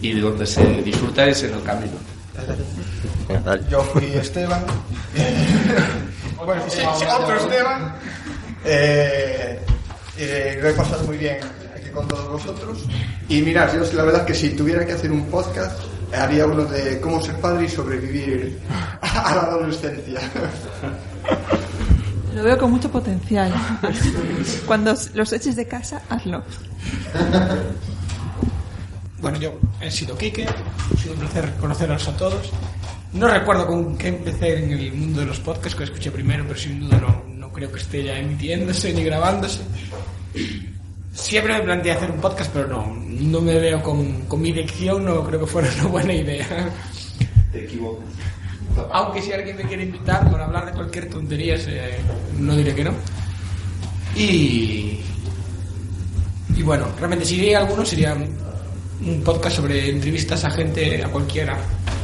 [0.00, 1.92] y de donde se disfruta es en el camino.
[3.70, 4.62] Yo fui Esteban.
[6.44, 7.94] bueno, sí, sí, otro Esteban.
[8.64, 9.60] Eh,
[10.16, 11.38] eh, lo he pasado muy bien
[11.76, 12.84] aquí con todos vosotros.
[13.28, 15.80] Y mirad, yo la verdad que si tuviera que hacer un podcast,
[16.16, 18.58] haría uno de cómo ser padre y sobrevivir
[19.00, 20.20] a la adolescencia.
[22.34, 23.52] Lo veo con mucho potencial.
[24.66, 26.44] Cuando los eches de casa, hazlo.
[29.20, 32.50] Bueno, yo he sido Quique, ha sido un placer conoceros a todos.
[33.12, 36.58] No recuerdo con qué empecé en el mundo de los podcasts, que escuché primero, pero
[36.58, 39.60] sin duda no, no creo que esté ya emitiéndose ni grabándose.
[41.12, 45.04] Siempre me planteé hacer un podcast, pero no, no me veo con, con mi dicción,
[45.04, 46.46] no creo que fuera una buena idea.
[47.50, 48.06] Te equivocas.
[48.92, 51.98] Aunque si alguien me quiere invitar para hablar de cualquier tontería, se-
[52.38, 52.92] no diré que no.
[54.14, 55.00] Y,
[56.54, 58.16] y bueno, realmente si diría alguno sería
[59.04, 61.58] un podcast sobre entrevistas a gente, a cualquiera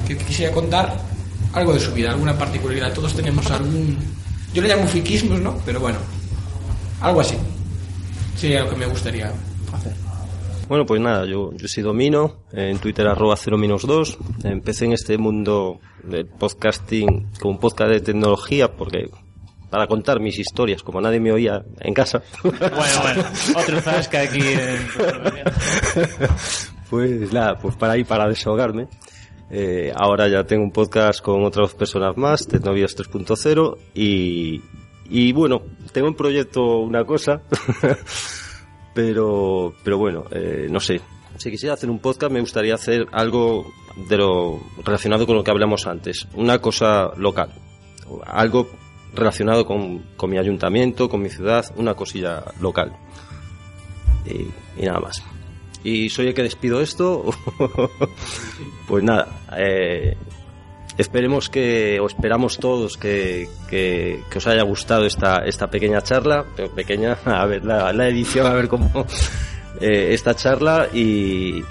[0.06, 0.96] que quisiera contar
[1.52, 2.92] algo de su vida, alguna particularidad.
[2.92, 3.98] Todos tenemos algún...
[4.52, 5.58] Yo le llamo fiquismos, ¿no?
[5.64, 5.98] Pero bueno,
[7.00, 7.36] algo así.
[8.36, 9.32] Sería lo que me gustaría
[9.72, 9.92] hacer.
[10.68, 14.18] Bueno, pues nada, yo, yo soy Domino, en Twitter arroba 0 menos 2.
[14.44, 19.10] Empecé en este mundo del podcasting con un podcast de tecnología porque
[19.70, 22.22] para contar mis historias, como nadie me oía en casa.
[22.42, 23.24] Bueno, bueno,
[23.56, 24.78] otro Zasca aquí en
[26.94, 28.86] pues nada, pues para ahí, para desahogarme.
[29.50, 34.62] Eh, ahora ya tengo un podcast con otras personas más, Tecnovías 3.0 y,
[35.10, 37.42] y bueno, tengo en proyecto una cosa,
[38.94, 41.00] pero, pero bueno, eh, no sé.
[41.36, 43.66] Si quisiera hacer un podcast me gustaría hacer algo
[44.08, 47.50] de lo relacionado con lo que hablamos antes, una cosa local,
[48.24, 48.70] algo
[49.14, 52.92] relacionado con, con mi ayuntamiento, con mi ciudad, una cosilla local.
[54.26, 54.46] Y,
[54.80, 55.34] y nada más.
[55.85, 57.31] Y soy el que despido esto.
[58.89, 60.16] pues nada, eh,
[60.97, 66.44] esperemos que, o esperamos todos que, que, os haya gustado esta, esta pequeña charla,
[66.74, 69.06] pequeña, a ver la, la edición, a ver cómo,
[69.81, 71.62] eh, esta charla y,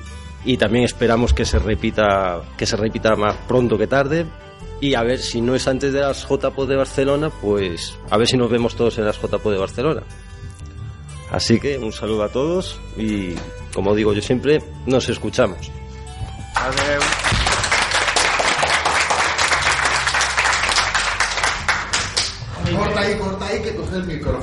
[0.45, 4.25] y también esperamos que se repita, que se repita más pronto que tarde.
[4.81, 8.27] Y a ver si no es antes de las JPO de Barcelona, pues a ver
[8.27, 10.03] si nos vemos todos en las JPO de Barcelona.
[11.33, 13.33] Así que un saludo a todos y
[13.73, 15.71] como digo yo siempre, nos escuchamos.
[22.77, 24.42] Corta ahí, corta ahí que coge el micrófono.